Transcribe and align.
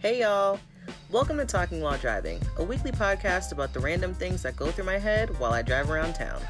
Hey 0.00 0.20
y'all! 0.20 0.60
Welcome 1.10 1.38
to 1.38 1.44
Talking 1.44 1.80
While 1.80 1.98
Driving, 1.98 2.40
a 2.58 2.62
weekly 2.62 2.92
podcast 2.92 3.50
about 3.50 3.72
the 3.72 3.80
random 3.80 4.14
things 4.14 4.42
that 4.42 4.54
go 4.54 4.70
through 4.70 4.84
my 4.84 4.96
head 4.96 5.36
while 5.40 5.52
I 5.52 5.60
drive 5.60 5.90
around 5.90 6.14
town. 6.14 6.40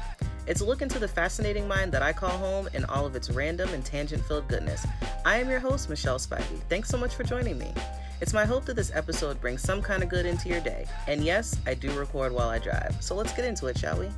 It's 0.45 0.61
a 0.61 0.65
look 0.65 0.83
into 0.83 0.99
the 0.99 1.07
fascinating 1.07 1.67
mind 1.67 1.91
that 1.93 2.03
I 2.03 2.13
call 2.13 2.29
home 2.29 2.69
and 2.75 2.85
all 2.85 3.07
of 3.07 3.15
its 3.15 3.31
random 3.31 3.73
and 3.73 3.83
tangent 3.83 4.23
filled 4.25 4.47
goodness. 4.49 4.85
I 5.25 5.39
am 5.39 5.49
your 5.49 5.59
host, 5.59 5.89
Michelle 5.89 6.19
Spivey. 6.19 6.61
Thanks 6.69 6.89
so 6.89 6.97
much 6.99 7.15
for 7.15 7.23
joining 7.23 7.57
me. 7.57 7.73
It's 8.21 8.33
my 8.33 8.45
hope 8.45 8.65
that 8.65 8.75
this 8.75 8.91
episode 8.93 9.41
brings 9.41 9.63
some 9.63 9.81
kind 9.81 10.03
of 10.03 10.09
good 10.09 10.27
into 10.27 10.47
your 10.47 10.61
day. 10.61 10.85
And 11.07 11.23
yes, 11.23 11.57
I 11.65 11.73
do 11.73 11.91
record 11.97 12.31
while 12.31 12.49
I 12.49 12.59
drive. 12.59 12.97
So 12.99 13.15
let's 13.15 13.33
get 13.33 13.45
into 13.45 13.65
it, 13.65 13.79
shall 13.79 13.97
we? 13.97 14.09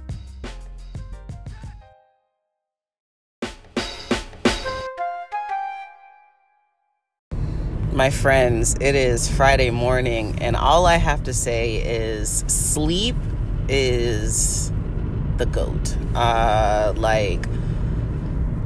My 8.01 8.09
friends, 8.09 8.75
it 8.81 8.95
is 8.95 9.29
Friday 9.29 9.69
morning, 9.69 10.39
and 10.41 10.55
all 10.55 10.87
I 10.87 10.95
have 10.95 11.21
to 11.25 11.35
say 11.35 11.75
is 11.75 12.43
sleep 12.47 13.15
is 13.69 14.71
the 15.37 15.45
goat. 15.45 15.95
Uh, 16.15 16.93
like, 16.95 17.45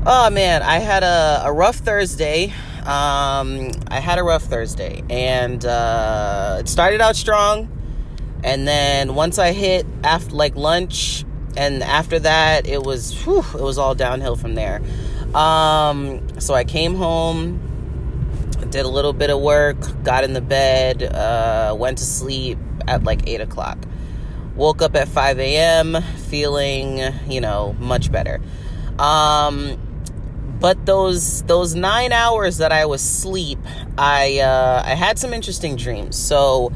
oh 0.05 0.29
man, 0.29 0.63
I 0.63 0.77
had 0.77 1.03
a, 1.03 1.41
a 1.47 1.51
rough 1.51 1.75
Thursday. 1.75 2.53
Um, 2.85 3.71
I 3.89 3.99
had 3.99 4.19
a 4.19 4.23
rough 4.23 4.43
Thursday, 4.43 5.03
and 5.09 5.65
uh, 5.65 6.59
it 6.61 6.69
started 6.69 7.01
out 7.01 7.17
strong, 7.17 7.67
and 8.41 8.65
then 8.65 9.15
once 9.15 9.37
I 9.37 9.51
hit 9.51 9.85
after 10.05 10.33
like 10.33 10.55
lunch, 10.55 11.25
and 11.57 11.83
after 11.83 12.19
that, 12.19 12.67
it 12.67 12.83
was 12.83 13.11
whew, 13.25 13.39
it 13.39 13.61
was 13.61 13.77
all 13.77 13.95
downhill 13.95 14.37
from 14.37 14.55
there. 14.55 14.81
Um, 15.35 16.39
so 16.39 16.53
I 16.53 16.63
came 16.63 16.95
home 16.95 17.64
did 18.75 18.85
a 18.85 18.89
little 18.89 19.13
bit 19.13 19.29
of 19.29 19.39
work, 19.39 19.77
got 20.03 20.25
in 20.25 20.33
the 20.33 20.41
bed, 20.41 21.01
uh, 21.01 21.73
went 21.79 21.97
to 21.97 22.03
sleep 22.03 22.57
at 22.89 23.05
like 23.05 23.25
8 23.25 23.39
o'clock. 23.39 23.77
Woke 24.55 24.81
up 24.81 24.97
at 24.97 25.07
5 25.07 25.39
a.m. 25.39 26.01
feeling, 26.27 26.99
you 27.25 27.39
know, 27.39 27.73
much 27.79 28.11
better. 28.11 28.41
Um, 28.99 29.79
but 30.59 30.85
those 30.85 31.43
those 31.43 31.73
nine 31.73 32.11
hours 32.11 32.57
that 32.57 32.73
I 32.73 32.85
was 32.85 33.01
asleep, 33.01 33.59
I 33.97 34.39
uh, 34.39 34.83
I 34.85 34.95
had 34.95 35.19
some 35.19 35.33
interesting 35.33 35.77
dreams. 35.77 36.17
So, 36.17 36.73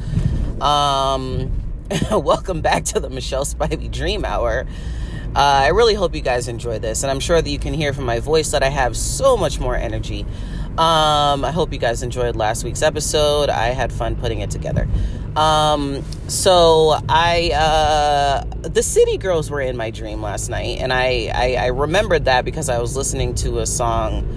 um, 0.62 1.52
welcome 2.12 2.62
back 2.62 2.86
to 2.86 3.02
the 3.02 3.10
Michelle 3.10 3.46
Spivey 3.46 3.92
Dream 3.92 4.24
Hour. 4.24 4.66
Uh, 5.36 5.64
I 5.64 5.68
really 5.70 5.94
hope 5.94 6.16
you 6.16 6.22
guys 6.22 6.48
enjoy 6.48 6.80
this, 6.80 7.04
and 7.04 7.12
I'm 7.12 7.20
sure 7.20 7.42
that 7.42 7.50
you 7.50 7.60
can 7.60 7.74
hear 7.74 7.94
from 7.94 8.06
my 8.06 8.20
voice 8.20 8.52
that 8.52 8.64
I 8.64 8.70
have 8.70 8.96
so 8.96 9.38
much 9.38 9.60
more 9.60 9.76
energy. 9.76 10.26
Um, 10.78 11.44
I 11.44 11.52
hope 11.52 11.74
you 11.74 11.80
guys 11.80 12.04
enjoyed 12.04 12.36
last 12.36 12.64
week's 12.64 12.82
episode. 12.82 13.50
I 13.50 13.70
had 13.70 13.92
fun 13.92 14.16
putting 14.16 14.40
it 14.40 14.50
together. 14.50 14.88
Um, 15.36 16.04
so 16.28 16.98
I, 17.10 17.52
uh, 17.54 18.44
the 18.62 18.84
City 18.84 19.18
Girls 19.18 19.50
were 19.52 19.62
in 19.62 19.76
my 19.76 19.90
dream 19.92 20.22
last 20.22 20.50
night, 20.50 20.80
and 20.80 20.94
I, 20.94 21.32
I, 21.34 21.56
I 21.56 21.66
remembered 21.68 22.26
that 22.26 22.46
because 22.46 22.70
I 22.70 22.80
was 22.80 22.96
listening 22.96 23.36
to 23.36 23.60
a 23.60 23.66
song, 23.66 24.28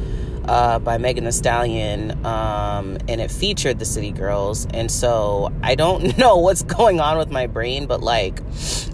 uh, 0.48 0.78
by 0.80 0.98
Megan 0.98 1.24
Thee 1.24 1.30
Stallion, 1.30 2.24
um, 2.26 2.98
and 3.08 3.20
it 3.20 3.30
featured 3.30 3.78
the 3.78 3.84
City 3.84 4.10
Girls, 4.10 4.66
and 4.74 4.90
so 4.90 5.52
I 5.62 5.74
don't 5.76 6.18
know 6.18 6.38
what's 6.38 6.62
going 6.62 7.00
on 7.00 7.18
with 7.18 7.30
my 7.30 7.46
brain, 7.46 7.86
but 7.86 8.02
like, 8.02 8.40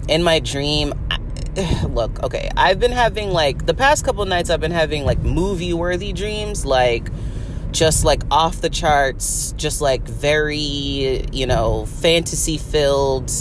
in 0.07 0.23
my 0.23 0.39
dream, 0.39 0.93
look, 1.89 2.21
okay, 2.23 2.49
I've 2.55 2.79
been 2.79 2.91
having 2.91 3.31
like, 3.31 3.65
the 3.65 3.73
past 3.73 4.05
couple 4.05 4.23
nights 4.25 4.49
I've 4.49 4.61
been 4.61 4.71
having 4.71 5.05
like 5.05 5.19
movie-worthy 5.19 6.13
dreams, 6.13 6.65
like, 6.65 7.09
just 7.71 8.03
like 8.03 8.23
off 8.31 8.61
the 8.61 8.69
charts, 8.69 9.53
just 9.53 9.81
like 9.81 10.01
very, 10.07 11.25
you 11.31 11.45
know, 11.45 11.85
fantasy 11.85 12.57
filled 12.57 13.31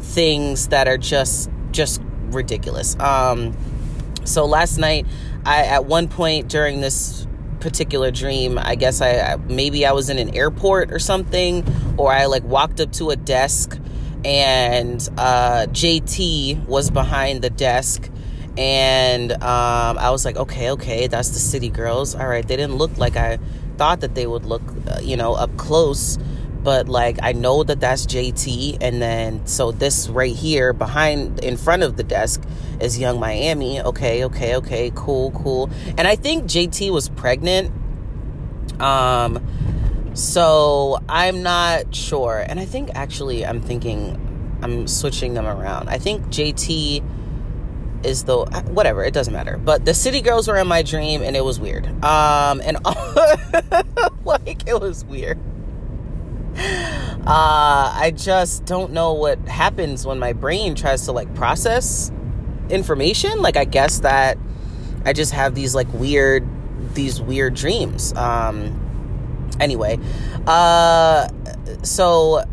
things 0.00 0.68
that 0.68 0.88
are 0.88 0.98
just 0.98 1.50
just 1.70 2.02
ridiculous. 2.26 2.98
Um 3.00 3.56
so 4.24 4.44
last 4.44 4.78
night 4.78 5.06
I 5.44 5.64
at 5.64 5.86
one 5.86 6.08
point 6.08 6.48
during 6.48 6.80
this 6.80 7.26
particular 7.60 8.10
dream, 8.10 8.58
I 8.58 8.74
guess 8.74 9.00
I 9.00 9.36
maybe 9.48 9.86
I 9.86 9.92
was 9.92 10.10
in 10.10 10.18
an 10.18 10.34
airport 10.34 10.92
or 10.92 10.98
something 10.98 11.64
or 11.96 12.12
I 12.12 12.26
like 12.26 12.44
walked 12.44 12.80
up 12.80 12.92
to 12.92 13.10
a 13.10 13.16
desk 13.16 13.78
and 14.24 15.08
uh 15.18 15.66
JT 15.70 16.66
was 16.66 16.90
behind 16.90 17.42
the 17.42 17.50
desk 17.50 18.10
and 18.56 19.32
um, 19.32 19.98
I 19.98 20.10
was 20.10 20.24
like, 20.24 20.36
okay, 20.36 20.72
okay, 20.72 21.06
that's 21.06 21.30
the 21.30 21.38
city 21.38 21.70
girls. 21.70 22.14
All 22.14 22.26
right, 22.26 22.46
they 22.46 22.56
didn't 22.56 22.76
look 22.76 22.98
like 22.98 23.16
I 23.16 23.38
thought 23.78 24.00
that 24.00 24.14
they 24.14 24.26
would 24.26 24.44
look, 24.44 24.62
uh, 24.88 25.00
you 25.02 25.16
know, 25.16 25.32
up 25.32 25.56
close. 25.56 26.18
But 26.62 26.86
like, 26.88 27.18
I 27.22 27.32
know 27.32 27.64
that 27.64 27.80
that's 27.80 28.06
JT. 28.06 28.78
And 28.80 29.00
then, 29.00 29.46
so 29.46 29.72
this 29.72 30.08
right 30.08 30.34
here 30.36 30.72
behind, 30.74 31.42
in 31.42 31.56
front 31.56 31.82
of 31.82 31.96
the 31.96 32.04
desk 32.04 32.42
is 32.78 32.98
Yung 32.98 33.18
Miami. 33.18 33.80
Okay, 33.80 34.24
okay, 34.24 34.56
okay, 34.56 34.92
cool, 34.94 35.30
cool. 35.32 35.70
And 35.96 36.06
I 36.06 36.14
think 36.14 36.44
JT 36.44 36.92
was 36.92 37.08
pregnant. 37.08 37.72
Um, 38.80 39.44
so 40.14 40.98
I'm 41.08 41.42
not 41.42 41.94
sure. 41.94 42.44
And 42.46 42.60
I 42.60 42.64
think 42.64 42.90
actually, 42.94 43.46
I'm 43.46 43.60
thinking, 43.60 44.58
I'm 44.62 44.86
switching 44.86 45.34
them 45.34 45.46
around. 45.46 45.88
I 45.88 45.98
think 45.98 46.26
JT 46.26 47.02
is 48.04 48.24
the 48.24 48.44
whatever 48.70 49.04
it 49.04 49.14
doesn't 49.14 49.32
matter. 49.32 49.56
But 49.56 49.84
the 49.84 49.94
city 49.94 50.20
girls 50.20 50.48
were 50.48 50.56
in 50.56 50.66
my 50.66 50.82
dream 50.82 51.22
and 51.22 51.36
it 51.36 51.44
was 51.44 51.60
weird. 51.60 51.86
Um 52.04 52.60
and 52.62 52.78
like 54.24 54.68
it 54.68 54.80
was 54.80 55.04
weird. 55.04 55.38
Uh 56.56 57.92
i 57.94 58.12
just 58.14 58.64
don't 58.64 58.92
know 58.92 59.14
what 59.14 59.38
happens 59.48 60.04
when 60.04 60.18
my 60.18 60.32
brain 60.32 60.74
tries 60.74 61.04
to 61.06 61.12
like 61.12 61.32
process 61.34 62.10
information. 62.68 63.40
Like 63.40 63.56
i 63.56 63.64
guess 63.64 64.00
that 64.00 64.38
i 65.04 65.12
just 65.12 65.32
have 65.32 65.54
these 65.54 65.74
like 65.74 65.92
weird 65.92 66.46
these 66.94 67.20
weird 67.20 67.54
dreams. 67.54 68.12
Um 68.14 68.81
anyway 69.62 69.98
uh 70.46 71.26
so 71.82 72.44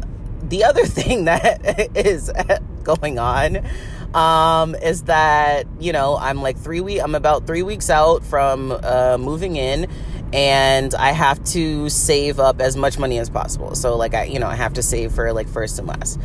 the 0.43 0.63
other 0.63 0.85
thing 0.97 1.25
that 1.25 1.95
is 1.95 2.31
going 2.83 3.19
on 3.19 3.65
um, 4.13 4.75
is 4.75 5.03
that 5.03 5.67
you 5.79 5.91
know 5.93 6.17
I'm 6.17 6.41
like 6.41 6.57
three 6.57 6.81
week 6.81 7.01
I'm 7.01 7.15
about 7.15 7.45
three 7.45 7.63
weeks 7.63 7.89
out 7.89 8.23
from 8.23 8.71
uh, 8.71 9.17
moving 9.19 9.55
in, 9.55 9.87
and 10.33 10.93
I 10.95 11.11
have 11.11 11.43
to 11.45 11.89
save 11.89 12.39
up 12.39 12.59
as 12.59 12.75
much 12.75 12.97
money 12.97 13.19
as 13.19 13.29
possible. 13.29 13.75
So 13.75 13.95
like 13.95 14.13
I 14.13 14.23
you 14.25 14.39
know 14.39 14.47
I 14.47 14.55
have 14.55 14.73
to 14.73 14.83
save 14.83 15.11
for 15.11 15.31
like 15.33 15.47
first 15.47 15.77
and 15.79 15.87
last, 15.87 16.19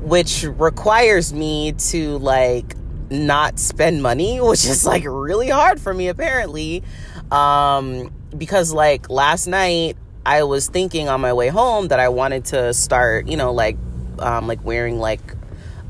which 0.00 0.44
requires 0.44 1.32
me 1.32 1.72
to 1.90 2.18
like 2.18 2.74
not 3.10 3.58
spend 3.58 4.02
money, 4.02 4.40
which 4.40 4.64
is 4.64 4.86
like 4.86 5.04
really 5.06 5.48
hard 5.48 5.80
for 5.80 5.92
me 5.92 6.08
apparently, 6.08 6.82
um, 7.30 8.10
because 8.36 8.72
like 8.72 9.10
last 9.10 9.46
night 9.46 9.96
I 10.26 10.42
was 10.42 10.68
thinking 10.68 11.08
on 11.08 11.20
my 11.20 11.32
way 11.32 11.48
home 11.48 11.88
that 11.88 12.00
I 12.00 12.08
wanted 12.08 12.46
to 12.46 12.74
start 12.74 13.28
you 13.28 13.36
know 13.36 13.52
like 13.52 13.76
um, 14.18 14.46
like 14.46 14.62
wearing 14.64 14.98
like 14.98 15.20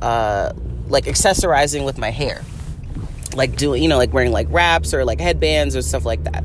uh 0.02 0.52
like 0.88 1.04
accessorizing 1.04 1.84
with 1.84 1.98
my 1.98 2.10
hair. 2.10 2.42
Like 3.34 3.56
doing 3.56 3.82
you 3.82 3.88
know 3.88 3.96
like 3.96 4.12
wearing 4.12 4.32
like 4.32 4.46
wraps 4.50 4.94
or 4.94 5.04
like 5.04 5.20
headbands 5.20 5.74
or 5.74 5.82
stuff 5.82 6.04
like 6.04 6.24
that. 6.24 6.44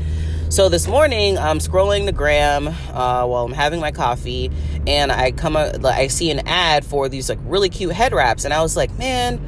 So 0.52 0.68
this 0.68 0.86
morning 0.86 1.38
i'm 1.38 1.60
scrolling 1.60 2.06
the 2.06 2.12
gram 2.12 2.68
uh, 2.68 3.26
while 3.26 3.46
i'm 3.46 3.54
having 3.54 3.80
my 3.80 3.92
coffee 3.92 4.52
and 4.86 5.10
i 5.10 5.32
come 5.32 5.56
i 5.56 6.08
see 6.08 6.30
an 6.30 6.46
ad 6.46 6.84
for 6.84 7.08
these 7.08 7.30
like 7.30 7.40
really 7.44 7.70
cute 7.70 7.94
head 7.94 8.12
wraps 8.12 8.44
and 8.44 8.54
i 8.54 8.62
was 8.62 8.76
like 8.76 8.92
man. 8.98 9.40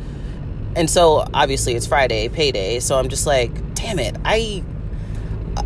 And 0.77 0.89
so 0.89 1.27
obviously 1.33 1.75
it's 1.75 1.85
friday 1.85 2.29
payday 2.29 2.79
so 2.79 2.97
i'm 2.97 3.09
just 3.09 3.27
like 3.27 3.51
damn 3.75 3.99
it 3.99 4.15
i 4.23 4.63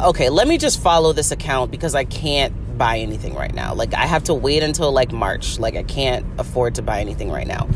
okay 0.02 0.30
let 0.32 0.48
me 0.48 0.58
just 0.58 0.82
follow 0.82 1.14
this 1.14 1.32
account 1.32 1.70
because 1.70 1.94
i 1.94 2.04
can't 2.04 2.52
buy 2.78 3.00
anything 3.00 3.34
right 3.34 3.54
now 3.54 3.74
like 3.74 3.94
i 3.94 4.06
have 4.06 4.24
to 4.24 4.34
wait 4.34 4.64
until 4.64 4.92
like 4.92 5.12
march 5.12 5.60
like 5.60 5.76
i 5.76 5.84
can't 5.84 6.26
afford 6.40 6.76
to 6.76 6.82
buy 6.82 7.00
anything 7.00 7.32
right 7.32 7.48
now 7.48 7.68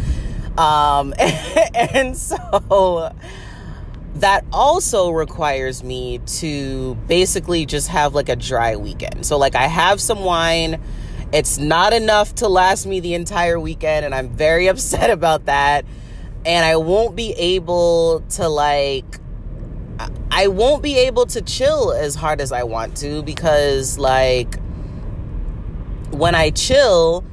um, 0.58 1.14
and 1.74 2.18
so 2.18 3.14
that 4.16 4.46
also 4.52 5.10
requires 5.10 5.84
me 5.84 6.20
to 6.20 6.96
basically 7.08 7.66
just 7.66 7.88
have 7.88 8.14
like 8.14 8.30
a 8.30 8.36
dry 8.36 8.76
weekend. 8.76 9.26
So, 9.26 9.38
like, 9.38 9.56
I 9.56 9.68
have 9.68 10.02
some 10.02 10.24
wine. 10.24 10.82
It's 11.34 11.58
not 11.58 11.94
enough 11.94 12.36
to 12.36 12.50
last 12.50 12.86
me 12.86 13.00
the 13.00 13.14
entire 13.14 13.60
weekend, 13.60 14.06
and 14.06 14.14
I'm 14.14 14.30
very 14.30 14.68
upset 14.74 15.10
about 15.10 15.46
that. 15.46 15.86
And 16.46 16.66
I 16.66 16.76
won't 16.78 17.16
be 17.16 17.32
able 17.34 18.22
to, 18.32 18.48
like, 18.50 19.20
I 20.32 20.48
won't 20.48 20.82
be 20.82 20.98
able 20.98 21.28
to 21.28 21.42
chill 21.42 21.92
as 21.92 22.16
hard 22.16 22.42
as 22.42 22.52
I 22.52 22.64
want 22.64 22.98
to 22.98 23.22
because, 23.22 24.00
like, 24.00 24.58
when 26.22 26.36
I 26.36 26.52
chill, 26.52 27.24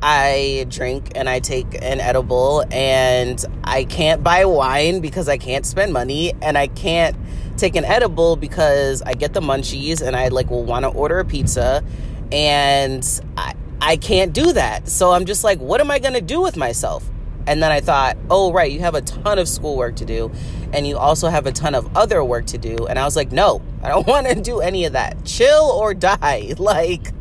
I 0.00 0.66
drink 0.68 1.10
and 1.16 1.28
I 1.28 1.40
take 1.40 1.74
an 1.82 1.98
edible 1.98 2.64
and 2.70 3.44
I 3.64 3.82
can't 3.82 4.22
buy 4.22 4.44
wine 4.44 5.00
because 5.00 5.28
I 5.28 5.36
can't 5.36 5.66
spend 5.66 5.92
money 5.92 6.32
and 6.40 6.56
I 6.56 6.68
can't 6.68 7.16
take 7.56 7.74
an 7.74 7.84
edible 7.84 8.36
because 8.36 9.02
I 9.02 9.14
get 9.14 9.32
the 9.32 9.40
munchies 9.40 10.00
and 10.00 10.14
I 10.14 10.28
like 10.28 10.48
will 10.48 10.62
want 10.62 10.84
to 10.84 10.90
order 10.90 11.18
a 11.18 11.24
pizza 11.24 11.82
and 12.30 13.04
I 13.36 13.54
I 13.80 13.96
can't 13.96 14.32
do 14.32 14.52
that. 14.52 14.88
So 14.88 15.10
I'm 15.10 15.26
just 15.26 15.42
like, 15.42 15.58
what 15.58 15.80
am 15.80 15.90
I 15.90 15.98
going 15.98 16.14
to 16.14 16.20
do 16.20 16.40
with 16.40 16.56
myself? 16.56 17.04
And 17.48 17.60
then 17.60 17.72
I 17.72 17.80
thought, 17.80 18.16
oh, 18.30 18.52
right, 18.52 18.70
you 18.70 18.78
have 18.80 18.94
a 18.94 19.02
ton 19.02 19.40
of 19.40 19.48
schoolwork 19.48 19.96
to 19.96 20.04
do. 20.04 20.30
And 20.72 20.86
you 20.86 20.98
also 20.98 21.28
have 21.28 21.46
a 21.46 21.52
ton 21.52 21.74
of 21.74 21.96
other 21.96 22.22
work 22.22 22.46
to 22.46 22.58
do. 22.58 22.86
And 22.86 22.96
I 22.96 23.04
was 23.04 23.16
like, 23.16 23.32
no, 23.32 23.60
I 23.82 23.88
don't 23.88 24.06
want 24.08 24.28
to 24.28 24.40
do 24.40 24.60
any 24.60 24.84
of 24.84 24.92
that. 24.92 25.24
Chill 25.24 25.64
or 25.64 25.94
die. 25.94 26.54
Like, 26.58 27.12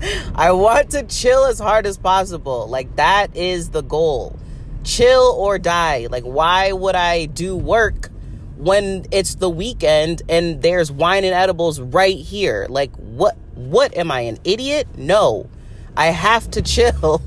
I 0.34 0.52
want 0.52 0.90
to 0.90 1.02
chill 1.04 1.44
as 1.44 1.58
hard 1.58 1.86
as 1.86 1.96
possible. 1.96 2.68
Like, 2.68 2.96
that 2.96 3.34
is 3.36 3.70
the 3.70 3.82
goal. 3.82 4.38
Chill 4.84 5.34
or 5.38 5.58
die. 5.58 6.08
Like, 6.10 6.24
why 6.24 6.72
would 6.72 6.94
I 6.94 7.26
do 7.26 7.56
work 7.56 8.10
when 8.56 9.06
it's 9.10 9.34
the 9.36 9.50
weekend 9.50 10.22
and 10.28 10.62
there's 10.62 10.92
wine 10.92 11.24
and 11.24 11.34
edibles 11.34 11.80
right 11.80 12.16
here? 12.16 12.66
Like, 12.68 12.94
what? 12.96 13.36
What 13.54 13.96
am 13.96 14.10
I, 14.10 14.20
an 14.20 14.38
idiot? 14.44 14.86
No. 14.98 15.48
I 15.96 16.08
have 16.08 16.50
to 16.50 16.60
chill. 16.60 17.22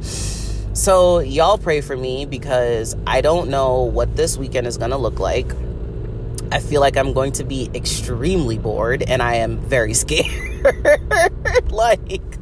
so, 0.72 1.18
y'all 1.18 1.58
pray 1.58 1.82
for 1.82 1.94
me 1.94 2.24
because 2.24 2.96
I 3.06 3.20
don't 3.20 3.50
know 3.50 3.82
what 3.82 4.16
this 4.16 4.38
weekend 4.38 4.66
is 4.66 4.78
going 4.78 4.92
to 4.92 4.96
look 4.96 5.18
like. 5.18 5.52
I 6.52 6.58
feel 6.58 6.80
like 6.80 6.96
I'm 6.96 7.12
going 7.12 7.32
to 7.32 7.44
be 7.44 7.70
extremely 7.74 8.58
bored 8.58 9.02
and 9.02 9.22
I 9.22 9.36
am 9.36 9.58
very 9.58 9.94
scared. 10.02 10.26
like, 11.70 12.34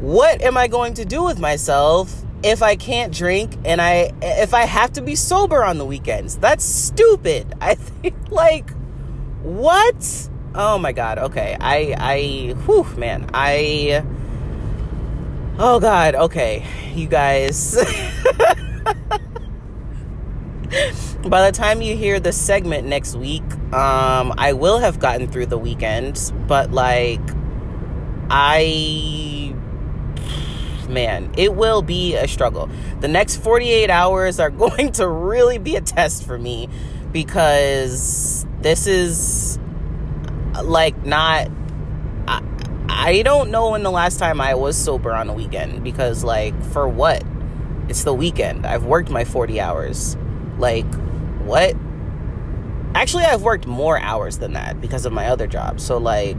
what 0.00 0.42
am 0.42 0.56
I 0.56 0.68
going 0.68 0.94
to 0.94 1.04
do 1.04 1.22
with 1.24 1.38
myself 1.38 2.14
if 2.42 2.62
I 2.62 2.76
can't 2.76 3.12
drink 3.12 3.56
and 3.64 3.80
I 3.80 4.12
if 4.22 4.54
I 4.54 4.62
have 4.62 4.92
to 4.94 5.02
be 5.02 5.14
sober 5.16 5.64
on 5.64 5.78
the 5.78 5.84
weekends? 5.84 6.36
That's 6.36 6.64
stupid. 6.64 7.54
I 7.60 7.74
think 7.74 8.14
like 8.30 8.70
what? 9.42 10.28
Oh 10.54 10.78
my 10.78 10.92
god. 10.92 11.18
Okay. 11.18 11.56
I 11.58 11.94
I 11.98 12.54
whew 12.64 12.84
man. 12.96 13.30
I 13.32 14.04
Oh 15.58 15.80
god. 15.80 16.14
Okay. 16.14 16.66
You 16.94 17.08
guys. 17.08 17.76
By 21.28 21.50
the 21.50 21.56
time 21.56 21.82
you 21.82 21.96
hear 21.96 22.20
the 22.20 22.32
segment 22.32 22.86
next 22.86 23.16
week, 23.16 23.42
um 23.72 24.34
I 24.36 24.52
will 24.52 24.78
have 24.78 24.98
gotten 24.98 25.28
through 25.28 25.46
the 25.46 25.58
weekend, 25.58 26.32
but 26.46 26.72
like 26.72 27.20
I 28.30 29.54
man, 30.88 31.30
it 31.36 31.54
will 31.54 31.82
be 31.82 32.16
a 32.16 32.26
struggle. 32.26 32.68
The 33.00 33.08
next 33.08 33.36
48 33.36 33.90
hours 33.90 34.40
are 34.40 34.50
going 34.64 34.92
to 34.92 35.08
really 35.08 35.58
be 35.58 35.76
a 35.76 35.80
test 35.80 36.24
for 36.24 36.38
me 36.38 36.68
because 37.12 38.46
this 38.60 38.86
is 38.86 39.58
like 40.62 41.04
not 41.04 41.48
I, 42.26 42.42
I 42.88 43.22
don't 43.22 43.50
know 43.50 43.70
when 43.70 43.82
the 43.82 43.90
last 43.90 44.18
time 44.18 44.40
I 44.40 44.54
was 44.54 44.76
sober 44.76 45.12
on 45.12 45.28
a 45.28 45.32
weekend 45.32 45.84
because 45.84 46.24
like 46.24 46.60
for 46.72 46.88
what? 46.88 47.22
It's 47.88 48.04
the 48.04 48.12
weekend. 48.12 48.66
I've 48.66 48.84
worked 48.84 49.08
my 49.08 49.24
40 49.24 49.60
hours. 49.60 50.16
Like 50.58 50.92
what? 51.44 51.74
Actually, 52.94 53.24
I've 53.24 53.42
worked 53.42 53.66
more 53.66 53.98
hours 53.98 54.38
than 54.38 54.54
that 54.54 54.80
because 54.80 55.06
of 55.06 55.12
my 55.12 55.28
other 55.28 55.46
job. 55.46 55.80
So 55.80 55.98
like 55.98 56.36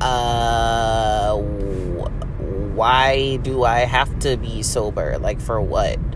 uh 0.00 1.36
why 1.36 3.36
do 3.36 3.64
I 3.64 3.80
have 3.80 4.18
to 4.20 4.36
be 4.36 4.62
sober? 4.62 5.18
Like 5.18 5.40
for 5.40 5.60
what? 5.60 5.98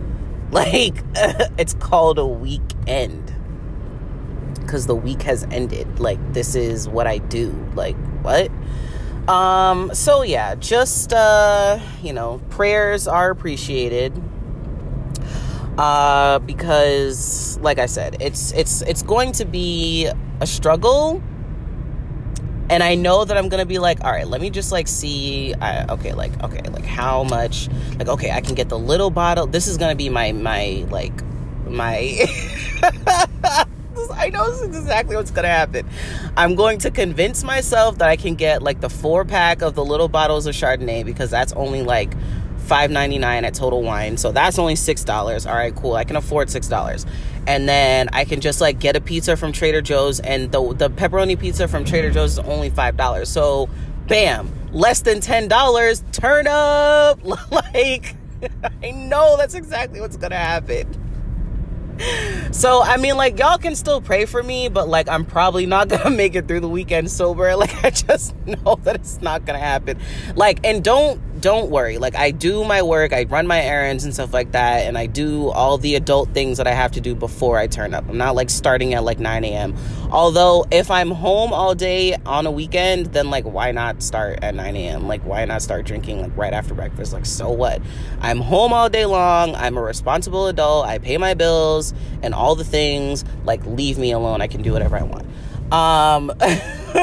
Like 0.50 0.94
it's 1.58 1.74
called 1.74 2.16
a 2.16 2.26
weekend 2.26 3.34
because 4.64 4.86
the 4.86 4.94
week 4.94 5.22
has 5.22 5.44
ended. 5.50 6.00
Like, 6.00 6.18
this 6.32 6.54
is 6.54 6.88
what 6.88 7.06
I 7.06 7.18
do. 7.18 7.50
Like, 7.74 7.96
what? 8.22 8.50
Um, 9.28 9.94
so 9.94 10.22
yeah, 10.22 10.54
just 10.56 11.12
uh, 11.12 11.78
you 12.02 12.12
know, 12.12 12.40
prayers 12.50 13.06
are 13.06 13.30
appreciated. 13.30 14.12
Uh, 15.78 16.38
because 16.40 17.58
like 17.60 17.78
I 17.78 17.86
said, 17.86 18.16
it's 18.20 18.52
it's 18.52 18.82
it's 18.82 19.02
going 19.02 19.32
to 19.32 19.44
be 19.44 20.08
a 20.40 20.46
struggle. 20.46 21.22
And 22.70 22.82
I 22.82 22.94
know 22.94 23.26
that 23.26 23.36
I'm 23.36 23.48
gonna 23.48 23.66
be 23.66 23.78
like, 23.78 24.02
all 24.02 24.10
right, 24.10 24.26
let 24.26 24.40
me 24.40 24.50
just 24.50 24.72
like 24.72 24.88
see, 24.88 25.52
uh, 25.54 25.92
okay, 25.94 26.14
like, 26.14 26.42
okay, 26.42 26.62
like 26.70 26.84
how 26.84 27.22
much, 27.24 27.68
like, 27.98 28.08
okay, 28.08 28.30
I 28.30 28.40
can 28.40 28.54
get 28.54 28.70
the 28.70 28.78
little 28.78 29.10
bottle. 29.10 29.46
This 29.46 29.66
is 29.66 29.76
gonna 29.76 29.94
be 29.94 30.08
my 30.08 30.32
my 30.32 30.86
like 30.90 31.12
my 31.66 32.24
I 34.16 34.30
know 34.30 34.50
this 34.50 34.62
is 34.62 34.76
exactly 34.76 35.16
what's 35.16 35.30
gonna 35.30 35.48
happen. 35.48 35.88
I'm 36.36 36.54
going 36.54 36.78
to 36.80 36.90
convince 36.90 37.44
myself 37.44 37.98
that 37.98 38.08
I 38.08 38.16
can 38.16 38.34
get 38.34 38.62
like 38.62 38.80
the 38.80 38.90
four 38.90 39.24
pack 39.24 39.60
of 39.60 39.74
the 39.74 39.84
little 39.84 40.08
bottles 40.08 40.46
of 40.46 40.54
Chardonnay 40.54 41.04
because 41.04 41.30
that's 41.30 41.52
only 41.52 41.82
like 41.82 42.12
$5.99 42.64 43.42
at 43.44 43.54
Total 43.54 43.82
Wine. 43.82 44.16
So 44.16 44.32
that's 44.32 44.58
only 44.58 44.74
$6. 44.74 45.46
All 45.46 45.54
right, 45.54 45.74
cool. 45.74 45.94
I 45.94 46.04
can 46.04 46.16
afford 46.16 46.48
$6. 46.48 47.06
And 47.46 47.68
then 47.68 48.08
I 48.12 48.24
can 48.24 48.40
just 48.40 48.60
like 48.60 48.78
get 48.78 48.96
a 48.96 49.00
pizza 49.00 49.36
from 49.36 49.52
Trader 49.52 49.82
Joe's 49.82 50.20
and 50.20 50.50
the 50.50 50.74
the 50.74 50.88
pepperoni 50.88 51.38
pizza 51.38 51.68
from 51.68 51.84
Trader 51.84 52.10
Joe's 52.10 52.32
is 52.32 52.38
only 52.40 52.70
$5. 52.70 53.26
So 53.26 53.68
bam, 54.06 54.50
less 54.72 55.00
than 55.00 55.18
$10. 55.18 56.12
Turn 56.12 56.46
up. 56.46 57.22
like 57.50 58.16
I 58.82 58.90
know 58.90 59.36
that's 59.36 59.54
exactly 59.54 60.00
what's 60.00 60.16
going 60.16 60.30
to 60.30 60.36
happen 60.36 61.04
so 62.50 62.82
I 62.82 62.96
mean, 62.96 63.16
like 63.16 63.38
y'all 63.38 63.58
can 63.58 63.74
still 63.76 64.00
pray 64.00 64.24
for 64.24 64.42
me, 64.42 64.68
but 64.68 64.88
like 64.88 65.08
I'm 65.08 65.24
probably 65.24 65.66
not 65.66 65.88
gonna 65.90 66.10
make 66.10 66.34
it 66.34 66.48
through 66.48 66.60
the 66.60 66.68
weekend 66.68 67.10
sober. 67.10 67.44
Like 67.64 67.84
I 67.84 67.90
just 67.90 68.34
know 68.46 68.78
that 68.82 68.96
it's 68.96 69.22
not 69.22 69.46
gonna 69.46 69.58
happen. 69.58 69.98
Like, 70.34 70.60
and 70.64 70.82
don't 70.82 71.33
don't 71.44 71.68
worry. 71.68 71.98
Like 71.98 72.16
I 72.16 72.30
do 72.30 72.64
my 72.64 72.80
work, 72.80 73.12
I 73.12 73.24
run 73.24 73.46
my 73.46 73.60
errands 73.60 74.04
and 74.04 74.14
stuff 74.14 74.32
like 74.32 74.52
that, 74.52 74.86
and 74.86 74.96
I 74.96 75.04
do 75.04 75.50
all 75.50 75.76
the 75.76 75.94
adult 75.94 76.30
things 76.30 76.56
that 76.56 76.66
I 76.66 76.70
have 76.70 76.92
to 76.92 77.02
do 77.02 77.14
before 77.14 77.58
I 77.58 77.66
turn 77.66 77.92
up. 77.92 78.08
I'm 78.08 78.16
not 78.16 78.34
like 78.34 78.48
starting 78.48 78.94
at 78.94 79.04
like 79.04 79.18
9 79.18 79.44
a.m. 79.44 79.76
Although 80.10 80.64
if 80.70 80.90
I'm 80.90 81.10
home 81.10 81.52
all 81.52 81.74
day 81.74 82.16
on 82.24 82.46
a 82.46 82.50
weekend, 82.50 83.12
then 83.12 83.28
like 83.28 83.44
why 83.44 83.72
not 83.72 84.02
start 84.02 84.38
at 84.40 84.54
9 84.54 84.74
a.m. 84.74 85.06
Like 85.06 85.20
why 85.26 85.44
not 85.44 85.60
start 85.60 85.84
drinking 85.84 86.22
like 86.22 86.34
right 86.34 86.54
after 86.54 86.72
breakfast? 86.72 87.12
Like 87.12 87.26
so 87.26 87.50
what? 87.50 87.82
I'm 88.22 88.40
home 88.40 88.72
all 88.72 88.88
day 88.88 89.04
long. 89.04 89.54
I'm 89.54 89.76
a 89.76 89.82
responsible 89.82 90.46
adult. 90.46 90.86
I 90.86 90.96
pay 90.96 91.18
my 91.18 91.34
bills 91.34 91.92
and 92.22 92.32
all 92.32 92.54
the 92.54 92.64
things. 92.64 93.22
Like 93.44 93.66
leave 93.66 93.98
me 93.98 94.12
alone. 94.12 94.40
I 94.40 94.46
can 94.46 94.62
do 94.62 94.72
whatever 94.72 94.96
I 94.96 95.02
want. 95.02 95.26
Um 95.70 96.32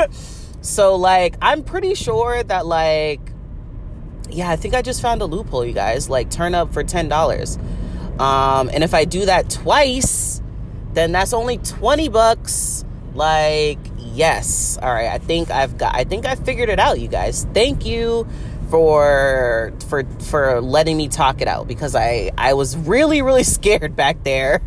so 0.62 0.96
like 0.96 1.36
I'm 1.44 1.62
pretty 1.64 1.94
sure 1.94 2.42
that 2.42 2.66
like 2.66 3.31
yeah, 4.30 4.50
I 4.50 4.56
think 4.56 4.74
I 4.74 4.82
just 4.82 5.02
found 5.02 5.22
a 5.22 5.26
loophole, 5.26 5.66
you 5.66 5.74
guys. 5.74 6.10
Like, 6.10 6.30
turn 6.30 6.56
up 6.56 6.74
for 6.74 6.84
$10. 6.84 8.20
Um, 8.20 8.70
and 8.74 8.84
if 8.84 8.94
I 8.94 9.06
do 9.06 9.26
that 9.26 9.50
twice, 9.50 10.42
then 10.94 11.12
that's 11.12 11.34
only 11.34 11.58
20 11.58 12.10
bucks. 12.10 12.86
Like, 13.14 13.80
yes. 13.98 14.78
All 14.82 14.92
right. 14.92 15.08
I 15.08 15.18
think 15.18 15.50
I've 15.50 15.78
got, 15.78 15.96
I 15.96 16.04
think 16.04 16.26
I 16.26 16.36
figured 16.36 16.70
it 16.70 16.80
out, 16.80 17.00
you 17.00 17.08
guys. 17.08 17.46
Thank 17.54 17.86
you 17.86 18.28
for, 18.70 19.74
for, 19.88 20.04
for 20.20 20.62
letting 20.62 20.98
me 20.98 21.08
talk 21.08 21.42
it 21.42 21.48
out 21.48 21.68
because 21.68 21.96
I, 21.96 22.32
I 22.38 22.54
was 22.54 22.78
really, 22.78 23.22
really 23.22 23.44
scared 23.58 23.96
back 23.96 24.24
there 24.24 24.62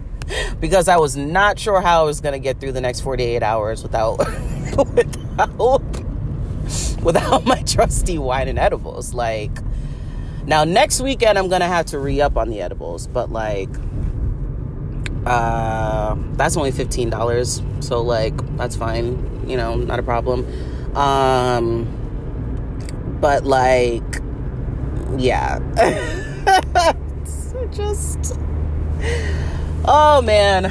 because 0.60 0.88
I 0.88 0.96
was 0.96 1.16
not 1.16 1.58
sure 1.58 1.80
how 1.80 2.02
I 2.02 2.04
was 2.04 2.20
going 2.20 2.32
to 2.32 2.38
get 2.38 2.60
through 2.60 2.72
the 2.72 2.80
next 2.80 3.00
48 3.00 3.42
hours 3.42 3.82
without, 3.82 4.18
without 4.76 6.01
without 7.02 7.44
my 7.44 7.62
trusty 7.62 8.18
wine 8.18 8.48
and 8.48 8.58
edibles. 8.58 9.14
Like, 9.14 9.50
now 10.44 10.64
next 10.64 11.00
weekend 11.00 11.38
I'm 11.38 11.48
gonna 11.48 11.66
have 11.66 11.86
to 11.86 11.98
re 11.98 12.20
up 12.20 12.36
on 12.36 12.50
the 12.50 12.60
edibles, 12.60 13.06
but 13.06 13.30
like, 13.30 13.70
uh, 15.26 16.16
that's 16.32 16.56
only 16.56 16.70
fifteen 16.70 17.10
dollars. 17.10 17.62
So 17.80 18.02
like, 18.02 18.36
that's 18.56 18.76
fine. 18.76 19.48
You 19.48 19.56
know, 19.56 19.76
not 19.76 19.98
a 19.98 20.02
problem. 20.02 20.46
Um, 20.96 21.86
but 23.20 23.44
like, 23.44 24.02
yeah, 25.16 25.58
just. 27.72 28.38
Oh 29.84 30.22
man, 30.22 30.66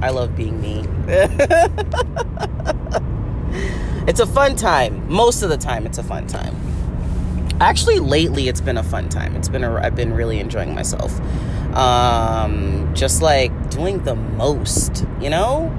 I 0.00 0.10
love 0.10 0.36
being 0.36 0.60
me. 0.60 0.84
It's 4.06 4.18
a 4.18 4.26
fun 4.26 4.56
time. 4.56 5.08
Most 5.08 5.42
of 5.42 5.50
the 5.50 5.56
time, 5.56 5.86
it's 5.86 5.98
a 5.98 6.02
fun 6.02 6.26
time. 6.26 6.56
Actually, 7.60 8.00
lately, 8.00 8.48
it's 8.48 8.60
been 8.60 8.76
a 8.76 8.82
fun 8.82 9.08
time. 9.08 9.36
It's 9.36 9.48
been 9.48 9.62
a, 9.62 9.74
I've 9.74 9.94
been 9.94 10.12
really 10.12 10.40
enjoying 10.40 10.74
myself. 10.74 11.20
Um, 11.76 12.92
just 12.94 13.22
like 13.22 13.70
doing 13.70 14.02
the 14.02 14.16
most, 14.16 15.06
you 15.20 15.30
know? 15.30 15.70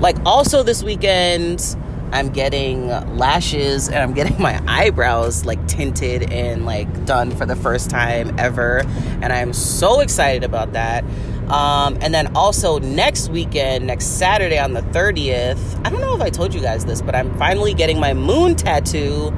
Like, 0.00 0.16
also 0.24 0.62
this 0.62 0.84
weekend, 0.84 1.76
I'm 2.12 2.28
getting 2.28 2.86
lashes 3.16 3.88
and 3.88 3.98
I'm 3.98 4.12
getting 4.12 4.38
my 4.40 4.62
eyebrows 4.68 5.44
like 5.44 5.66
tinted 5.66 6.30
and 6.30 6.64
like 6.64 7.04
done 7.04 7.32
for 7.32 7.46
the 7.46 7.56
first 7.56 7.90
time 7.90 8.38
ever. 8.38 8.82
And 9.22 9.32
I'm 9.32 9.52
so 9.52 10.00
excited 10.00 10.44
about 10.44 10.74
that. 10.74 11.04
Um, 11.48 11.98
and 12.00 12.14
then 12.14 12.34
also 12.36 12.78
next 12.78 13.28
weekend, 13.28 13.86
next 13.86 14.06
Saturday 14.18 14.58
on 14.58 14.72
the 14.72 14.80
30th, 14.80 15.86
I 15.86 15.90
don't 15.90 16.00
know 16.00 16.14
if 16.14 16.22
I 16.22 16.30
told 16.30 16.54
you 16.54 16.60
guys 16.60 16.84
this, 16.84 17.02
but 17.02 17.14
I'm 17.14 17.36
finally 17.38 17.74
getting 17.74 18.00
my 18.00 18.14
moon 18.14 18.54
tattoo. 18.56 19.32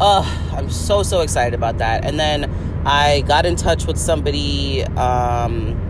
Uh, 0.00 0.22
I'm 0.52 0.70
so, 0.70 1.02
so 1.02 1.20
excited 1.22 1.54
about 1.54 1.78
that. 1.78 2.04
And 2.04 2.20
then 2.20 2.50
I 2.86 3.22
got 3.22 3.46
in 3.46 3.56
touch 3.56 3.86
with 3.86 3.98
somebody. 3.98 4.84
Um, 4.84 5.82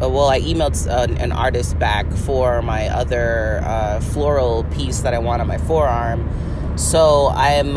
uh, 0.00 0.08
well, 0.08 0.28
I 0.28 0.40
emailed 0.40 0.88
uh, 0.88 1.12
an 1.20 1.32
artist 1.32 1.78
back 1.78 2.10
for 2.12 2.62
my 2.62 2.88
other 2.88 3.60
uh, 3.64 4.00
floral 4.00 4.64
piece 4.64 5.00
that 5.00 5.12
I 5.12 5.18
want 5.18 5.42
on 5.42 5.48
my 5.48 5.58
forearm. 5.58 6.28
So 6.78 7.28
I'm 7.34 7.76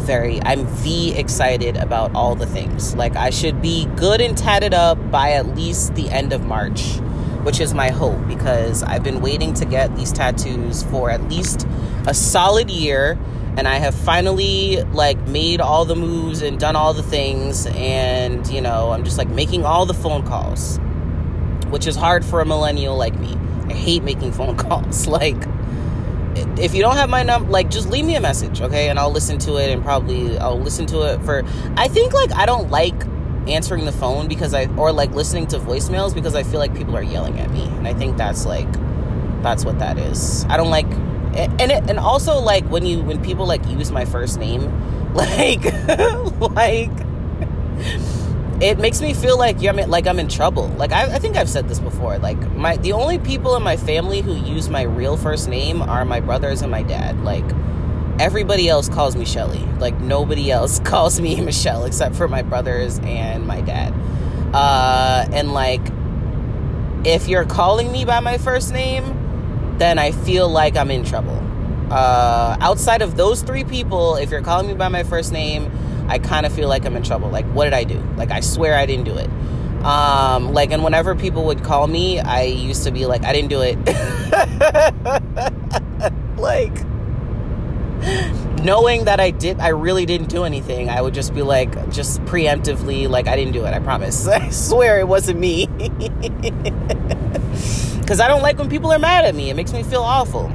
very, 0.00 0.40
I'm 0.42 0.66
V 0.66 1.14
excited 1.16 1.76
about 1.76 2.14
all 2.14 2.34
the 2.34 2.46
things. 2.46 2.94
Like, 2.94 3.16
I 3.16 3.30
should 3.30 3.60
be 3.62 3.86
good 3.96 4.20
and 4.20 4.36
tatted 4.36 4.74
up 4.74 5.10
by 5.10 5.32
at 5.32 5.54
least 5.54 5.94
the 5.94 6.08
end 6.10 6.32
of 6.32 6.44
March, 6.44 6.96
which 7.42 7.60
is 7.60 7.74
my 7.74 7.90
hope 7.90 8.26
because 8.26 8.82
I've 8.82 9.02
been 9.02 9.20
waiting 9.20 9.54
to 9.54 9.64
get 9.64 9.96
these 9.96 10.12
tattoos 10.12 10.82
for 10.84 11.10
at 11.10 11.28
least 11.28 11.66
a 12.06 12.14
solid 12.14 12.70
year. 12.70 13.18
And 13.56 13.66
I 13.66 13.76
have 13.76 13.94
finally 13.94 14.82
like 14.92 15.18
made 15.26 15.60
all 15.60 15.84
the 15.84 15.96
moves 15.96 16.40
and 16.40 16.58
done 16.58 16.76
all 16.76 16.94
the 16.94 17.02
things, 17.02 17.66
and 17.66 18.46
you 18.48 18.60
know, 18.60 18.92
I'm 18.92 19.04
just 19.04 19.18
like 19.18 19.28
making 19.28 19.64
all 19.64 19.86
the 19.86 19.94
phone 19.94 20.24
calls 20.24 20.78
which 21.70 21.86
is 21.86 21.96
hard 21.96 22.24
for 22.24 22.40
a 22.40 22.44
millennial 22.44 22.96
like 22.96 23.18
me. 23.18 23.36
I 23.68 23.72
hate 23.72 24.02
making 24.02 24.32
phone 24.32 24.56
calls. 24.68 25.06
Like, 25.06 25.42
if 26.36 26.74
you 26.74 26.82
don't 26.82 26.96
have 26.96 27.10
my 27.10 27.22
number, 27.22 27.50
like, 27.50 27.70
just 27.70 27.88
leave 27.90 28.04
me 28.04 28.16
a 28.16 28.20
message, 28.20 28.60
okay? 28.60 28.88
And 28.88 28.98
I'll 28.98 29.12
listen 29.12 29.38
to 29.40 29.56
it 29.56 29.70
and 29.70 29.82
probably 29.82 30.38
I'll 30.38 30.60
listen 30.60 30.86
to 30.86 31.02
it 31.12 31.22
for. 31.22 31.42
I 31.76 31.88
think, 31.88 32.12
like, 32.12 32.32
I 32.32 32.46
don't 32.46 32.70
like 32.70 32.94
answering 33.48 33.84
the 33.84 33.92
phone 33.92 34.28
because 34.28 34.54
I, 34.54 34.66
or 34.76 34.92
like 34.92 35.10
listening 35.12 35.46
to 35.48 35.58
voicemails 35.58 36.14
because 36.14 36.34
I 36.34 36.42
feel 36.42 36.60
like 36.60 36.74
people 36.74 36.96
are 36.96 37.02
yelling 37.02 37.38
at 37.40 37.50
me. 37.50 37.64
And 37.64 37.88
I 37.88 37.94
think 37.94 38.16
that's 38.16 38.46
like, 38.46 38.70
that's 39.42 39.64
what 39.64 39.78
that 39.78 39.98
is. 39.98 40.44
I 40.46 40.56
don't 40.56 40.70
like, 40.70 40.86
and 40.86 41.60
it, 41.60 41.88
and 41.88 41.98
also 41.98 42.38
like 42.38 42.64
when 42.66 42.84
you, 42.84 43.00
when 43.02 43.22
people 43.22 43.46
like 43.46 43.66
use 43.66 43.90
my 43.90 44.04
first 44.04 44.38
name, 44.38 44.62
like, 45.14 45.64
like, 46.40 46.90
it 48.60 48.78
makes 48.78 49.00
me 49.00 49.14
feel 49.14 49.38
like 49.38 49.62
you're 49.62 49.72
like 49.72 50.06
I'm 50.06 50.18
in 50.18 50.28
trouble. 50.28 50.68
Like 50.68 50.92
I, 50.92 51.14
I, 51.14 51.18
think 51.18 51.36
I've 51.36 51.48
said 51.48 51.68
this 51.68 51.78
before. 51.78 52.18
Like 52.18 52.38
my 52.54 52.76
the 52.76 52.92
only 52.92 53.18
people 53.18 53.56
in 53.56 53.62
my 53.62 53.76
family 53.76 54.20
who 54.20 54.34
use 54.34 54.68
my 54.68 54.82
real 54.82 55.16
first 55.16 55.48
name 55.48 55.80
are 55.80 56.04
my 56.04 56.20
brothers 56.20 56.60
and 56.60 56.70
my 56.70 56.82
dad. 56.82 57.22
Like 57.22 57.44
everybody 58.18 58.68
else 58.68 58.88
calls 58.88 59.16
me 59.16 59.24
Shelly. 59.24 59.64
Like 59.78 59.98
nobody 60.00 60.50
else 60.50 60.78
calls 60.84 61.20
me 61.20 61.40
Michelle 61.40 61.84
except 61.84 62.14
for 62.14 62.28
my 62.28 62.42
brothers 62.42 62.98
and 63.00 63.46
my 63.46 63.62
dad. 63.62 63.94
Uh, 64.54 65.26
and 65.32 65.54
like 65.54 65.80
if 67.04 67.28
you're 67.28 67.46
calling 67.46 67.90
me 67.90 68.04
by 68.04 68.20
my 68.20 68.36
first 68.36 68.72
name, 68.72 69.76
then 69.78 69.98
I 69.98 70.10
feel 70.12 70.50
like 70.50 70.76
I'm 70.76 70.90
in 70.90 71.04
trouble. 71.04 71.38
Uh, 71.90 72.58
outside 72.60 73.00
of 73.00 73.16
those 73.16 73.40
three 73.40 73.64
people, 73.64 74.16
if 74.16 74.30
you're 74.30 74.42
calling 74.42 74.66
me 74.66 74.74
by 74.74 74.88
my 74.88 75.02
first 75.02 75.32
name 75.32 75.72
I 76.10 76.18
kind 76.18 76.44
of 76.44 76.52
feel 76.52 76.68
like 76.68 76.84
I'm 76.84 76.96
in 76.96 77.04
trouble. 77.04 77.30
Like, 77.30 77.46
what 77.46 77.64
did 77.64 77.72
I 77.72 77.84
do? 77.84 78.00
Like, 78.16 78.32
I 78.32 78.40
swear 78.40 78.76
I 78.76 78.84
didn't 78.84 79.04
do 79.04 79.16
it. 79.16 79.30
Um, 79.84 80.52
like, 80.52 80.72
and 80.72 80.82
whenever 80.82 81.14
people 81.14 81.44
would 81.46 81.62
call 81.62 81.86
me, 81.86 82.18
I 82.18 82.42
used 82.42 82.82
to 82.84 82.90
be 82.90 83.06
like, 83.06 83.24
I 83.24 83.32
didn't 83.32 83.48
do 83.48 83.62
it. 83.62 83.76
like, 86.36 86.84
knowing 88.64 89.04
that 89.04 89.20
I 89.20 89.30
did, 89.30 89.60
I 89.60 89.68
really 89.68 90.04
didn't 90.04 90.28
do 90.28 90.42
anything, 90.42 90.90
I 90.90 91.00
would 91.00 91.14
just 91.14 91.32
be 91.32 91.42
like, 91.42 91.92
just 91.92 92.20
preemptively, 92.24 93.08
like, 93.08 93.28
I 93.28 93.36
didn't 93.36 93.52
do 93.52 93.64
it. 93.64 93.72
I 93.72 93.78
promise. 93.78 94.26
I 94.26 94.50
swear 94.50 94.98
it 94.98 95.06
wasn't 95.06 95.38
me. 95.38 95.68
Because 98.00 98.18
I 98.18 98.26
don't 98.26 98.42
like 98.42 98.58
when 98.58 98.68
people 98.68 98.90
are 98.90 98.98
mad 98.98 99.24
at 99.24 99.36
me. 99.36 99.50
It 99.50 99.54
makes 99.54 99.72
me 99.72 99.84
feel 99.84 100.02
awful. 100.02 100.50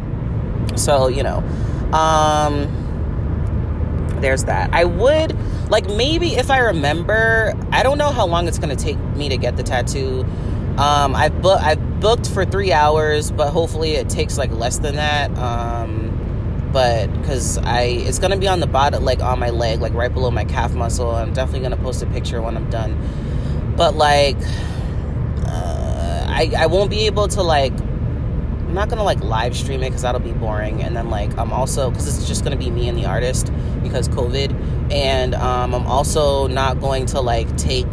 So, 0.76 1.08
you 1.08 1.24
know. 1.24 1.38
Um, 1.94 2.85
there's 4.26 4.46
that. 4.46 4.74
I 4.74 4.86
would 4.86 5.38
like 5.70 5.88
maybe 5.88 6.36
if 6.36 6.50
I 6.50 6.58
remember, 6.60 7.54
I 7.72 7.84
don't 7.84 8.00
know 8.00 8.10
how 8.10 8.26
long 8.26 8.48
it's 8.48 8.58
gonna 8.58 8.76
take 8.76 8.98
me 9.16 9.30
to 9.30 9.38
get 9.38 9.56
the 9.56 9.64
tattoo. 9.64 10.26
Um, 10.78 11.16
I 11.16 11.30
book 11.30 11.62
I 11.62 11.76
booked 11.76 12.28
for 12.28 12.44
three 12.44 12.74
hours, 12.74 13.32
but 13.32 13.52
hopefully 13.52 13.92
it 13.92 14.10
takes 14.10 14.38
like 14.38 14.52
less 14.52 14.80
than 14.80 14.96
that. 14.96 15.30
Um, 15.38 16.70
but 16.74 17.14
because 17.14 17.60
I 17.60 17.84
it's 17.84 18.18
gonna 18.18 18.38
be 18.38 18.48
on 18.48 18.60
the 18.60 18.68
bottom, 18.68 19.06
like 19.06 19.22
on 19.22 19.40
my 19.40 19.52
leg, 19.52 19.80
like 19.80 19.94
right 19.94 20.12
below 20.12 20.32
my 20.32 20.44
calf 20.44 20.74
muscle. 20.74 21.12
I'm 21.12 21.32
definitely 21.34 21.62
gonna 21.62 21.78
post 21.82 22.02
a 22.02 22.08
picture 22.08 22.42
when 22.42 22.58
I'm 22.58 22.70
done. 22.72 22.98
But 23.78 23.96
like, 23.96 24.38
uh, 25.46 26.26
I 26.28 26.52
I 26.58 26.66
won't 26.66 26.90
be 26.90 27.06
able 27.06 27.28
to 27.30 27.44
like 27.44 27.74
not 28.76 28.90
gonna 28.90 29.04
like 29.04 29.22
live 29.22 29.56
stream 29.56 29.82
it 29.82 29.90
because 29.90 30.04
that'll 30.04 30.22
be 30.22 30.34
boring. 30.34 30.84
And 30.84 30.96
then 30.96 31.10
like 31.10 31.36
I'm 31.38 31.52
also 31.52 31.90
because 31.90 32.08
it's 32.08 32.28
just 32.28 32.44
gonna 32.44 32.56
be 32.56 32.70
me 32.70 32.88
and 32.88 32.98
the 32.98 33.06
artist 33.06 33.52
because 33.82 34.08
COVID. 34.10 34.92
And 34.92 35.34
um, 35.36 35.74
I'm 35.74 35.88
also 35.88 36.48
not 36.48 36.80
going 36.80 37.08
to 37.08 37.22
like 37.22 37.56
take. 37.58 37.88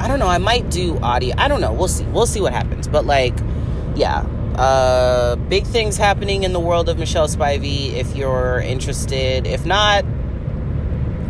I 0.00 0.06
don't 0.06 0.18
know. 0.18 0.28
I 0.28 0.38
might 0.38 0.70
do 0.70 0.98
audio. 0.98 1.34
I 1.38 1.48
don't 1.48 1.60
know. 1.60 1.72
We'll 1.72 1.88
see. 1.88 2.04
We'll 2.04 2.26
see 2.26 2.40
what 2.40 2.52
happens. 2.52 2.88
But 2.88 3.06
like, 3.06 3.34
yeah. 3.94 4.26
Uh, 4.56 5.36
big 5.36 5.64
things 5.64 5.96
happening 5.96 6.42
in 6.42 6.52
the 6.52 6.58
world 6.58 6.88
of 6.88 6.98
Michelle 6.98 7.28
Spivey. 7.28 7.92
If 7.92 8.16
you're 8.16 8.58
interested, 8.58 9.46
if 9.46 9.64
not, 9.64 10.04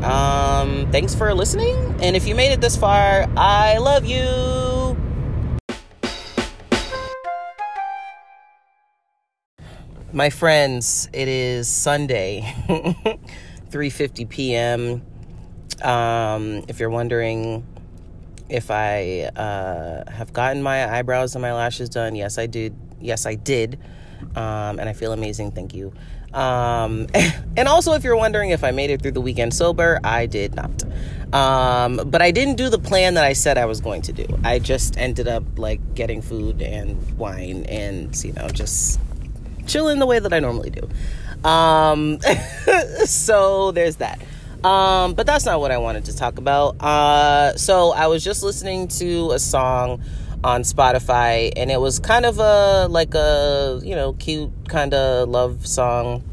um, 0.02 0.90
thanks 0.90 1.14
for 1.14 1.34
listening. 1.34 1.76
And 2.00 2.16
if 2.16 2.26
you 2.26 2.34
made 2.34 2.52
it 2.52 2.62
this 2.62 2.76
far, 2.76 3.26
I 3.36 3.76
love 3.78 4.06
you. 4.06 4.67
My 10.12 10.30
friends 10.30 11.08
it 11.12 11.28
is 11.28 11.68
sunday 11.68 12.40
3:50 13.70 14.28
p.m. 14.28 15.02
Um, 15.82 16.64
if 16.68 16.80
you're 16.80 16.90
wondering 16.90 17.66
if 18.48 18.70
I 18.70 19.30
uh, 19.36 20.10
have 20.10 20.32
gotten 20.32 20.62
my 20.62 20.90
eyebrows 20.90 21.34
and 21.34 21.42
my 21.42 21.52
lashes 21.52 21.88
done, 21.88 22.16
yes, 22.16 22.38
I 22.38 22.46
did. 22.46 22.74
Yes, 23.00 23.26
I 23.26 23.34
did, 23.36 23.78
um, 24.34 24.80
and 24.80 24.88
I 24.88 24.92
feel 24.92 25.12
amazing. 25.12 25.52
Thank 25.52 25.74
you. 25.74 25.92
Um, 26.32 27.06
and 27.56 27.68
also, 27.68 27.92
if 27.92 28.04
you're 28.04 28.16
wondering 28.16 28.50
if 28.50 28.64
I 28.64 28.70
made 28.70 28.90
it 28.90 29.02
through 29.02 29.12
the 29.12 29.20
weekend 29.20 29.54
sober, 29.54 30.00
I 30.02 30.26
did 30.26 30.54
not. 30.54 30.84
Um, 31.32 31.96
but 32.06 32.22
I 32.22 32.30
didn't 32.30 32.56
do 32.56 32.70
the 32.70 32.78
plan 32.78 33.14
that 33.14 33.24
I 33.24 33.34
said 33.34 33.58
I 33.58 33.66
was 33.66 33.80
going 33.80 34.02
to 34.02 34.12
do. 34.12 34.26
I 34.42 34.58
just 34.58 34.96
ended 34.96 35.28
up 35.28 35.44
like 35.58 35.94
getting 35.94 36.22
food 36.22 36.62
and 36.62 37.18
wine 37.18 37.66
and 37.68 38.16
you 38.24 38.32
know 38.32 38.48
just 38.48 38.98
chilling 39.68 39.98
the 39.98 40.06
way 40.06 40.18
that 40.18 40.32
I 40.32 40.40
normally 40.40 40.70
do. 40.70 41.48
Um, 41.48 42.18
so 43.04 43.70
there's 43.72 43.96
that. 43.96 44.20
Um, 44.64 45.14
but 45.14 45.26
that's 45.26 45.44
not 45.44 45.60
what 45.60 45.70
I 45.70 45.78
wanted 45.78 46.06
to 46.06 46.16
talk 46.16 46.38
about. 46.38 46.82
Uh, 46.82 47.56
so 47.56 47.92
I 47.92 48.08
was 48.08 48.24
just 48.24 48.42
listening 48.42 48.88
to 48.88 49.30
a 49.30 49.38
song 49.38 50.02
on 50.42 50.62
Spotify, 50.62 51.52
and 51.56 51.70
it 51.70 51.80
was 51.80 51.98
kind 52.00 52.26
of 52.26 52.38
a 52.38 52.88
like 52.88 53.14
a 53.14 53.80
you 53.84 53.94
know 53.94 54.14
cute 54.14 54.50
kind 54.68 54.94
of 54.94 55.28
love 55.28 55.66
song. 55.66 56.24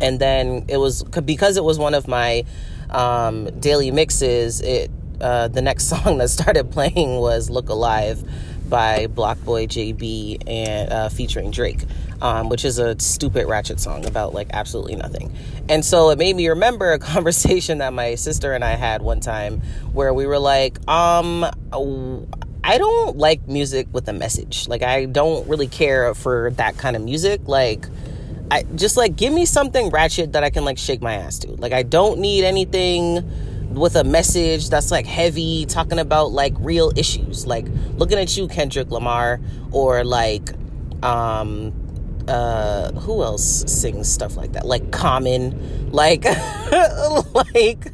And 0.00 0.18
then 0.20 0.64
it 0.68 0.76
was 0.76 1.02
because 1.02 1.56
it 1.56 1.64
was 1.64 1.78
one 1.78 1.92
of 1.92 2.08
my 2.08 2.44
um, 2.88 3.46
daily 3.60 3.90
mixes. 3.90 4.60
It 4.62 4.90
uh, 5.20 5.48
the 5.48 5.60
next 5.62 5.84
song 5.88 6.18
that 6.18 6.28
started 6.30 6.70
playing 6.70 7.20
was 7.20 7.50
"Look 7.50 7.68
Alive" 7.68 8.22
by 8.70 9.08
BlocBoy 9.08 9.66
JB 9.68 10.42
and 10.46 10.92
uh, 10.92 11.08
featuring 11.10 11.50
Drake 11.50 11.84
um, 12.20 12.48
which 12.48 12.64
is 12.64 12.78
a 12.78 12.98
stupid 12.98 13.46
ratchet 13.46 13.80
song 13.80 14.06
about 14.06 14.34
like 14.34 14.48
absolutely 14.52 14.96
nothing. 14.96 15.32
And 15.68 15.84
so 15.84 16.10
it 16.10 16.18
made 16.18 16.36
me 16.36 16.48
remember 16.48 16.92
a 16.92 16.98
conversation 16.98 17.78
that 17.78 17.92
my 17.92 18.14
sister 18.14 18.52
and 18.52 18.64
I 18.64 18.72
had 18.72 19.02
one 19.02 19.20
time 19.20 19.60
where 19.92 20.12
we 20.12 20.26
were 20.26 20.38
like, 20.38 20.78
um, 20.88 21.44
I 22.64 22.76
don't 22.78 23.16
like 23.16 23.46
music 23.48 23.88
with 23.92 24.08
a 24.08 24.12
message. 24.12 24.68
Like 24.68 24.82
I 24.82 25.06
don't 25.06 25.48
really 25.48 25.68
care 25.68 26.14
for 26.14 26.50
that 26.52 26.76
kind 26.76 26.96
of 26.96 27.02
music. 27.02 27.42
Like 27.46 27.86
I 28.50 28.64
just 28.74 28.96
like 28.96 29.16
give 29.16 29.32
me 29.32 29.46
something 29.46 29.90
ratchet 29.90 30.32
that 30.32 30.44
I 30.44 30.50
can 30.50 30.64
like 30.64 30.78
shake 30.78 31.00
my 31.00 31.14
ass 31.14 31.38
to. 31.40 31.52
Like 31.52 31.72
I 31.72 31.82
don't 31.82 32.18
need 32.18 32.44
anything 32.44 33.74
with 33.74 33.96
a 33.96 34.04
message 34.04 34.70
that's 34.70 34.90
like 34.90 35.06
heavy 35.06 35.66
talking 35.66 35.98
about 35.98 36.32
like 36.32 36.54
real 36.58 36.90
issues 36.96 37.46
like 37.46 37.66
looking 37.96 38.18
at 38.18 38.34
you 38.34 38.48
Kendrick 38.48 38.90
Lamar 38.90 39.40
or 39.72 40.04
like 40.04 40.50
um 41.02 41.72
uh 42.28 42.92
who 42.92 43.22
else 43.22 43.64
sings 43.66 44.10
stuff 44.10 44.36
like 44.36 44.52
that? 44.52 44.66
Like 44.66 44.90
common. 44.90 45.90
Like 45.90 46.24
like 47.34 47.92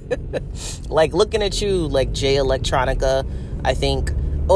like 0.89 1.13
looking 1.15 1.43
at 1.43 1.63
you 1.63 1.87
like 1.89 2.13
jay 2.13 2.37
electronica 2.37 3.27
i 3.65 3.75
think. 3.75 4.11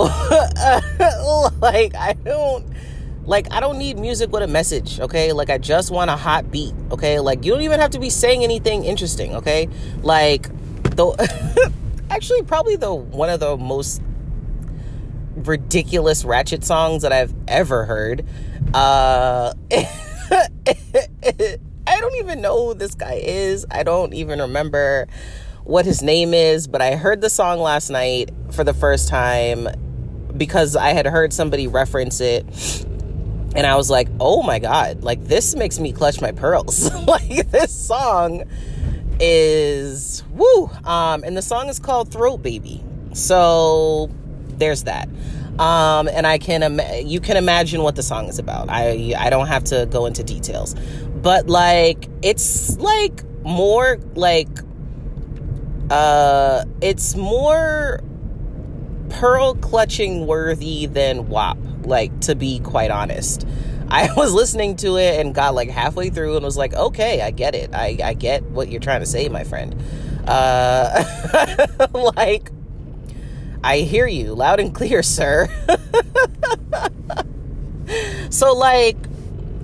Like 1.60 1.94
i 1.94 2.12
don't 2.24 2.66
like 3.24 3.52
i 3.52 3.60
don't 3.60 3.78
need 3.78 3.98
music 3.98 4.30
with 4.32 4.42
a 4.42 4.46
message 4.46 5.00
okay? 5.00 5.32
Like 5.32 5.50
i 5.50 5.58
just 5.58 5.90
want 5.90 6.10
a 6.10 6.16
hot 6.16 6.50
beat 6.50 6.74
okay? 6.90 7.20
Like 7.20 7.44
you 7.44 7.52
don't 7.52 7.62
even 7.62 7.80
have 7.80 7.90
to 7.90 7.98
be 7.98 8.10
saying 8.10 8.44
anything 8.44 8.84
interesting 8.84 9.36
okay? 9.36 9.68
Like 10.02 10.48
the 10.96 11.72
actually 12.10 12.42
probably 12.42 12.76
the 12.76 12.92
one 12.94 13.30
of 13.30 13.40
the 13.40 13.56
most 13.56 14.02
ridiculous 15.36 16.24
ratchet 16.24 16.64
songs 16.64 17.02
that 17.02 17.12
I've 17.12 17.34
ever 17.46 17.84
heard. 17.84 18.26
Uh, 18.74 19.54
I 21.86 22.00
don't 22.00 22.16
even 22.16 22.40
know 22.40 22.66
who 22.66 22.74
this 22.74 22.94
guy 22.94 23.20
is. 23.22 23.66
I 23.70 23.82
don't 23.82 24.12
even 24.14 24.40
remember 24.40 25.06
what 25.64 25.84
his 25.84 26.02
name 26.02 26.34
is, 26.34 26.66
but 26.66 26.80
I 26.80 26.96
heard 26.96 27.20
the 27.20 27.30
song 27.30 27.60
last 27.60 27.90
night 27.90 28.30
for 28.52 28.64
the 28.64 28.74
first 28.74 29.08
time 29.08 29.68
because 30.36 30.76
I 30.76 30.92
had 30.92 31.06
heard 31.06 31.32
somebody 31.32 31.66
reference 31.66 32.20
it 32.20 32.44
and 33.54 33.66
I 33.66 33.76
was 33.76 33.90
like, 33.90 34.08
"Oh 34.20 34.42
my 34.42 34.58
god, 34.58 35.02
like 35.02 35.24
this 35.24 35.54
makes 35.54 35.78
me 35.78 35.92
clutch 35.92 36.20
my 36.20 36.32
pearls." 36.32 36.92
like 37.06 37.50
this 37.50 37.72
song 37.72 38.44
is 39.20 40.22
woo. 40.30 40.70
Um 40.84 41.24
and 41.24 41.36
the 41.36 41.42
song 41.42 41.68
is 41.68 41.78
called 41.78 42.12
Throat 42.12 42.42
Baby. 42.42 42.82
So 43.14 44.10
there's 44.58 44.84
that. 44.84 45.08
Um, 45.58 46.08
and 46.08 46.26
I 46.26 46.38
can 46.38 46.62
Im- 46.62 47.06
you 47.06 47.20
can 47.20 47.36
imagine 47.36 47.82
what 47.82 47.96
the 47.96 48.02
song 48.02 48.28
is 48.28 48.38
about. 48.38 48.68
I 48.70 49.14
I 49.18 49.30
don't 49.30 49.48
have 49.48 49.64
to 49.64 49.86
go 49.90 50.06
into 50.06 50.22
details, 50.22 50.74
but 51.20 51.48
like 51.48 52.08
it's 52.22 52.78
like 52.78 53.24
more 53.42 53.98
like 54.14 54.48
uh, 55.90 56.64
it's 56.80 57.16
more 57.16 58.00
pearl 59.10 59.54
clutching 59.54 60.26
worthy 60.26 60.86
than 60.86 61.28
WAP. 61.28 61.58
Like 61.84 62.20
to 62.22 62.34
be 62.34 62.60
quite 62.60 62.90
honest. 62.90 63.46
I 63.90 64.12
was 64.16 64.32
listening 64.32 64.76
to 64.76 64.96
it 64.96 65.18
and 65.18 65.34
got 65.34 65.54
like 65.54 65.70
halfway 65.70 66.10
through 66.10 66.36
and 66.36 66.44
was 66.44 66.56
like, 66.56 66.74
okay, 66.74 67.22
I 67.22 67.30
get 67.30 67.54
it. 67.54 67.74
I, 67.74 67.98
I 68.02 68.14
get 68.14 68.42
what 68.44 68.68
you're 68.68 68.80
trying 68.80 69.00
to 69.00 69.06
say, 69.06 69.28
my 69.28 69.44
friend. 69.44 69.74
Uh, 70.26 71.04
like, 72.16 72.50
I 73.62 73.78
hear 73.78 74.06
you 74.06 74.34
loud 74.34 74.60
and 74.60 74.74
clear, 74.74 75.02
sir. 75.02 75.48
so, 78.30 78.54
like, 78.54 78.96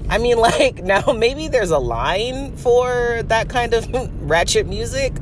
I 0.08 0.18
mean, 0.18 0.38
like, 0.38 0.82
now 0.82 1.12
maybe 1.16 1.48
there's 1.48 1.70
a 1.70 1.78
line 1.78 2.56
for 2.56 3.22
that 3.26 3.48
kind 3.48 3.74
of 3.74 3.88
ratchet 4.22 4.66
music, 4.66 5.12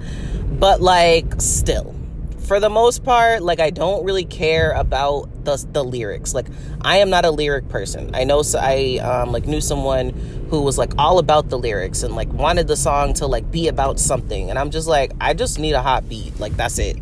but 0.59 0.81
like, 0.81 1.41
still. 1.41 1.95
For 2.41 2.59
the 2.59 2.69
most 2.69 3.05
part, 3.05 3.43
like 3.43 3.61
I 3.61 3.71
don't 3.71 4.05
really 4.05 4.25
care 4.25 4.73
about 4.73 5.45
the 5.45 5.65
the 5.73 5.85
lyrics. 5.85 6.35
Like 6.35 6.49
I 6.83 6.99
am 6.99 7.09
not 7.09 7.25
a 7.25 7.31
lyric 7.31 7.69
person. 7.69 8.11
I 8.15 8.25
know 8.25 8.43
so 8.43 8.59
I 8.61 8.99
um, 8.99 9.31
like 9.31 9.47
knew 9.47 9.61
someone 9.61 10.11
who 10.51 10.61
was 10.63 10.77
like 10.77 10.93
all 10.99 11.19
about 11.19 11.49
the 11.49 11.59
lyrics 11.59 12.03
and 12.03 12.17
like 12.17 12.31
wanted 12.33 12.67
the 12.67 12.77
song 12.77 13.15
to 13.15 13.29
like 13.29 13.51
be 13.51 13.69
about 13.69 14.01
something, 14.01 14.51
and 14.51 14.59
I'm 14.59 14.71
just 14.71 14.89
like 14.89 15.13
I 15.21 15.35
just 15.35 15.61
need 15.61 15.73
a 15.73 15.83
hot 15.83 16.09
beat. 16.09 16.39
Like 16.41 16.57
that's 16.57 16.79
it. 16.79 16.99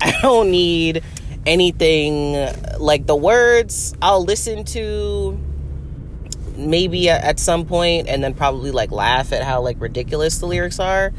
I 0.00 0.18
don't 0.22 0.50
need 0.50 1.02
anything 1.46 2.34
like 2.78 3.06
the 3.06 3.16
words 3.16 3.94
I'll 4.02 4.24
listen 4.24 4.64
to 4.66 5.38
maybe 6.56 7.08
at, 7.08 7.38
some 7.38 7.64
point 7.64 8.08
and 8.08 8.22
then 8.22 8.34
probably 8.34 8.70
like 8.70 8.90
laugh 8.90 9.32
at 9.32 9.42
how 9.42 9.60
like 9.62 9.80
ridiculous 9.80 10.38
the 10.38 10.46
lyrics 10.46 10.78
are. 10.80 11.12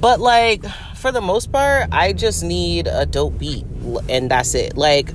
But 0.00 0.20
like 0.20 0.64
for 0.96 1.12
the 1.12 1.20
most 1.20 1.52
part, 1.52 1.88
I 1.92 2.12
just 2.12 2.42
need 2.42 2.86
a 2.88 3.06
dope 3.06 3.38
beat 3.38 3.64
and 4.08 4.30
that's 4.30 4.54
it. 4.54 4.76
Like 4.76 5.12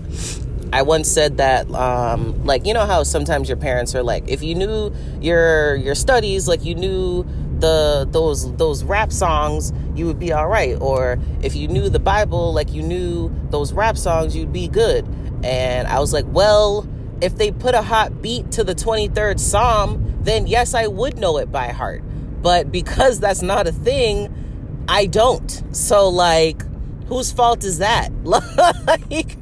I 0.71 0.81
once 0.81 1.09
said 1.09 1.37
that 1.37 1.69
um 1.71 2.43
like 2.45 2.65
you 2.65 2.73
know 2.73 2.85
how 2.85 3.03
sometimes 3.03 3.47
your 3.47 3.57
parents 3.57 3.93
are 3.93 4.01
like 4.03 4.27
if 4.27 4.41
you 4.41 4.55
knew 4.55 4.93
your 5.21 5.75
your 5.75 5.93
studies 5.93 6.47
like 6.47 6.65
you 6.65 6.73
knew 6.73 7.25
the 7.63 8.05
those 8.12 8.53
those 8.58 8.84
rap 8.84 9.13
songs 9.13 9.72
you 9.96 10.05
would 10.05 10.20
be 10.20 10.34
all 10.34 10.50
right. 10.50 10.77
Or 10.82 11.17
if 11.41 11.55
you 11.55 11.70
knew 11.70 11.88
the 11.88 12.00
bible 12.00 12.53
like 12.53 12.74
you 12.74 12.84
knew 12.84 13.34
those 13.51 13.72
rap 13.72 13.98
songs 13.98 14.36
you'd 14.36 14.51
be 14.51 14.67
good. 14.67 15.08
And 15.43 15.88
i 15.88 16.00
was 16.00 16.12
like 16.12 16.25
well 16.27 16.88
if 17.22 17.38
they 17.38 17.51
put 17.51 17.74
a 17.74 17.82
hot 17.82 18.22
beat 18.22 18.51
to 18.51 18.65
the 18.65 18.75
23rd 18.75 19.39
psalm 19.39 20.20
then 20.22 20.46
yes 20.46 20.74
i 20.74 20.88
would 20.88 21.17
know 21.17 21.38
it 21.38 21.51
by 21.51 21.70
heart. 21.70 22.03
But 22.41 22.70
because 22.70 23.22
that's 23.22 23.41
not 23.41 23.65
a 23.65 23.72
thing 23.72 24.86
i 24.89 25.05
don't. 25.05 25.63
So 25.72 26.10
like 26.10 26.63
whose 27.08 27.32
fault 27.32 27.63
is 27.63 27.79
that? 27.79 28.12
Like 28.86 29.38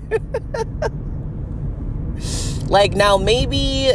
like 2.69 2.93
now 2.93 3.17
maybe 3.17 3.91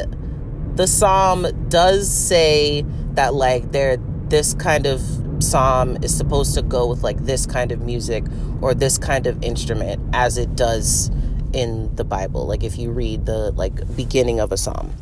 the 0.74 0.86
psalm 0.86 1.46
does 1.68 2.10
say 2.10 2.84
that 3.14 3.32
like 3.34 3.72
there 3.72 3.98
this 4.28 4.54
kind 4.54 4.86
of 4.86 5.00
psalm 5.38 5.96
is 6.02 6.16
supposed 6.16 6.54
to 6.54 6.62
go 6.62 6.86
with 6.88 7.02
like 7.02 7.18
this 7.24 7.46
kind 7.46 7.72
of 7.72 7.80
music 7.82 8.24
or 8.60 8.74
this 8.74 8.98
kind 8.98 9.26
of 9.26 9.42
instrument 9.42 10.02
as 10.12 10.38
it 10.38 10.56
does 10.56 11.10
in 11.52 11.94
the 11.96 12.04
Bible. 12.04 12.46
Like 12.46 12.64
if 12.64 12.78
you 12.78 12.90
read 12.90 13.26
the 13.26 13.52
like 13.52 13.96
beginning 13.96 14.40
of 14.40 14.52
a 14.52 14.56
psalm. 14.56 14.94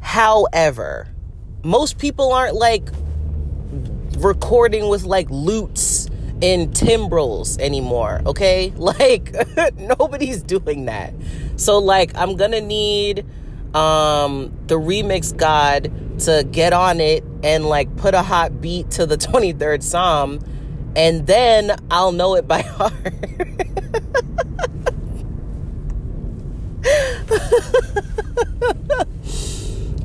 However, 0.00 1.08
most 1.62 1.98
people 1.98 2.32
aren't 2.32 2.56
like 2.56 2.88
recording 4.18 4.88
with 4.88 5.04
like 5.04 5.28
lutes 5.30 6.08
and 6.42 6.74
timbrels 6.74 7.58
anymore, 7.58 8.22
okay? 8.26 8.72
Like 8.80 9.34
nobody's 9.76 10.42
doing 10.42 10.86
that. 10.86 11.12
So 11.56 11.78
like 11.78 12.12
I'm 12.16 12.36
going 12.36 12.52
to 12.52 12.60
need 12.60 13.26
um 13.74 14.52
the 14.66 14.74
remix 14.74 15.36
god 15.36 15.92
to 16.20 16.46
get 16.50 16.72
on 16.72 17.00
it 17.00 17.24
and 17.42 17.66
like 17.66 17.94
put 17.96 18.14
a 18.14 18.22
hot 18.22 18.60
beat 18.60 18.90
to 18.92 19.06
the 19.06 19.16
23rd 19.18 19.82
Psalm, 19.82 20.40
and 20.96 21.26
then 21.26 21.76
I'll 21.90 22.12
know 22.12 22.34
it 22.34 22.46
by 22.48 22.62
heart. 22.62 22.92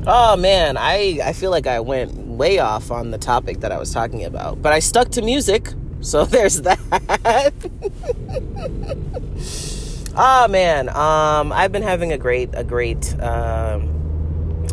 oh 0.06 0.36
man, 0.36 0.76
I, 0.76 1.20
I 1.24 1.32
feel 1.32 1.50
like 1.50 1.66
I 1.66 1.80
went 1.80 2.14
way 2.14 2.58
off 2.58 2.90
on 2.90 3.10
the 3.10 3.18
topic 3.18 3.60
that 3.60 3.72
I 3.72 3.78
was 3.78 3.92
talking 3.92 4.24
about, 4.24 4.62
but 4.62 4.72
I 4.72 4.78
stuck 4.78 5.10
to 5.10 5.22
music, 5.22 5.72
so 6.00 6.24
there's 6.26 6.62
that. 6.62 7.52
oh 10.16 10.48
man, 10.48 10.88
um, 10.90 11.52
I've 11.52 11.72
been 11.72 11.82
having 11.82 12.12
a 12.12 12.18
great, 12.18 12.50
a 12.52 12.64
great, 12.64 13.18
um, 13.20 14.05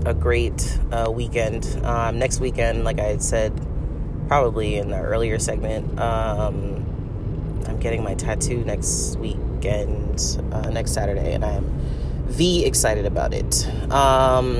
a 0.06 0.13
great 0.13 0.80
uh, 0.92 1.12
weekend. 1.13 1.66
Um, 1.84 2.20
next 2.20 2.39
weekend, 2.39 2.84
like 2.84 3.00
I 3.00 3.18
said, 3.18 3.54
probably 4.28 4.76
in 4.76 4.89
the 4.89 5.00
earlier 5.00 5.39
segment, 5.39 6.00
um, 6.00 6.86
I'm 7.68 7.80
getting 7.80 8.04
my 8.04 8.16
tattoo 8.16 8.63
next 8.63 9.18
weekend, 9.18 10.42
uh, 10.52 10.70
next 10.70 10.94
Saturday, 10.94 11.34
and 11.34 11.46
I 11.46 11.52
am 11.52 11.66
v 12.26 12.66
excited 12.66 13.06
about 13.06 13.34
it. 13.34 13.68
Um, 13.92 14.56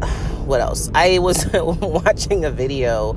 what 0.46 0.60
else? 0.60 0.90
I 0.94 1.18
was 1.18 1.46
watching 1.52 2.44
a 2.44 2.50
video 2.50 3.16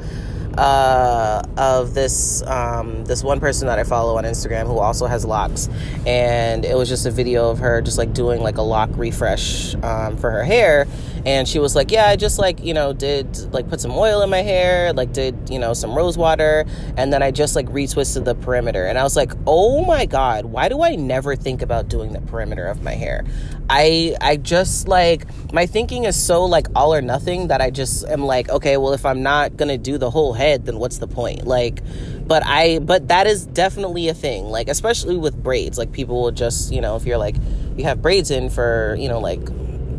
uh, 0.58 1.44
of 1.58 1.94
this 1.94 2.42
um, 2.44 3.06
this 3.06 3.24
one 3.24 3.40
person 3.40 3.68
that 3.68 3.80
I 3.80 3.84
follow 3.84 4.18
on 4.18 4.24
Instagram 4.24 4.66
who 4.66 4.80
also 4.80 5.06
has 5.06 5.26
locks, 5.26 5.70
and 6.06 6.66
it 6.66 6.76
was 6.76 6.90
just 6.90 7.06
a 7.06 7.12
video 7.12 7.50
of 7.50 7.60
her 7.60 7.82
just 7.82 7.98
like 7.98 8.14
doing 8.14 8.42
like 8.42 8.58
a 8.58 8.62
lock 8.62 8.90
refresh 8.94 9.76
um, 9.76 10.18
for 10.18 10.32
her 10.32 10.44
hair, 10.44 10.88
and 11.28 11.46
she 11.46 11.60
was 11.60 11.76
like, 11.76 11.92
"Yeah, 11.92 12.08
I 12.08 12.16
just 12.16 12.40
like 12.40 12.64
you 12.64 12.74
know 12.74 12.94
did 12.94 13.54
like 13.54 13.68
put 13.68 13.82
some 13.82 13.92
oil 13.92 14.22
in 14.22 14.30
my 14.30 14.44
hair, 14.44 14.94
like 14.94 15.12
did 15.12 15.50
you 15.50 15.60
know 15.60 15.74
some 15.74 15.94
rose 15.94 16.18
water, 16.18 16.66
and 16.96 17.12
then 17.12 17.22
I 17.22 17.32
just 17.32 17.54
like 17.54 17.68
retwisted 17.68 18.24
the 18.24 18.34
perimeter." 18.34 18.86
And 18.86 18.98
I 18.98 19.04
was 19.04 19.18
like, 19.18 19.34
"Oh 19.46 19.84
my 19.84 20.06
god, 20.06 20.46
why 20.46 20.70
do 20.70 20.82
I 20.84 20.96
never 20.96 21.36
think 21.36 21.62
about 21.62 21.90
doing 21.90 22.14
the 22.14 22.22
perimeter 22.22 22.66
of 22.66 22.82
my 22.82 22.94
hair?" 22.94 23.26
I 23.70 24.16
I 24.22 24.38
just 24.38 24.88
like 24.88 25.26
my 25.52 25.66
thinking 25.66 26.06
is 26.06 26.16
so 26.16 26.46
like 26.46 26.68
all 26.74 26.94
or 26.94 27.02
nothing 27.02 27.50
that 27.50 27.60
I 27.60 27.72
just 27.72 28.08
am 28.08 28.22
like, 28.22 28.48
okay, 28.50 28.78
well 28.78 28.94
if 28.94 29.06
I'm 29.06 29.22
not 29.22 29.58
gonna 29.58 29.78
do 29.78 29.98
the 29.98 30.10
whole 30.10 30.32
head, 30.32 30.66
then 30.66 30.80
what's 30.80 31.00
the 31.00 31.08
point? 31.08 31.46
Like, 31.46 31.82
but 32.26 32.42
I 32.46 32.80
but 32.80 33.10
that 33.10 33.28
is 33.28 33.46
definitely 33.46 34.08
a 34.08 34.14
thing. 34.14 34.46
Like 34.46 34.70
especially 34.70 35.18
with 35.18 35.36
braids, 35.44 35.78
like 35.78 35.92
people 35.92 36.22
will 36.22 36.32
just 36.32 36.72
you 36.72 36.80
know 36.80 36.96
if 36.96 37.06
you're 37.06 37.18
like 37.18 37.36
you 37.76 37.84
have 37.84 38.02
braids 38.02 38.32
in 38.32 38.50
for 38.50 38.96
you 38.98 39.10
know 39.10 39.20
like 39.20 39.42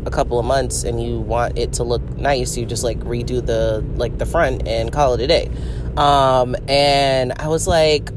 a 0.05 0.11
couple 0.11 0.39
of 0.39 0.45
months 0.45 0.83
and 0.83 1.01
you 1.01 1.19
want 1.19 1.57
it 1.57 1.73
to 1.73 1.83
look 1.83 2.01
nice, 2.17 2.57
you 2.57 2.65
just 2.65 2.83
like 2.83 2.99
redo 2.99 3.45
the 3.45 3.83
like 3.95 4.17
the 4.17 4.25
front 4.25 4.67
and 4.67 4.91
call 4.91 5.13
it 5.13 5.21
a 5.21 5.27
day. 5.27 5.49
Um, 5.97 6.55
and 6.67 7.33
I 7.33 7.47
was 7.47 7.67
like, 7.67 8.09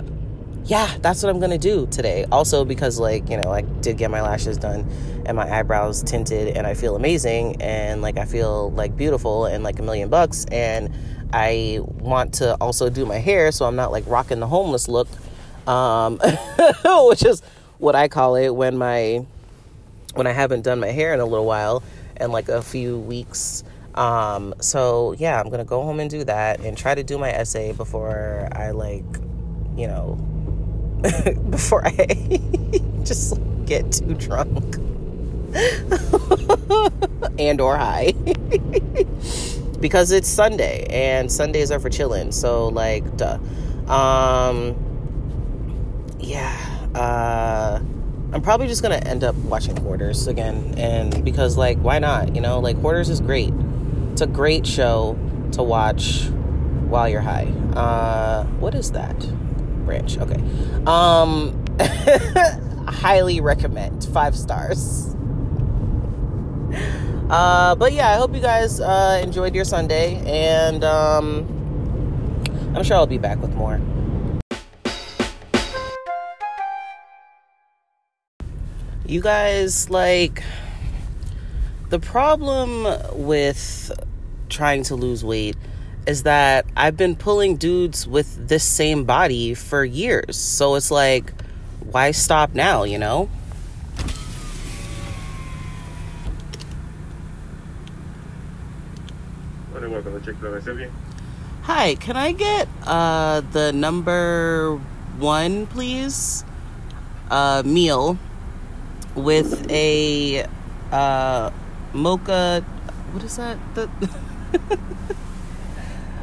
yeah, 0.64 0.97
that's 1.01 1.23
what 1.23 1.31
I'm 1.31 1.40
gonna 1.40 1.59
do 1.59 1.87
today. 1.87 2.25
Also 2.31 2.64
because 2.64 2.99
like 2.99 3.29
you 3.29 3.37
know 3.37 3.53
I 3.53 3.62
did 3.62 3.99
get 3.99 4.11
my 4.11 4.23
lashes 4.23 4.59
done 4.59 4.88
and 5.27 5.37
my 5.37 5.51
eyebrows 5.51 6.03
tinted 6.03 6.57
and 6.57 6.66
I 6.66 6.75
feel 6.75 6.97
amazing 6.97 7.61
and 7.61 8.03
like 8.03 8.18
I 8.18 8.25
feel 8.25 8.71
like 8.73 8.97
beautiful 8.97 9.47
and 9.47 9.64
like 9.64 9.79
a 9.79 9.83
million 9.83 10.09
bucks 10.09 10.45
and 10.51 10.92
I 11.33 11.81
want 11.83 12.35
to 12.35 12.55
also 12.57 12.90
do 12.90 13.07
my 13.07 13.18
hair 13.18 13.53
so 13.53 13.64
I'm 13.64 13.77
not 13.77 13.92
like 13.92 14.05
rocking 14.07 14.40
the 14.40 14.47
homeless 14.47 14.88
look 14.88 15.09
um, 15.66 16.18
which 16.85 17.25
is 17.25 17.42
what 17.79 17.95
I 17.95 18.09
call 18.09 18.37
it 18.37 18.51
when 18.51 18.77
my 18.77 19.27
when 20.14 20.27
I 20.27 20.33
haven't 20.33 20.62
done 20.62 20.81
my 20.81 20.88
hair 20.88 21.14
in 21.14 21.20
a 21.20 21.27
little 21.27 21.46
while 21.46 21.83
and 22.16 22.33
like 22.33 22.48
a 22.48 22.62
few 22.62 22.98
weeks 22.98 23.64
um, 23.94 24.55
so 24.61 25.14
yeah 25.18 25.40
I'm 25.40 25.51
gonna 25.51 25.64
go 25.64 25.83
home 25.83 26.01
and 26.01 26.11
do 26.11 26.25
that 26.25 26.61
and 26.61 26.77
try 26.77 26.94
to 26.94 27.03
do 27.03 27.18
my 27.18 27.31
essay 27.31 27.72
before 27.72 28.48
I 28.53 28.70
like 28.70 29.05
you 29.77 29.87
know 29.87 30.14
before 31.51 31.87
I 31.87 32.40
just 33.05 33.38
get 33.66 33.92
too 33.92 34.14
drunk 34.14 34.77
and 37.38 37.61
or 37.61 37.77
high 37.77 38.12
because 39.83 40.12
it's 40.12 40.29
Sunday 40.29 40.87
and 40.88 41.31
Sundays 41.31 41.70
are 41.70 41.81
for 41.81 41.90
chilling. 41.90 42.33
So 42.33 42.68
like, 42.68 43.16
duh. 43.18 43.38
Um, 43.88 44.77
yeah. 46.20 46.57
Uh, 46.94 47.81
I'm 48.33 48.40
probably 48.40 48.66
just 48.66 48.83
gonna 48.83 48.97
end 48.97 49.25
up 49.25 49.35
watching 49.37 49.77
Hoarders 49.77 50.27
again, 50.27 50.75
and 50.79 51.23
because 51.25 51.59
like, 51.59 51.79
why 51.79 51.99
not? 51.99 52.35
You 52.35 52.40
know, 52.40 52.61
like 52.61 52.77
Hoarders 52.79 53.11
is 53.11 53.21
great. 53.21 53.53
It's 54.12 54.23
a 54.23 54.27
great 54.27 54.66
show 54.66 55.18
to 55.53 55.62
watch 55.62 56.29
while 56.88 57.09
you're 57.09 57.21
high. 57.21 57.53
Uh, 57.75 58.45
what 58.59 58.75
is 58.75 58.92
that? 58.92 59.18
Branch. 59.85 60.16
Okay. 60.18 60.42
Um, 60.87 61.62
highly 62.88 63.40
recommend. 63.40 64.05
Five 64.07 64.35
stars. 64.37 65.14
Uh, 67.29 67.75
but 67.75 67.92
yeah, 67.92 68.11
I 68.11 68.16
hope 68.16 68.35
you 68.35 68.40
guys 68.40 68.81
uh, 68.81 69.21
enjoyed 69.23 69.55
your 69.55 69.64
Sunday, 69.64 70.23
and 70.27 70.85
um, 70.85 71.47
I'm 72.75 72.83
sure 72.83 72.97
I'll 72.97 73.07
be 73.07 73.18
back 73.18 73.40
with 73.42 73.55
more. 73.55 73.79
You 79.12 79.20
guys, 79.20 79.90
like, 79.90 80.42
the 81.90 81.98
problem 81.98 82.88
with 83.12 83.92
trying 84.48 84.85
to 84.85 84.94
lose 84.94 85.22
weight 85.22 85.55
is 86.07 86.22
that 86.22 86.64
I've 86.75 86.96
been 86.96 87.16
pulling 87.16 87.57
dudes 87.57 88.07
with 88.07 88.48
this 88.48 88.64
same 88.64 89.05
body 89.05 89.53
for 89.53 89.85
years. 89.85 90.38
So 90.38 90.77
it's 90.77 90.90
like, 90.90 91.35
why 91.81 92.12
stop 92.12 92.55
now, 92.55 92.85
you 92.85 92.96
know? 92.96 93.29
Hi, 101.64 101.96
can 101.96 102.16
I 102.16 102.33
get 102.33 102.66
uh, 102.87 103.42
the 103.42 103.75
number 103.75 104.81
one, 105.18 105.66
please? 105.66 106.46
Uh, 107.31 107.62
meal 107.66 108.18
with 109.14 109.70
a 109.70 110.46
uh, 110.90 111.51
mocha. 111.92 112.64
What 113.12 113.25
is 113.25 113.37
that? 113.37 113.59
The 113.75 113.88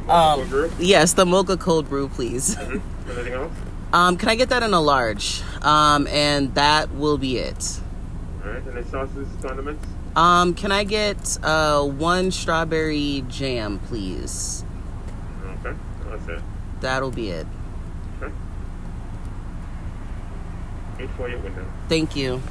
um, 0.12 0.72
yes, 0.80 1.14
the 1.14 1.26
mocha 1.26 1.58
cold 1.58 1.90
brew, 1.90 2.08
please. 2.10 2.56
Mm-hmm. 2.56 3.12
Anything 3.12 3.34
else? 3.34 3.54
Um, 3.92 4.18
can 4.18 4.30
I 4.30 4.36
get 4.36 4.50
that 4.50 4.62
in 4.62 4.74
a 4.74 4.82
large? 4.82 5.42
Um, 5.62 6.08
and 6.08 6.54
that 6.56 6.92
will 6.94 7.18
be 7.18 7.38
it. 7.38 7.80
All 8.44 8.52
right. 8.52 8.62
Any 8.68 8.84
sauces, 8.84 9.28
condiments? 9.42 9.86
Um, 10.16 10.54
can 10.54 10.72
I 10.72 10.84
get 10.84 11.38
uh 11.44 11.84
one 11.84 12.32
strawberry 12.32 13.24
jam, 13.28 13.80
please? 13.80 14.64
Okay, 15.66 15.78
that's 16.06 16.28
it. 16.28 16.42
That'll 16.82 17.12
be 17.12 17.30
it. 17.30 17.48
Okay. 18.22 18.34
Eight 21.00 21.10
four 21.12 21.30
eight 21.30 21.40
window. 21.42 21.66
Thank 21.88 22.16
you. 22.16 22.42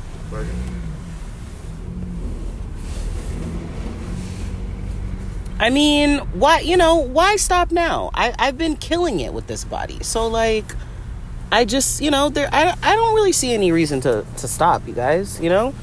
I 5.60 5.70
mean, 5.70 6.18
why 6.34 6.60
you 6.60 6.76
know, 6.76 6.96
why 6.96 7.36
stop 7.36 7.72
now? 7.72 8.10
I, 8.14 8.34
I've 8.38 8.56
been 8.56 8.76
killing 8.76 9.20
it 9.20 9.32
with 9.32 9.48
this 9.48 9.64
body. 9.64 9.98
So 10.02 10.28
like 10.28 10.64
I 11.50 11.64
just, 11.64 12.00
you 12.00 12.10
know, 12.10 12.28
there 12.28 12.48
I, 12.52 12.76
I 12.82 12.94
don't 12.94 13.14
really 13.14 13.32
see 13.32 13.52
any 13.52 13.72
reason 13.72 14.00
to, 14.02 14.24
to 14.36 14.48
stop, 14.48 14.86
you 14.86 14.94
guys, 14.94 15.40
you 15.40 15.48
know? 15.48 15.74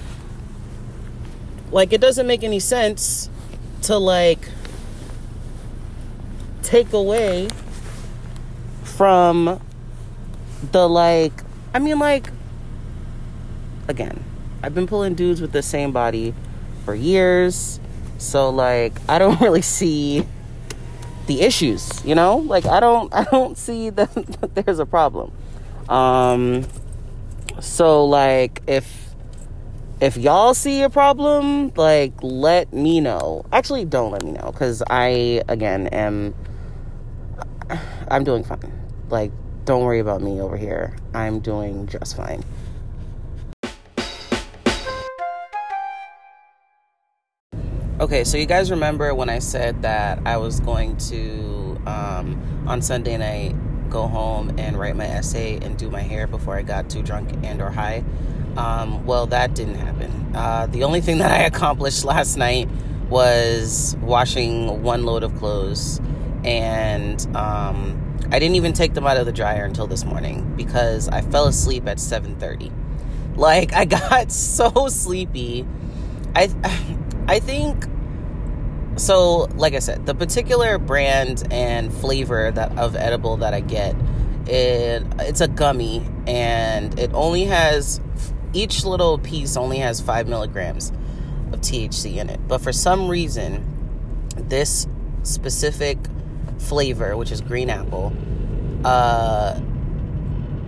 Like 1.72 1.92
it 1.92 2.00
doesn't 2.00 2.28
make 2.28 2.44
any 2.44 2.60
sense 2.60 3.30
to 3.84 3.98
like 3.98 4.48
take 6.62 6.94
away 6.94 7.50
from 8.84 9.62
the 10.72 10.88
like 10.88 11.34
I 11.74 11.80
mean 11.80 12.00
like 12.00 12.30
again, 13.88 14.24
I've 14.66 14.74
been 14.74 14.88
pulling 14.88 15.14
dudes 15.14 15.42
with 15.42 15.52
the 15.52 15.62
same 15.62 15.92
body 15.92 16.34
for 16.86 16.96
years. 16.96 17.80
So 18.18 18.50
like 18.50 18.94
I 19.08 19.20
don't 19.20 19.40
really 19.48 19.62
see 19.62 20.26
the 21.28 21.42
issues, 21.42 22.04
you 22.04 22.16
know? 22.16 22.38
Like 22.38 22.66
I 22.66 22.80
don't 22.80 23.14
I 23.14 23.26
don't 23.26 23.56
see 23.60 23.92
that, 23.92 24.12
that 24.42 24.56
there's 24.56 24.80
a 24.80 24.86
problem. 24.88 25.32
Um 25.88 26.66
so 27.60 28.06
like 28.06 28.64
if 28.66 29.14
if 30.02 30.18
y'all 30.18 30.56
see 30.56 30.82
a 30.82 30.90
problem, 30.90 31.72
like 31.76 32.14
let 32.24 32.74
me 32.74 33.00
know. 33.02 33.46
Actually, 33.52 33.86
don't 33.86 34.10
let 34.10 34.24
me 34.24 34.32
know 34.32 34.52
cuz 34.52 34.82
I 34.90 35.44
again 35.48 35.86
am 35.90 36.34
I'm 38.08 38.24
doing 38.24 38.44
fine. 38.44 38.74
Like 39.12 39.32
don't 39.66 39.84
worry 39.84 40.00
about 40.00 40.24
me 40.24 40.42
over 40.42 40.58
here. 40.58 40.96
I'm 41.14 41.40
doing 41.40 41.86
just 41.86 42.18
fine. 42.18 42.44
Okay, 47.98 48.26
so 48.26 48.38
you 48.38 48.46
guys 48.46 48.72
remember 48.72 49.16
when 49.16 49.30
I 49.30 49.40
said 49.40 49.84
that 49.84 50.20
I 50.26 50.36
was 50.36 50.60
going 50.60 50.98
to 50.98 51.80
um, 51.86 52.66
on 52.68 52.82
Sunday 52.82 53.16
night 53.16 53.56
go 53.90 54.06
home 54.06 54.54
and 54.60 54.78
write 54.78 54.98
my 54.98 55.06
essay 55.06 55.58
and 55.62 55.78
do 55.78 55.90
my 55.90 56.02
hair 56.02 56.28
before 56.28 56.58
I 56.58 56.62
got 56.62 56.90
too 56.90 57.02
drunk 57.02 57.32
and 57.42 57.62
or 57.62 57.70
high? 57.70 58.04
Um, 58.58 59.06
well, 59.06 59.28
that 59.28 59.56
didn't 59.56 59.76
happen. 59.76 60.36
Uh, 60.36 60.68
the 60.68 60.84
only 60.84 61.00
thing 61.00 61.20
that 61.20 61.32
I 61.32 61.44
accomplished 61.46 62.04
last 62.04 62.36
night 62.36 62.68
was 63.08 63.96
washing 64.02 64.84
one 64.84 65.06
load 65.06 65.24
of 65.24 65.34
clothes, 65.38 66.02
and 66.44 67.26
um, 67.34 68.20
I 68.30 68.40
didn't 68.40 68.56
even 68.56 68.74
take 68.74 68.94
them 68.94 69.08
out 69.08 69.16
of 69.16 69.26
the 69.26 69.32
dryer 69.32 69.64
until 69.64 69.88
this 69.88 70.04
morning 70.04 70.54
because 70.58 71.08
I 71.08 71.22
fell 71.22 71.48
asleep 71.48 71.88
at 71.88 72.00
7:30. 72.00 72.74
Like 73.38 73.72
I 73.72 73.86
got 73.86 74.34
so 74.34 74.90
sleepy. 74.90 75.66
I 76.36 76.50
I 77.28 77.40
think 77.40 77.86
so 78.98 79.50
like 79.56 79.74
I 79.74 79.80
said, 79.80 80.06
the 80.06 80.16
particular 80.16 80.78
brand 80.78 81.48
and 81.52 81.94
flavor 81.94 82.52
that 82.52 82.78
of 82.78 82.96
edible 82.96 83.38
that 83.38 83.54
I 83.54 83.60
get, 83.62 83.96
it 84.48 85.04
it's 85.20 85.42
a 85.42 85.48
gummy 85.48 86.06
and 86.28 86.98
it 87.00 87.12
only 87.14 87.46
has 87.46 88.00
each 88.54 88.86
little 88.86 89.18
piece 89.18 89.58
only 89.58 89.80
has 89.80 90.00
five 90.00 90.28
milligrams 90.28 90.92
of 91.52 91.62
THC 91.62 92.18
in 92.18 92.30
it. 92.30 92.40
But 92.48 92.62
for 92.62 92.72
some 92.72 93.10
reason, 93.10 94.28
this 94.38 94.88
specific 95.24 95.98
flavor, 96.60 97.18
which 97.18 97.32
is 97.32 97.42
green 97.42 97.70
apple, 97.70 98.14
uh, 98.86 99.60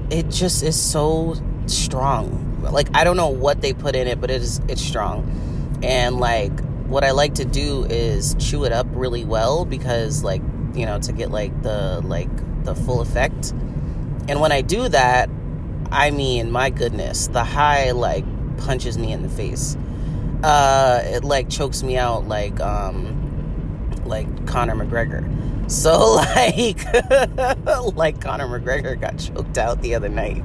it 0.10 0.30
just 0.30 0.64
is 0.64 0.80
so 0.80 1.36
strong. 1.68 2.62
Like 2.62 2.90
I 2.96 3.04
don't 3.04 3.16
know 3.16 3.30
what 3.30 3.62
they 3.62 3.74
put 3.74 3.96
in 3.96 4.08
it, 4.08 4.20
but 4.20 4.32
it 4.32 4.42
is 4.42 4.60
it's 4.68 4.82
strong 4.82 5.47
and 5.84 6.18
like 6.20 6.60
what 6.88 7.04
I 7.04 7.12
like 7.12 7.36
to 7.36 7.46
do 7.46 7.86
is 7.86 8.36
chew 8.40 8.64
it 8.64 8.72
up 8.72 8.88
really 8.92 9.26
well 9.26 9.66
because 9.66 10.24
like 10.24 10.42
you 10.74 10.86
know 10.86 11.00
to 11.00 11.12
get 11.12 11.32
like 11.32 11.62
the 11.64 12.02
like 12.04 12.30
the 12.64 12.76
full 12.76 13.02
effect. 13.02 13.52
And 14.30 14.42
when 14.42 14.52
I 14.52 14.62
do 14.62 14.90
that 14.90 15.30
I 15.92 16.12
mean 16.12 16.52
my 16.52 16.70
goodness 16.70 17.28
the 17.28 17.44
high 17.44 17.92
like 17.92 18.26
punches 18.58 18.98
me 18.98 19.12
in 19.12 19.22
the 19.22 19.30
face. 19.30 19.78
Uh 20.44 21.02
it 21.04 21.24
like 21.24 21.50
chokes 21.50 21.84
me 21.84 21.98
out 21.98 22.28
like 22.28 22.60
um 22.60 23.14
like 24.06 24.48
Conor 24.48 24.76
McGregor. 24.76 25.26
So 25.70 26.14
like 26.36 26.86
like 27.96 28.22
Conor 28.22 28.48
McGregor 28.48 29.00
got 29.00 29.18
choked 29.18 29.58
out 29.58 29.82
the 29.82 29.96
other 29.96 30.10
night 30.10 30.44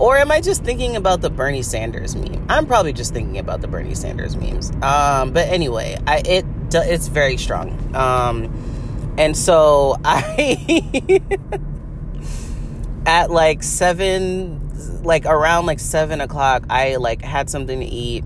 or 0.00 0.16
am 0.16 0.32
I 0.32 0.40
just 0.40 0.64
thinking 0.64 0.96
about 0.96 1.20
the 1.20 1.28
Bernie 1.28 1.62
Sanders 1.62 2.16
meme? 2.16 2.46
I'm 2.48 2.66
probably 2.66 2.94
just 2.94 3.12
thinking 3.12 3.38
about 3.38 3.60
the 3.60 3.68
Bernie 3.68 3.94
Sanders 3.94 4.34
memes. 4.34 4.70
Um, 4.82 5.32
but 5.32 5.46
anyway, 5.48 5.98
I 6.06 6.22
it 6.24 6.46
it's 6.72 7.08
very 7.08 7.36
strong. 7.36 7.94
Um, 7.94 9.14
and 9.18 9.36
so 9.36 9.96
I 10.04 11.20
at 13.06 13.30
like 13.30 13.62
seven, 13.62 15.02
like 15.02 15.26
around 15.26 15.66
like 15.66 15.80
seven 15.80 16.22
o'clock, 16.22 16.64
I 16.70 16.96
like 16.96 17.20
had 17.20 17.50
something 17.50 17.80
to 17.80 17.86
eat, 17.86 18.24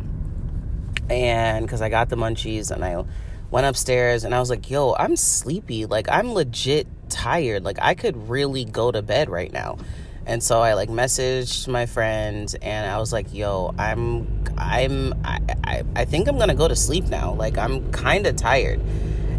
and 1.10 1.66
because 1.66 1.82
I 1.82 1.88
got 1.88 2.08
the 2.08 2.16
munchies, 2.16 2.70
and 2.70 2.84
I 2.84 3.04
went 3.50 3.66
upstairs, 3.66 4.22
and 4.22 4.32
I 4.32 4.38
was 4.38 4.48
like, 4.48 4.70
"Yo, 4.70 4.94
I'm 4.94 5.16
sleepy. 5.16 5.86
Like 5.86 6.08
I'm 6.08 6.32
legit 6.34 6.86
tired. 7.08 7.64
Like 7.64 7.78
I 7.82 7.94
could 7.94 8.28
really 8.28 8.64
go 8.64 8.92
to 8.92 9.02
bed 9.02 9.28
right 9.28 9.52
now." 9.52 9.78
And 10.26 10.42
so 10.42 10.60
I 10.62 10.74
like 10.74 10.88
messaged 10.88 11.68
my 11.68 11.86
friend 11.86 12.54
and 12.62 12.90
I 12.90 12.98
was 12.98 13.12
like, 13.12 13.32
yo, 13.34 13.74
I'm 13.78 14.26
I'm 14.56 15.12
I, 15.24 15.40
I, 15.64 15.82
I 15.96 16.04
think 16.04 16.28
I'm 16.28 16.38
gonna 16.38 16.54
go 16.54 16.66
to 16.66 16.76
sleep 16.76 17.04
now. 17.04 17.34
Like 17.34 17.58
I'm 17.58 17.92
kinda 17.92 18.32
tired. 18.32 18.80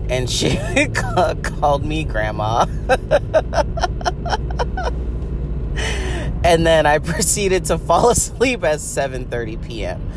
And 0.10 0.30
she 0.30 0.60
called 1.44 1.84
me 1.84 2.04
grandma. 2.04 2.66
and 6.44 6.66
then 6.66 6.86
I 6.86 7.00
proceeded 7.04 7.66
to 7.66 7.80
fall 7.80 8.10
asleep 8.12 8.64
at 8.64 8.80
7:30 8.80 9.66
p.m. 9.66 10.12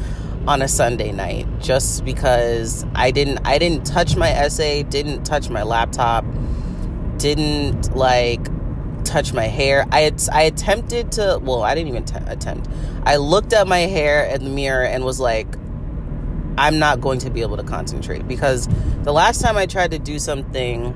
on 0.46 0.60
a 0.60 0.68
Sunday 0.68 1.12
night 1.12 1.46
just 1.60 2.04
because 2.04 2.84
I 2.94 3.10
didn't 3.10 3.40
I 3.46 3.56
didn't 3.56 3.86
touch 3.86 4.16
my 4.16 4.28
essay, 4.28 4.82
didn't 4.82 5.24
touch 5.24 5.48
my 5.48 5.62
laptop, 5.62 6.26
didn't 7.16 7.96
like 7.96 8.46
touch 9.08 9.32
my 9.32 9.46
hair. 9.46 9.86
I 9.90 10.00
had 10.00 10.22
I 10.32 10.42
attempted 10.42 11.12
to 11.12 11.40
well, 11.42 11.62
I 11.62 11.74
didn't 11.74 11.88
even 11.88 12.04
t- 12.04 12.16
attempt. 12.26 12.68
I 13.04 13.16
looked 13.16 13.52
at 13.52 13.66
my 13.66 13.80
hair 13.80 14.24
in 14.24 14.44
the 14.44 14.50
mirror 14.50 14.84
and 14.84 15.04
was 15.04 15.18
like 15.18 15.46
I'm 16.58 16.78
not 16.78 17.00
going 17.00 17.20
to 17.20 17.30
be 17.30 17.42
able 17.42 17.56
to 17.56 17.62
concentrate 17.62 18.26
because 18.26 18.68
the 19.02 19.12
last 19.12 19.40
time 19.40 19.56
I 19.56 19.66
tried 19.66 19.92
to 19.92 19.98
do 19.98 20.18
something 20.18 20.92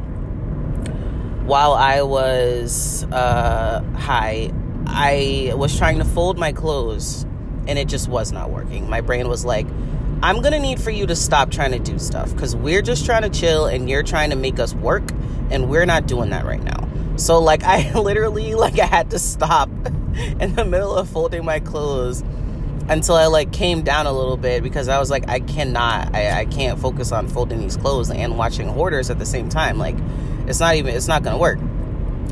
while 1.47 1.73
I 1.73 2.03
was 2.03 3.05
uh, 3.05 3.83
high, 3.97 4.53
I 4.87 5.53
was 5.55 5.77
trying 5.77 5.99
to 5.99 6.05
fold 6.05 6.39
my 6.39 6.53
clothes 6.53 7.25
and 7.67 7.79
it 7.79 7.89
just 7.89 8.09
was 8.09 8.33
not 8.33 8.51
working. 8.51 8.91
My 8.91 9.01
brain 9.01 9.29
was 9.29 9.45
like, 9.45 9.67
I'm 10.23 10.43
gonna 10.43 10.59
need 10.59 10.81
for 10.81 10.91
you 10.91 11.07
to 11.07 11.17
stop 11.17 11.51
trying 11.51 11.73
to 11.73 11.79
do 11.79 11.99
stuff 11.99 12.33
because 12.33 12.55
we're 12.55 12.83
just 12.83 13.07
trying 13.07 13.23
to 13.23 13.31
chill 13.31 13.67
and 13.67 13.89
you're 13.89 14.03
trying 14.03 14.31
to 14.31 14.37
make 14.37 14.59
us 14.59 14.75
work 14.75 15.11
and 15.51 15.69
we're 15.69 15.87
not 15.87 16.07
doing 16.07 16.31
that 16.31 16.45
right 16.45 16.63
now. 16.63 16.89
So 17.17 17.39
like 17.39 17.63
I 17.65 17.93
literally 17.93 18.55
like 18.55 18.79
I 18.79 18.87
had 18.87 19.11
to 19.11 19.19
stop 19.19 19.69
in 20.41 20.55
the 20.55 20.65
middle 20.65 20.95
of 20.95 21.09
folding 21.09 21.45
my 21.45 21.61
clothes 21.61 22.23
until 22.89 23.15
I 23.15 23.27
like 23.27 23.53
came 23.53 23.83
down 23.83 24.07
a 24.07 24.13
little 24.13 24.37
bit 24.37 24.63
because 24.63 24.89
I 24.89 24.99
was 24.99 25.11
like 25.11 25.29
I 25.29 25.41
cannot 25.41 26.15
I, 26.15 26.41
I 26.41 26.45
can't 26.47 26.79
focus 26.79 27.13
on 27.13 27.29
folding 27.29 27.61
these 27.61 27.77
clothes 27.77 28.11
and 28.11 28.37
watching 28.37 28.69
hoarders 28.69 29.11
at 29.11 29.19
the 29.19 29.27
same 29.27 29.49
time. 29.49 29.79
Like 29.79 29.97
it's 30.47 30.61
not 30.61 30.75
even 30.77 30.95
it's 30.95 31.09
not 31.09 31.23
gonna 31.23 31.39
work. 31.39 31.59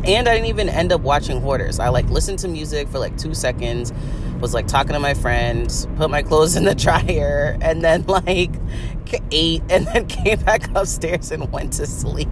And 0.02 0.28
I 0.28 0.34
didn't 0.34 0.48
even 0.48 0.70
end 0.70 0.92
up 0.92 1.02
watching 1.02 1.42
hoarders. 1.42 1.78
I 1.78 1.88
like 1.90 2.08
listened 2.08 2.38
to 2.40 2.48
music 2.48 2.88
for 2.88 2.98
like 2.98 3.18
two 3.18 3.34
seconds, 3.34 3.92
was 4.40 4.54
like 4.54 4.66
talking 4.66 4.94
to 4.94 5.00
my 5.00 5.12
friends, 5.12 5.86
put 5.96 6.10
my 6.10 6.22
clothes 6.22 6.56
in 6.56 6.64
the 6.64 6.74
dryer, 6.74 7.58
and 7.60 7.84
then 7.84 8.04
like 8.06 8.50
ate 9.30 9.62
and 9.70 9.86
then 9.88 10.06
came 10.06 10.40
back 10.40 10.74
upstairs 10.74 11.30
and 11.30 11.50
went 11.52 11.74
to 11.74 11.86
sleep. 11.86 12.28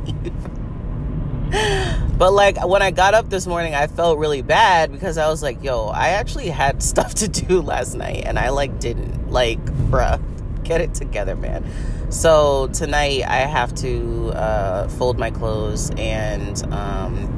But 2.18 2.33
like 2.33 2.66
when 2.66 2.83
I 2.83 2.90
got 2.90 3.14
up 3.14 3.31
this 3.31 3.46
morning, 3.46 3.76
I 3.76 3.87
felt 3.87 4.18
really 4.18 4.42
bad 4.42 4.90
because 4.90 5.18
I 5.18 5.28
was 5.28 5.40
like, 5.40 5.62
yo, 5.62 5.87
I 5.87 6.09
actually 6.09 6.48
had 6.48 6.83
stuff 6.92 7.14
to 7.14 7.28
do 7.28 7.62
last 7.62 7.94
night 7.94 8.24
and 8.26 8.38
I 8.38 8.48
like 8.50 8.81
didn't. 8.81 9.31
Like, 9.31 9.64
bruh, 9.64 10.20
get 10.64 10.81
it 10.81 10.94
together, 10.94 11.37
man. 11.37 11.64
So 12.11 12.68
tonight 12.68 13.22
I 13.28 13.40
have 13.40 13.72
to 13.76 14.31
uh, 14.31 14.88
fold 14.88 15.18
my 15.18 15.31
clothes 15.31 15.90
and 15.96 16.61
um, 16.72 17.35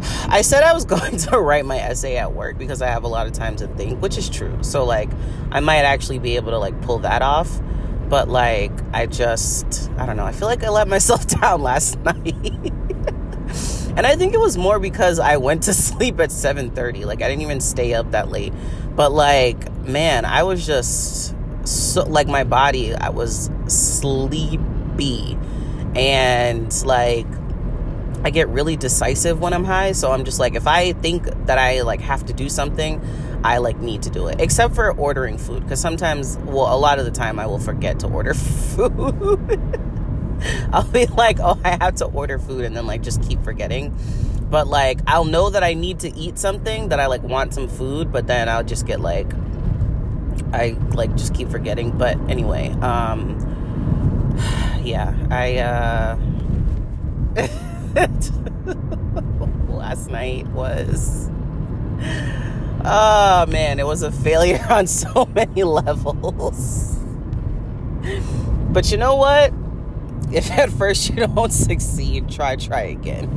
I 0.28 0.40
said 0.40 0.62
I 0.62 0.72
was 0.72 0.84
going 0.86 1.18
to 1.18 1.38
write 1.38 1.66
my 1.66 1.78
essay 1.78 2.16
at 2.16 2.32
work 2.32 2.56
because 2.56 2.80
I 2.80 2.86
have 2.86 3.04
a 3.04 3.08
lot 3.08 3.26
of 3.26 3.34
time 3.34 3.56
to 3.56 3.66
think, 3.66 4.00
which 4.00 4.16
is 4.16 4.30
true. 4.30 4.56
So 4.62 4.86
like 4.86 5.10
I 5.50 5.60
might 5.60 5.82
actually 5.82 6.20
be 6.20 6.36
able 6.36 6.52
to 6.52 6.58
like 6.58 6.80
pull 6.80 7.00
that 7.00 7.20
off. 7.20 7.60
But 8.08 8.30
like 8.30 8.72
I 8.94 9.04
just 9.04 9.90
I 9.98 10.06
don't 10.06 10.16
know. 10.16 10.24
I 10.24 10.32
feel 10.32 10.48
like 10.48 10.64
I 10.64 10.70
let 10.70 10.88
myself 10.96 11.26
down 11.26 11.60
last 11.60 11.98
night. 11.98 12.72
And 13.96 14.06
I 14.06 14.16
think 14.16 14.34
it 14.34 14.40
was 14.40 14.56
more 14.56 14.78
because 14.78 15.18
I 15.18 15.36
went 15.36 15.64
to 15.64 15.74
sleep 15.88 16.20
at 16.20 16.30
7:30. 16.30 17.04
Like 17.04 17.22
I 17.22 17.28
didn't 17.28 17.42
even 17.42 17.60
stay 17.60 17.94
up 17.94 18.10
that 18.12 18.30
late. 18.30 18.52
But 18.94 19.12
like 19.12 19.72
man, 19.84 20.24
I 20.24 20.42
was 20.42 20.66
just 20.66 21.34
so 21.66 22.02
like 22.04 22.28
my 22.28 22.44
body 22.44 22.94
I 22.94 23.10
was 23.10 23.50
sleepy 23.68 25.38
and 25.94 26.84
like 26.84 27.26
I 28.24 28.30
get 28.30 28.48
really 28.48 28.76
decisive 28.76 29.40
when 29.40 29.52
I'm 29.52 29.64
high. 29.64 29.92
So 29.92 30.12
I'm 30.12 30.24
just 30.24 30.38
like, 30.38 30.54
if 30.54 30.66
I 30.66 30.92
think 30.92 31.24
that 31.46 31.58
I 31.58 31.82
like 31.82 32.00
have 32.00 32.24
to 32.26 32.32
do 32.32 32.48
something, 32.48 33.00
I 33.42 33.58
like 33.58 33.78
need 33.78 34.02
to 34.02 34.10
do 34.10 34.28
it. 34.28 34.40
Except 34.40 34.74
for 34.74 34.92
ordering 34.92 35.38
food, 35.38 35.64
because 35.64 35.80
sometimes, 35.80 36.38
well, 36.38 36.72
a 36.72 36.78
lot 36.78 37.00
of 37.00 37.04
the 37.04 37.10
time, 37.10 37.40
I 37.40 37.46
will 37.46 37.58
forget 37.58 37.98
to 38.00 38.06
order 38.06 38.34
food. 38.34 39.91
I'll 40.72 40.88
be 40.88 41.06
like, 41.06 41.38
oh, 41.40 41.58
I 41.64 41.82
have 41.82 41.96
to 41.96 42.06
order 42.06 42.38
food, 42.38 42.64
and 42.64 42.76
then 42.76 42.86
like 42.86 43.02
just 43.02 43.22
keep 43.22 43.42
forgetting. 43.42 43.96
But 44.50 44.66
like, 44.66 45.00
I'll 45.06 45.24
know 45.24 45.50
that 45.50 45.62
I 45.62 45.74
need 45.74 46.00
to 46.00 46.14
eat 46.14 46.38
something, 46.38 46.90
that 46.90 47.00
I 47.00 47.06
like 47.06 47.22
want 47.22 47.54
some 47.54 47.68
food, 47.68 48.12
but 48.12 48.26
then 48.26 48.48
I'll 48.48 48.64
just 48.64 48.86
get 48.86 49.00
like, 49.00 49.32
I 50.52 50.76
like 50.92 51.14
just 51.16 51.34
keep 51.34 51.48
forgetting. 51.48 51.96
But 51.96 52.18
anyway, 52.28 52.70
um, 52.80 53.38
yeah, 54.84 55.14
I. 55.30 55.58
uh 55.58 56.18
last 59.68 60.10
night 60.10 60.46
was 60.48 61.28
oh 62.84 63.46
man 63.48 63.78
it 63.78 63.86
was 63.86 64.02
a 64.02 64.12
failure 64.12 64.64
on 64.70 64.86
so 64.86 65.26
many 65.34 65.62
levels 65.62 66.98
but 68.70 68.90
you 68.90 68.96
know 68.96 69.14
what 69.14 69.52
if 70.32 70.50
at 70.50 70.70
first 70.70 71.10
you 71.10 71.16
don't 71.26 71.52
succeed 71.68 72.30
try 72.30 72.56
try 72.56 72.82
again 72.82 73.28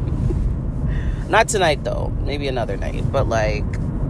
not 1.29 1.47
tonight 1.47 1.83
though 1.83 2.09
maybe 2.21 2.47
another 2.47 2.77
night 2.77 3.03
but 3.11 3.27
like 3.27 3.65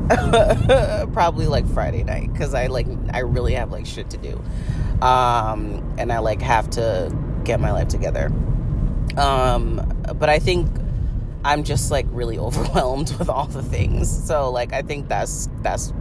probably 1.14 1.48
like 1.48 1.68
friday 1.68 2.04
night 2.04 2.32
because 2.32 2.54
i 2.54 2.68
like 2.68 2.88
i 3.14 3.20
really 3.20 3.54
have 3.54 3.72
like 3.72 3.86
shit 3.86 4.10
to 4.10 4.18
do 4.18 4.42
um 5.02 5.96
and 5.98 6.12
i 6.12 6.20
like 6.20 6.42
have 6.42 6.70
to 6.70 7.12
get 7.44 7.60
my 7.60 7.72
life 7.72 7.88
together 7.88 8.32
um 9.18 9.82
but 10.14 10.30
I 10.30 10.40
think 10.40 10.70
I'm 11.44 11.64
just 11.64 11.92
like 11.92 12.06
really 12.10 12.38
overwhelmed 12.40 13.16
with 13.18 13.30
all 13.30 13.48
the 13.48 13.64
things. 13.64 14.10
So 14.26 14.52
like 14.52 14.74
I 14.74 14.82
think 14.82 15.08
that's 15.08 15.50
that's 15.62 15.94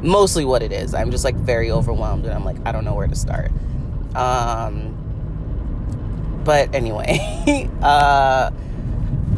mostly 0.00 0.44
what 0.44 0.62
it 0.62 0.72
is. 0.72 0.94
I'm 0.94 1.10
just 1.10 1.24
like 1.24 1.36
very 1.36 1.70
overwhelmed 1.70 2.24
and 2.24 2.34
I'm 2.34 2.44
like 2.44 2.56
I 2.66 2.72
don't 2.72 2.84
know 2.84 2.94
where 2.94 3.06
to 3.06 3.16
start. 3.16 3.50
Um 4.14 4.98
but 6.44 6.74
anyway, 6.74 7.68
uh 7.82 8.50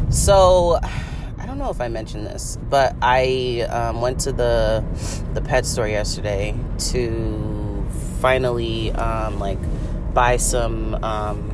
so 0.09 0.79
I 1.37 1.45
don't 1.45 1.57
know 1.57 1.69
if 1.69 1.81
I 1.81 1.89
mentioned 1.89 2.25
this, 2.25 2.57
but 2.69 2.95
I 3.01 3.67
um, 3.69 4.01
went 4.01 4.19
to 4.21 4.31
the 4.31 4.83
the 5.33 5.41
pet 5.41 5.65
store 5.65 5.87
yesterday 5.87 6.55
to 6.91 7.85
finally 8.19 8.91
um, 8.93 9.39
like 9.39 9.59
buy 10.13 10.37
some 10.37 10.95
um, 11.03 11.51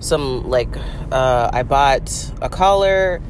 some 0.00 0.48
like 0.48 0.74
uh, 1.10 1.50
I 1.52 1.62
bought 1.64 2.32
a 2.40 2.48
collar 2.48 3.20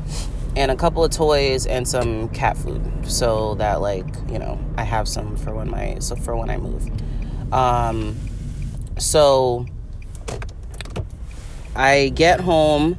and 0.54 0.70
a 0.70 0.76
couple 0.76 1.04
of 1.04 1.10
toys 1.10 1.66
and 1.66 1.86
some 1.88 2.28
cat 2.28 2.56
food 2.56 2.82
so 3.10 3.54
that 3.56 3.80
like 3.80 4.06
you 4.28 4.38
know 4.38 4.60
I 4.76 4.84
have 4.84 5.08
some 5.08 5.36
for 5.36 5.54
when 5.54 5.70
my 5.70 5.96
so 6.00 6.16
for 6.16 6.36
when 6.36 6.50
I 6.50 6.58
move. 6.58 6.88
Um, 7.52 8.16
so 8.98 9.66
I 11.78 12.08
get 12.08 12.40
home. 12.40 12.98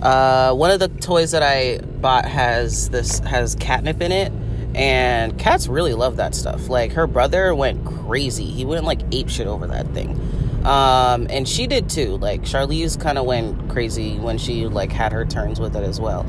Uh, 0.00 0.52
one 0.52 0.70
of 0.70 0.78
the 0.78 0.88
toys 0.88 1.30
that 1.30 1.42
I 1.42 1.78
bought 1.78 2.26
has 2.26 2.90
this 2.90 3.20
has 3.20 3.54
catnip 3.54 4.02
in 4.02 4.12
it, 4.12 4.30
and 4.74 5.38
cats 5.38 5.66
really 5.66 5.94
love 5.94 6.16
that 6.16 6.34
stuff. 6.34 6.68
Like 6.68 6.92
her 6.92 7.06
brother 7.06 7.54
went 7.54 7.86
crazy. 7.86 8.44
He 8.44 8.66
went 8.66 8.84
like 8.84 9.00
ape 9.12 9.30
shit 9.30 9.46
over 9.46 9.66
that 9.68 9.88
thing. 9.94 10.20
Um, 10.66 11.26
and 11.30 11.48
she 11.48 11.66
did 11.66 11.88
too. 11.88 12.18
Like 12.18 12.42
Charlize 12.42 13.00
kind 13.00 13.16
of 13.16 13.24
went 13.24 13.70
crazy 13.70 14.18
when 14.18 14.36
she 14.36 14.66
like 14.66 14.92
had 14.92 15.12
her 15.12 15.24
turns 15.24 15.58
with 15.58 15.74
it 15.74 15.82
as 15.82 15.98
well. 15.98 16.26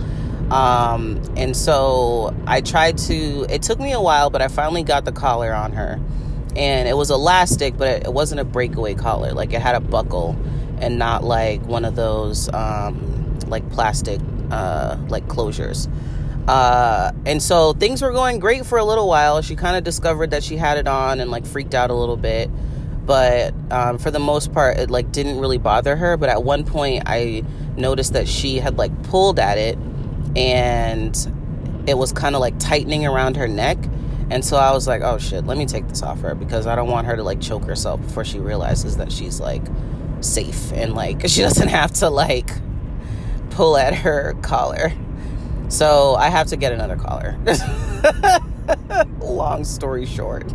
Um, 0.49 1.21
and 1.35 1.57
so 1.57 2.33
I 2.47 2.61
tried 2.61 2.97
to. 2.99 3.45
It 3.49 3.61
took 3.61 3.77
me 3.77 3.91
a 3.91 3.99
while, 3.99 4.29
but 4.29 4.41
I 4.41 4.47
finally 4.47 4.83
got 4.83 5.03
the 5.03 5.11
collar 5.11 5.53
on 5.53 5.73
her, 5.73 5.99
and 6.55 6.87
it 6.87 6.95
was 6.95 7.11
elastic, 7.11 7.75
but 7.75 8.05
it 8.05 8.13
wasn't 8.13 8.39
a 8.39 8.45
breakaway 8.45 8.93
collar. 8.93 9.33
Like 9.33 9.51
it 9.51 9.61
had 9.61 9.75
a 9.75 9.81
buckle, 9.81 10.37
and 10.79 10.97
not 10.97 11.23
like 11.23 11.61
one 11.63 11.85
of 11.85 11.95
those 11.95 12.51
um, 12.53 13.39
like 13.47 13.69
plastic 13.71 14.19
uh, 14.51 14.97
like 15.07 15.27
closures. 15.27 15.91
Uh, 16.47 17.11
and 17.25 17.43
so 17.43 17.73
things 17.73 18.01
were 18.01 18.13
going 18.13 18.39
great 18.39 18.65
for 18.65 18.77
a 18.77 18.85
little 18.85 19.07
while. 19.07 19.41
She 19.41 19.55
kind 19.55 19.75
of 19.75 19.83
discovered 19.83 20.31
that 20.31 20.43
she 20.43 20.55
had 20.55 20.77
it 20.77 20.87
on 20.87 21.19
and 21.19 21.29
like 21.29 21.45
freaked 21.45 21.75
out 21.75 21.89
a 21.89 21.93
little 21.93 22.17
bit 22.17 22.49
but 23.07 23.53
um, 23.71 23.97
for 23.97 24.11
the 24.11 24.19
most 24.19 24.53
part 24.53 24.77
it 24.77 24.91
like 24.91 25.11
didn't 25.11 25.39
really 25.39 25.57
bother 25.57 25.95
her 25.95 26.17
but 26.17 26.29
at 26.29 26.43
one 26.43 26.63
point 26.63 27.01
i 27.07 27.41
noticed 27.77 28.13
that 28.13 28.27
she 28.27 28.57
had 28.59 28.77
like 28.77 28.91
pulled 29.03 29.39
at 29.39 29.57
it 29.57 29.77
and 30.35 31.31
it 31.87 31.97
was 31.97 32.11
kind 32.11 32.35
of 32.35 32.41
like 32.41 32.59
tightening 32.59 33.05
around 33.05 33.37
her 33.37 33.47
neck 33.47 33.77
and 34.29 34.43
so 34.43 34.57
i 34.57 34.71
was 34.71 34.87
like 34.87 35.01
oh 35.01 35.17
shit 35.17 35.45
let 35.45 35.57
me 35.57 35.65
take 35.65 35.87
this 35.87 36.03
off 36.03 36.19
her 36.19 36.35
because 36.35 36.67
i 36.67 36.75
don't 36.75 36.89
want 36.89 37.07
her 37.07 37.15
to 37.15 37.23
like 37.23 37.39
choke 37.39 37.63
herself 37.63 37.99
before 38.01 38.25
she 38.25 38.39
realizes 38.39 38.97
that 38.97 39.09
she's 39.09 39.39
like 39.39 39.63
safe 40.21 40.71
and 40.73 40.93
like 40.93 41.21
she 41.27 41.41
doesn't 41.41 41.69
have 41.69 41.91
to 41.93 42.09
like 42.09 42.49
pull 43.51 43.77
at 43.77 43.93
her 43.93 44.35
collar. 44.41 44.91
So 45.69 46.15
i 46.15 46.29
have 46.29 46.47
to 46.47 46.57
get 46.57 46.71
another 46.71 46.95
collar. 46.95 47.37
Long 49.19 49.65
story 49.65 50.05
short. 50.05 50.53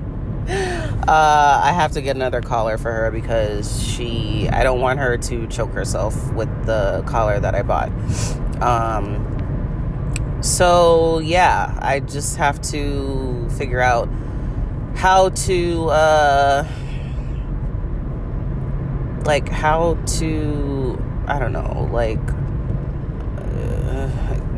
Uh, 0.49 1.61
I 1.65 1.73
have 1.73 1.93
to 1.93 2.03
get 2.03 2.17
another 2.17 2.41
collar 2.41 2.79
for 2.79 2.93
her 2.93 3.11
because 3.11 3.83
she, 3.83 4.49
I 4.49 4.63
don't 4.63 4.81
want 4.81 4.99
her 4.99 5.17
to 5.17 5.47
choke 5.47 5.73
herself 5.73 6.33
with 6.33 6.49
the 6.67 7.05
collar 7.07 7.39
that 7.39 7.55
I 7.55 7.63
bought. 7.63 7.93
Um, 8.61 9.33
so 10.43 11.21
yeah, 11.21 11.79
I 11.81 12.01
just 12.01 12.37
have 12.37 12.61
to 12.71 13.49
figure 13.57 13.81
out 13.81 14.09
how 14.95 15.31
to 15.31 15.89
uh 15.89 16.69
like 19.25 19.49
how 19.49 19.95
to 20.19 21.03
I 21.27 21.39
don't 21.39 21.53
know, 21.53 21.89
like 21.93 22.19
uh, 23.39 24.09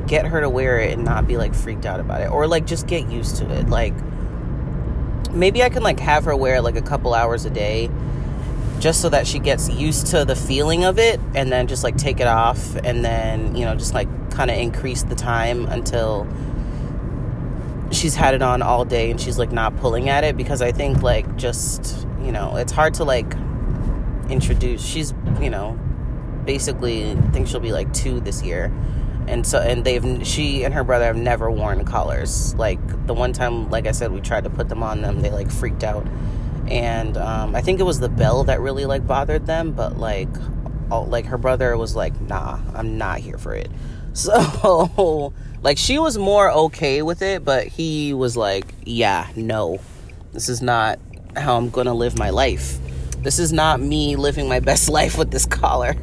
get 0.07 0.27
her 0.27 0.41
to 0.41 0.49
wear 0.49 0.81
it 0.81 0.95
and 0.95 1.05
not 1.05 1.27
be 1.27 1.37
like 1.37 1.55
freaked 1.55 1.87
out 1.87 2.01
about 2.01 2.23
it 2.23 2.31
or 2.31 2.47
like 2.47 2.67
just 2.67 2.87
get 2.87 3.09
used 3.09 3.37
to 3.37 3.51
it. 3.53 3.69
Like 3.69 3.95
maybe 5.33 5.63
I 5.63 5.69
can 5.69 5.83
like 5.83 6.01
have 6.01 6.25
her 6.25 6.35
wear 6.35 6.57
it 6.57 6.63
like 6.63 6.77
a 6.77 6.83
couple 6.83 7.15
hours 7.15 7.45
a 7.45 7.51
day 7.51 7.91
just 8.79 9.01
so 9.01 9.09
that 9.09 9.27
she 9.27 9.39
gets 9.39 9.69
used 9.69 10.09
to 10.09 10.25
the 10.25 10.37
feeling 10.37 10.85
of 10.85 10.99
it 10.99 11.21
and 11.35 11.51
then 11.51 11.67
just 11.67 11.85
like 11.85 11.97
take 11.97 12.21
it 12.21 12.27
off 12.27 12.77
and 12.77 13.05
then, 13.05 13.55
you 13.55 13.65
know, 13.65 13.75
just 13.75 13.95
like 13.95 14.09
kind 14.31 14.51
of 14.51 14.59
increase 14.59 15.03
the 15.05 15.15
time 15.15 15.67
until 15.67 16.27
she's 17.93 18.15
had 18.15 18.35
it 18.35 18.43
on 18.43 18.63
all 18.63 18.85
day 18.85 19.11
and 19.11 19.21
she's 19.21 19.39
like 19.39 19.53
not 19.53 19.77
pulling 19.77 20.09
at 20.09 20.25
it 20.25 20.37
because 20.37 20.61
I 20.61 20.73
think 20.73 21.03
like 21.03 21.37
just, 21.37 22.07
you 22.23 22.33
know, 22.33 22.57
it's 22.57 22.73
hard 22.73 22.95
to 22.95 23.05
like 23.05 23.33
introduce. 24.31 24.85
She's, 24.85 25.15
you 25.41 25.51
know, 25.51 25.79
basically 26.45 27.13
I 27.13 27.15
think 27.31 27.49
she'll 27.49 27.61
be 27.61 27.73
like 27.73 27.93
2 27.93 28.21
this 28.21 28.43
year. 28.43 28.73
And 29.27 29.47
so 29.47 29.59
and 29.59 29.85
they've 29.85 30.27
she 30.27 30.65
and 30.65 30.75
her 30.75 30.85
brother 30.85 31.07
have 31.07 31.17
never 31.17 31.51
worn 31.51 31.85
collars. 31.85 32.55
Like 32.57 33.07
the 33.07 33.15
one 33.15 33.33
time 33.33 33.71
like 33.71 33.87
I 33.87 33.93
said 33.93 34.13
we 34.13 34.21
tried 34.21 34.45
to 34.45 34.51
put 34.51 34.69
them 34.69 34.83
on 34.83 35.01
them, 35.01 35.23
they 35.23 35.31
like 35.31 35.51
freaked 35.51 35.83
out. 35.85 36.07
And 36.69 37.17
um, 37.17 37.55
I 37.55 37.61
think 37.61 37.81
it 37.81 37.85
was 37.85 38.01
the 38.01 38.09
bell 38.09 38.45
that 38.45 38.61
really 38.61 38.85
like 38.85 39.07
bothered 39.07 39.47
them, 39.47 39.73
but 39.73 39.99
like 39.99 40.29
all, 40.91 41.07
like 41.07 41.27
her 41.27 41.39
brother 41.39 41.77
was 41.77 41.97
like, 41.97 42.19
"Nah, 42.23 42.59
I'm 42.75 42.97
not 42.99 43.19
here 43.19 43.39
for 43.39 43.55
it." 43.55 43.71
So, 44.17 45.33
like, 45.61 45.77
she 45.77 45.99
was 45.99 46.17
more 46.17 46.49
okay 46.49 47.03
with 47.03 47.21
it, 47.21 47.45
but 47.45 47.67
he 47.67 48.15
was 48.15 48.37
like, 48.37 48.73
yeah, 48.85 49.27
no, 49.35 49.81
this 50.33 50.49
is 50.49 50.63
not 50.63 51.01
how 51.37 51.57
I'm 51.57 51.69
gonna 51.69 51.95
live 51.95 52.17
my 52.17 52.31
life. 52.31 52.79
This 53.25 53.39
is 53.39 53.53
not 53.53 53.81
me 53.81 54.15
living 54.17 54.49
my 54.49 54.61
best 54.61 54.89
life 54.89 55.19
with 55.19 55.31
this 55.33 55.47
collar. 55.47 55.97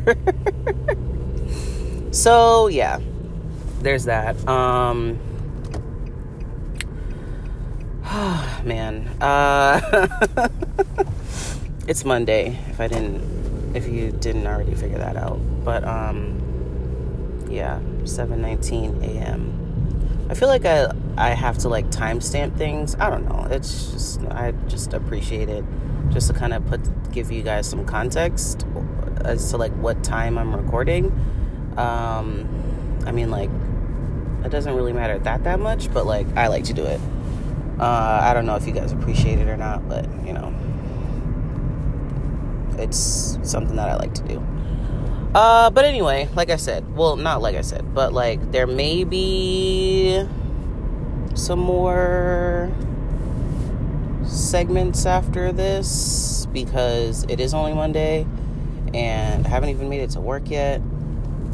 so, 2.11 2.67
yeah, 2.67 2.99
there's 3.81 4.05
that. 4.05 4.45
Um, 4.47 5.19
Oh, 8.13 8.61
man, 8.65 9.07
uh, 9.21 10.07
it's 11.87 12.03
Monday. 12.03 12.59
If 12.69 12.81
I 12.81 12.87
didn't, 12.87 13.75
if 13.75 13.87
you 13.87 14.11
didn't 14.11 14.45
already 14.45 14.75
figure 14.75 14.97
that 14.97 15.15
out, 15.15 15.39
but 15.63 15.85
um, 15.85 16.37
yeah, 17.49 17.79
7:19 18.03 19.01
a.m. 19.03 20.27
I 20.29 20.33
feel 20.33 20.49
like 20.49 20.65
I 20.65 20.91
I 21.17 21.29
have 21.29 21.57
to 21.59 21.69
like 21.69 21.89
timestamp 21.89 22.57
things. 22.57 22.95
I 22.99 23.09
don't 23.09 23.23
know. 23.29 23.47
It's 23.49 23.91
just 23.91 24.21
I 24.25 24.51
just 24.67 24.93
appreciate 24.93 25.47
it, 25.47 25.63
just 26.11 26.27
to 26.27 26.33
kind 26.33 26.53
of 26.53 26.65
put 26.67 26.81
give 27.11 27.31
you 27.31 27.41
guys 27.41 27.69
some 27.69 27.85
context 27.85 28.65
as 29.23 29.49
to 29.51 29.57
like 29.57 29.71
what 29.73 30.03
time 30.03 30.37
I'm 30.37 30.55
recording. 30.55 31.05
Um, 31.77 32.47
I 33.05 33.11
mean, 33.11 33.31
like 33.31 33.49
it 34.43 34.49
doesn't 34.49 34.75
really 34.75 34.93
matter 34.93 35.19
that 35.19 35.43
that 35.43 35.59
much, 35.59 35.91
but 35.93 36.05
like 36.05 36.27
I 36.35 36.47
like 36.47 36.65
to 36.65 36.73
do 36.73 36.83
it. 36.83 36.99
Uh, 37.79 38.19
I 38.21 38.33
don't 38.33 38.45
know 38.45 38.55
if 38.55 38.67
you 38.67 38.73
guys 38.73 38.91
appreciate 38.91 39.39
it 39.39 39.47
or 39.47 39.57
not, 39.57 39.87
but 39.87 40.05
you 40.25 40.33
know, 40.33 40.53
it's 42.77 43.39
something 43.43 43.75
that 43.75 43.89
I 43.89 43.95
like 43.95 44.13
to 44.15 44.23
do. 44.23 44.45
Uh, 45.33 45.69
but 45.69 45.85
anyway, 45.85 46.27
like 46.35 46.49
I 46.49 46.57
said, 46.57 46.95
well, 46.95 47.15
not 47.15 47.41
like 47.41 47.55
I 47.55 47.61
said, 47.61 47.93
but 47.93 48.13
like 48.13 48.51
there 48.51 48.67
may 48.67 49.03
be 49.03 50.25
some 51.35 51.59
more 51.59 52.69
segments 54.31 55.05
after 55.05 55.51
this 55.51 56.47
because 56.53 57.25
it 57.25 57.39
is 57.39 57.53
only 57.53 57.73
Monday 57.73 58.25
and 58.93 59.45
I 59.45 59.49
haven't 59.49 59.69
even 59.69 59.89
made 59.89 60.01
it 60.01 60.11
to 60.11 60.21
work 60.21 60.49
yet. 60.49 60.81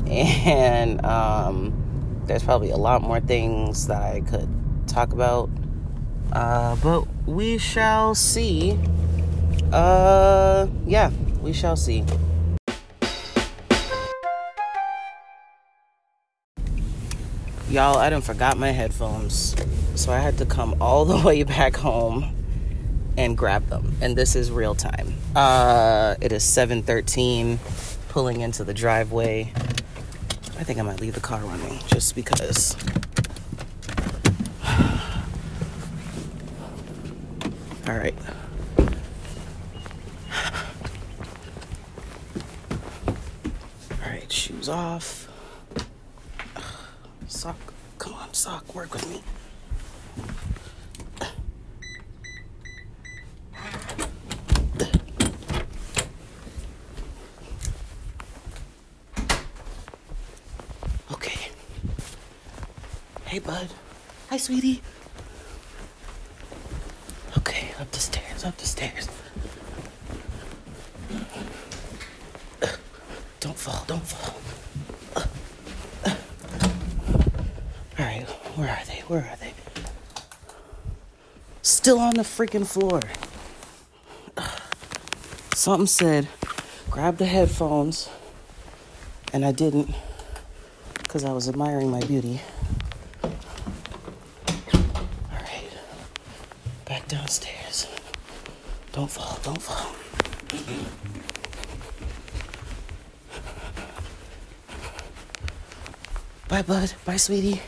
And 0.07 1.03
um, 1.05 2.23
there's 2.25 2.43
probably 2.43 2.69
a 2.69 2.77
lot 2.77 3.01
more 3.01 3.19
things 3.19 3.87
that 3.87 4.01
I 4.01 4.21
could 4.21 4.47
talk 4.87 5.11
about. 5.11 5.49
Uh, 6.31 6.75
but 6.77 7.05
we 7.25 7.57
shall 7.57 8.15
see. 8.15 8.77
Uh, 9.71 10.67
yeah, 10.85 11.11
we 11.41 11.51
shall 11.51 11.75
see. 11.75 12.05
Y'all, 17.69 17.97
I 17.97 18.09
done 18.09 18.21
forgot 18.21 18.57
my 18.57 18.71
headphones. 18.71 19.55
So 19.95 20.13
I 20.13 20.19
had 20.19 20.37
to 20.37 20.45
come 20.45 20.81
all 20.81 21.03
the 21.03 21.17
way 21.25 21.43
back 21.43 21.75
home 21.75 22.36
and 23.17 23.37
grab 23.37 23.67
them. 23.67 23.95
And 24.01 24.15
this 24.15 24.35
is 24.35 24.51
real 24.51 24.75
time. 24.75 25.13
Uh 25.35 26.15
it 26.21 26.31
is 26.31 26.43
7:13 26.43 27.59
pulling 28.09 28.41
into 28.41 28.63
the 28.63 28.73
driveway. 28.73 29.51
I 30.59 30.63
think 30.63 30.79
I 30.79 30.81
might 30.83 31.01
leave 31.01 31.13
the 31.13 31.19
car 31.19 31.41
running 31.41 31.79
just 31.87 32.15
because 32.15 32.75
All 37.87 37.95
right. 37.97 38.15
All 43.91 44.09
right, 44.09 44.31
shoes 44.31 44.69
off. 44.69 45.27
Sock, 47.27 47.73
come 47.97 48.13
on, 48.13 48.33
sock, 48.33 48.73
work 48.75 48.93
with 48.93 49.07
me. 49.09 49.21
Okay. 61.11 61.49
Hey, 63.25 63.39
bud. 63.39 63.67
Hi, 64.37 64.41
sweetie. 64.41 64.83
Okay, 67.39 67.69
up 67.79 67.89
the 67.89 67.99
stairs, 67.99 68.45
up 68.45 68.55
the 68.57 68.67
stairs. 68.67 69.07
Don't 73.39 73.57
fall, 73.57 73.83
don't 73.87 74.05
fall. 74.05 74.35
All 77.97 78.05
right, 78.05 78.27
where 78.55 78.69
are 78.69 78.85
they? 78.85 79.01
Where 79.07 79.21
are 79.21 79.37
they? 79.37 79.53
Still 81.63 81.97
on 81.97 82.13
the 82.13 82.21
freaking 82.21 82.67
floor. 82.67 83.01
Something 85.55 85.87
said, 85.87 86.27
grab 86.91 87.17
the 87.17 87.25
headphones, 87.25 88.07
and 89.33 89.43
I 89.43 89.51
didn't 89.51 89.95
because 91.01 91.25
I 91.25 91.33
was 91.33 91.49
admiring 91.49 91.89
my 91.89 92.01
beauty. 92.01 92.41
All 93.23 93.31
right, 95.31 95.69
back 96.85 97.07
downstairs. 97.07 97.87
Fall. 99.55 99.95
Bye, 106.47 106.61
bud. 106.61 106.93
Bye, 107.05 107.17
sweetie. 107.17 107.61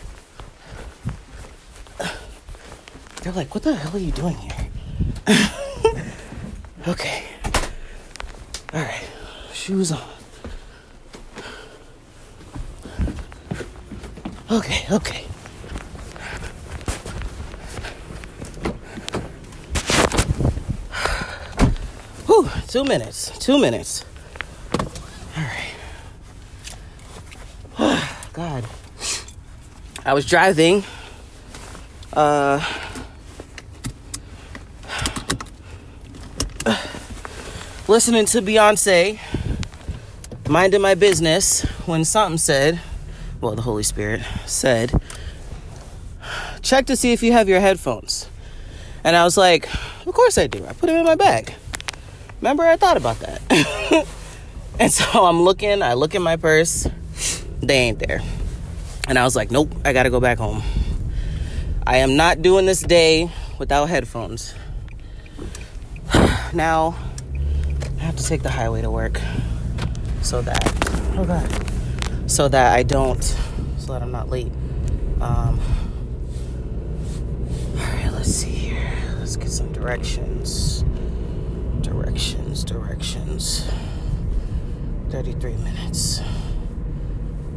They're 3.21 3.33
like, 3.33 3.53
what 3.53 3.63
the 3.63 3.75
hell 3.75 3.95
are 3.95 3.99
you 3.99 4.11
doing 4.11 4.35
here? 4.35 4.67
okay. 6.87 7.23
All 8.73 8.81
right. 8.81 9.03
Shoes 9.53 9.91
on. 9.91 10.01
Okay, 14.51 14.85
okay. 14.91 15.25
Whew, 22.25 22.49
two 22.69 22.83
minutes. 22.83 23.37
Two 23.39 23.57
minutes. 23.59 24.05
All 25.35 25.43
right. 25.43 25.73
God. 28.33 28.63
I 30.05 30.13
was 30.13 30.23
driving. 30.25 30.83
Uh, 32.13 32.63
listening 37.87 38.25
to 38.27 38.41
Beyonce, 38.41 39.19
minding 40.47 40.81
my 40.81 40.93
business, 40.93 41.63
when 41.87 42.05
something 42.05 42.37
said, 42.37 42.79
well, 43.41 43.55
the 43.55 43.63
Holy 43.63 43.83
Spirit 43.83 44.21
said, 44.45 45.01
check 46.61 46.85
to 46.85 46.95
see 46.95 47.13
if 47.13 47.23
you 47.23 47.31
have 47.31 47.49
your 47.49 47.61
headphones. 47.61 48.29
And 49.03 49.15
I 49.15 49.23
was 49.23 49.37
like, 49.37 49.67
of 50.05 50.13
course 50.13 50.37
I 50.37 50.45
do. 50.45 50.63
I 50.67 50.73
put 50.73 50.87
them 50.87 50.97
in 50.97 51.05
my 51.05 51.15
bag. 51.15 51.55
Remember, 52.41 52.63
I 52.63 52.77
thought 52.77 52.95
about 52.95 53.19
that. 53.19 53.41
and 54.79 54.91
so 54.91 55.25
I'm 55.25 55.41
looking, 55.41 55.81
I 55.81 55.93
look 55.93 56.15
in 56.15 56.21
my 56.21 56.37
purse, 56.37 56.87
they 57.59 57.75
ain't 57.75 57.99
there. 57.99 58.21
And 59.07 59.19
I 59.19 59.25
was 59.25 59.35
like, 59.35 59.51
nope, 59.51 59.73
I 59.83 59.91
gotta 59.91 60.09
go 60.09 60.19
back 60.19 60.37
home. 60.37 60.63
I 61.85 61.97
am 61.97 62.15
not 62.15 62.41
doing 62.41 62.65
this 62.65 62.81
day 62.81 63.29
without 63.57 63.87
headphones. 63.87 64.53
now, 66.53 66.95
I 67.97 68.03
have 68.03 68.15
to 68.15 68.25
take 68.25 68.41
the 68.41 68.51
highway 68.51 68.81
to 68.83 68.91
work 68.91 69.19
so 70.21 70.41
that, 70.41 70.63
oh 71.17 71.25
God, 71.25 72.29
so 72.31 72.47
that 72.47 72.73
I 72.73 72.83
don't, 72.83 73.21
so 73.77 73.93
that 73.93 74.01
I'm 74.01 74.11
not 74.11 74.29
late. 74.29 74.51
Um, 75.19 75.59
all 77.75 77.85
right, 77.85 78.09
let's 78.13 78.29
see 78.33 78.49
here. 78.49 78.93
Let's 79.17 79.35
get 79.35 79.49
some 79.49 79.73
directions. 79.73 80.85
Directions, 82.09 82.63
directions. 82.63 83.69
33 85.11 85.53
minutes. 85.57 86.21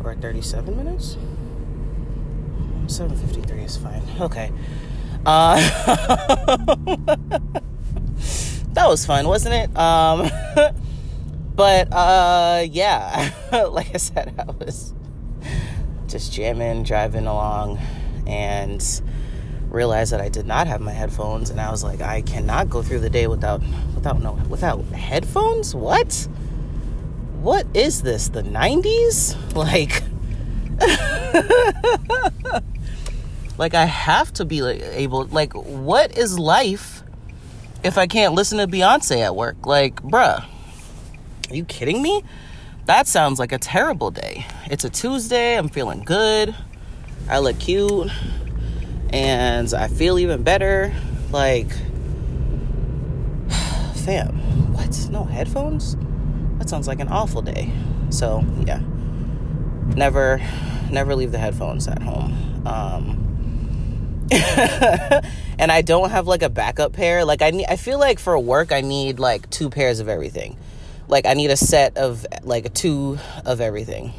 Or 0.05 0.15
37 0.15 0.77
minutes? 0.77 1.17
753 2.87 3.63
is 3.63 3.79
fine. 3.79 4.03
Okay. 4.21 4.53
Uh, 5.25 5.57
that 8.75 8.87
was 8.87 9.07
fun, 9.07 9.27
wasn't 9.27 9.55
it? 9.55 9.75
Um, 9.75 10.31
but 11.57 11.91
uh, 11.91 12.67
yeah, 12.71 13.33
like 13.71 13.95
I 13.95 13.97
said, 13.97 14.35
I 14.39 14.51
was 14.63 14.93
just 16.09 16.31
jamming, 16.31 16.83
driving 16.83 17.27
along, 17.27 17.79
and 18.27 18.83
realized 19.73 20.13
that 20.13 20.21
I 20.21 20.29
did 20.29 20.47
not 20.47 20.67
have 20.67 20.81
my 20.81 20.93
headphones, 20.93 21.51
and 21.51 21.61
I 21.61 21.71
was 21.71 21.83
like, 21.83 22.01
I 22.01 22.23
cannot 22.23 22.71
go 22.71 22.83
through 22.83 23.01
the 23.01 23.11
day 23.11 23.27
without 23.27 23.63
without 23.95 24.21
no 24.23 24.35
without 24.49 24.85
headphones. 24.87 25.75
What? 25.75 26.29
What 27.41 27.67
is 27.75 28.03
this? 28.03 28.29
The 28.29 28.43
'90s? 28.43 29.37
Like. 29.55 30.03
like 33.59 33.75
I 33.75 33.85
have 33.85 34.33
to 34.35 34.45
be 34.45 34.61
able 34.61 35.27
like 35.27 35.53
what 35.53 36.17
is 36.19 36.39
life 36.39 37.03
if 37.85 37.99
I 37.99 38.07
can't 38.07 38.35
listen 38.35 38.59
to 38.59 38.67
Beyonce 38.67 39.21
at 39.21 39.37
work? 39.37 39.67
Like, 39.67 40.03
bruh, 40.03 40.45
are 41.51 41.55
you 41.55 41.65
kidding 41.65 42.03
me? 42.03 42.25
That 42.87 43.07
sounds 43.07 43.39
like 43.39 43.53
a 43.53 43.59
terrible 43.59 44.11
day. 44.11 44.47
It's 44.67 44.85
a 44.85 44.91
Tuesday, 44.91 45.57
I'm 45.57 45.69
feeling 45.69 46.03
good. 46.03 46.55
I 47.29 47.39
look 47.39 47.59
cute 47.61 48.11
and 49.13 49.73
I 49.75 49.89
feel 49.89 50.19
even 50.19 50.43
better. 50.43 50.95
Like 51.31 51.71
fam, 53.95 54.75
what? 54.75 55.09
No 55.11 55.25
headphones? 55.25 55.97
That 56.59 56.69
sounds 56.69 56.87
like 56.87 57.01
an 57.01 57.09
awful 57.09 57.43
day. 57.43 57.73
So, 58.11 58.45
yeah. 58.65 58.81
Never 59.97 60.41
never 60.91 61.15
leave 61.15 61.33
the 61.33 61.39
headphones 61.39 61.89
at 61.89 62.03
home. 62.03 62.67
Um 62.67 63.19
and 65.59 65.71
I 65.71 65.83
don't 65.83 66.11
have 66.11 66.27
like 66.27 66.43
a 66.43 66.49
backup 66.49 66.93
pair. 66.93 67.25
Like 67.25 67.43
I 67.43 67.51
need, 67.51 67.67
I 67.69 67.77
feel 67.77 67.99
like 67.99 68.19
for 68.19 68.39
work 68.39 68.73
I 68.73 68.81
need 68.81 69.19
like 69.19 69.51
two 69.51 69.69
pairs 69.69 70.01
of 70.01 70.09
everything. 70.09 70.57
Like 71.09 71.27
I 71.27 71.35
need 71.35 71.51
a 71.51 71.57
set 71.57 71.99
of 71.99 72.27
like 72.43 72.73
two 72.73 73.19
of 73.45 73.61
everything. 73.61 74.13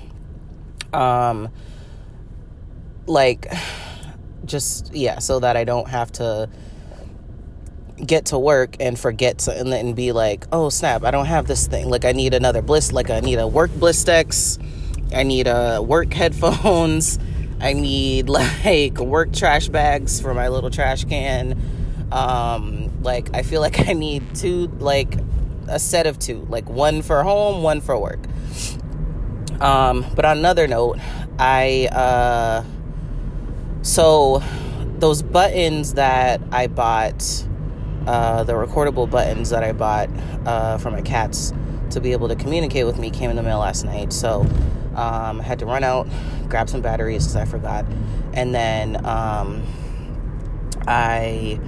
Um 0.91 1.49
like 3.07 3.47
just 4.45 4.93
yeah, 4.93 5.19
so 5.19 5.39
that 5.39 5.57
I 5.57 5.63
don't 5.63 5.87
have 5.87 6.11
to 6.13 6.49
get 8.03 8.25
to 8.27 8.39
work 8.39 8.75
and 8.79 8.99
forget 8.99 9.39
to 9.39 9.57
and 9.57 9.71
then 9.71 9.93
be 9.93 10.11
like, 10.11 10.45
"Oh, 10.51 10.69
snap, 10.69 11.03
I 11.03 11.11
don't 11.11 11.25
have 11.25 11.47
this 11.47 11.67
thing." 11.67 11.89
Like 11.89 12.05
I 12.05 12.11
need 12.11 12.33
another 12.33 12.61
bliss 12.61 12.91
like 12.91 13.09
I 13.09 13.19
need 13.19 13.39
a 13.39 13.47
work 13.47 13.71
Blistex. 13.71 14.59
I 15.13 15.23
need 15.23 15.47
a 15.47 15.81
work 15.81 16.13
headphones. 16.13 17.19
I 17.61 17.73
need 17.73 18.29
like 18.29 18.97
work 18.99 19.31
trash 19.31 19.69
bags 19.69 20.19
for 20.19 20.33
my 20.33 20.49
little 20.49 20.69
trash 20.69 21.05
can. 21.05 21.61
Um, 22.11 23.01
like 23.03 23.33
I 23.33 23.41
feel 23.43 23.61
like 23.61 23.87
I 23.87 23.93
need 23.93 24.35
two, 24.35 24.67
like 24.79 25.17
a 25.67 25.79
set 25.79 26.07
of 26.07 26.19
two, 26.19 26.45
like 26.49 26.69
one 26.69 27.01
for 27.01 27.23
home, 27.23 27.63
one 27.63 27.81
for 27.81 27.97
work. 27.97 28.19
Um, 29.61 30.05
but 30.15 30.25
on 30.25 30.37
another 30.37 30.67
note, 30.67 30.99
I 31.39 31.87
uh, 31.87 32.63
so 33.84 34.41
those 34.97 35.21
buttons 35.21 35.93
that 35.93 36.41
I 36.51 36.67
bought, 36.67 37.45
uh, 38.07 38.43
the 38.43 38.53
recordable 38.53 39.09
buttons 39.09 39.49
that 39.51 39.63
I 39.63 39.73
bought 39.73 40.09
uh, 40.45 40.77
for 40.77 40.89
my 40.89 41.01
cats 41.01 41.53
to 41.91 42.01
be 42.01 42.13
able 42.13 42.27
to 42.29 42.36
communicate 42.36 42.86
with 42.86 42.97
me 42.97 43.11
came 43.11 43.29
in 43.29 43.36
the 43.36 43.43
mail 43.43 43.59
last 43.59 43.86
night. 43.86 44.11
So 44.11 44.41
um, 44.95 45.39
I 45.39 45.43
had 45.43 45.59
to 45.59 45.65
run 45.65 45.84
out, 45.84 46.07
grab 46.49 46.69
some 46.69 46.81
batteries 46.81 47.23
because 47.23 47.36
I 47.36 47.45
forgot, 47.45 47.86
and 48.34 48.55
then 48.55 49.05
um, 49.05 49.63
I 50.88 51.59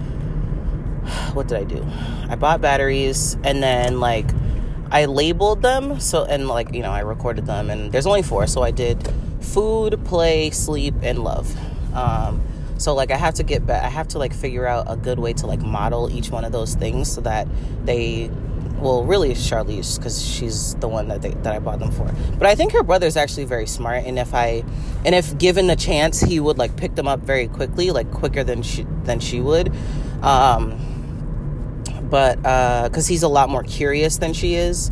what 1.33 1.47
did 1.47 1.57
I 1.57 1.63
do? 1.63 1.85
I 2.29 2.35
bought 2.35 2.61
batteries 2.61 3.37
and 3.43 3.61
then 3.61 3.99
like 3.99 4.29
I 4.91 5.05
labeled 5.05 5.61
them 5.61 5.99
so 5.99 6.25
and 6.25 6.47
like 6.47 6.73
you 6.73 6.81
know 6.81 6.91
I 6.91 7.01
recorded 7.01 7.45
them 7.45 7.69
and 7.69 7.91
there's 7.91 8.07
only 8.07 8.23
four 8.23 8.47
so 8.47 8.61
I 8.61 8.71
did 8.71 9.11
food, 9.41 10.03
play, 10.05 10.49
sleep, 10.49 10.95
and 11.01 11.23
love. 11.23 11.55
Um, 11.95 12.41
so 12.77 12.93
like 12.93 13.11
I 13.11 13.17
have 13.17 13.35
to 13.35 13.43
get 13.43 13.65
back. 13.65 13.83
I 13.83 13.89
have 13.89 14.07
to 14.09 14.19
like 14.19 14.33
figure 14.33 14.67
out 14.67 14.85
a 14.89 14.97
good 14.97 15.19
way 15.19 15.33
to 15.33 15.47
like 15.47 15.61
model 15.61 16.09
each 16.11 16.29
one 16.29 16.43
of 16.43 16.51
those 16.51 16.75
things 16.75 17.11
so 17.11 17.21
that 17.21 17.47
they 17.85 18.29
well, 18.79 19.03
really 19.03 19.31
Charlize 19.31 19.97
because 19.97 20.23
she's 20.23 20.75
the 20.75 20.87
one 20.87 21.07
that 21.07 21.21
they, 21.21 21.29
that 21.29 21.53
I 21.53 21.59
bought 21.59 21.79
them 21.79 21.91
for. 21.91 22.11
But 22.37 22.47
I 22.47 22.55
think 22.55 22.73
her 22.73 22.83
brother's 22.83 23.15
actually 23.15 23.45
very 23.45 23.67
smart, 23.67 24.03
and 24.03 24.19
if 24.19 24.33
I 24.33 24.63
and 25.05 25.15
if 25.15 25.37
given 25.37 25.67
the 25.67 25.75
chance, 25.75 26.19
he 26.19 26.39
would 26.39 26.57
like 26.57 26.75
pick 26.75 26.95
them 26.95 27.07
up 27.07 27.21
very 27.21 27.47
quickly, 27.47 27.91
like 27.91 28.11
quicker 28.11 28.43
than 28.43 28.63
she 28.63 28.85
than 29.03 29.19
she 29.19 29.39
would. 29.39 29.73
Um, 30.21 30.77
but 32.09 32.37
because 32.37 33.07
uh, 33.07 33.09
he's 33.09 33.23
a 33.23 33.27
lot 33.27 33.49
more 33.49 33.63
curious 33.63 34.17
than 34.17 34.33
she 34.33 34.55
is, 34.55 34.91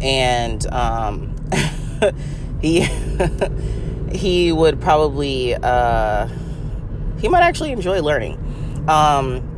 and 0.00 0.64
um, 0.66 1.34
he 2.60 2.80
he 4.12 4.52
would 4.52 4.80
probably 4.80 5.54
uh, 5.54 6.28
he 7.22 7.28
might 7.28 7.42
actually 7.42 7.72
enjoy 7.72 8.02
learning. 8.02 8.36
Um, 8.88 9.48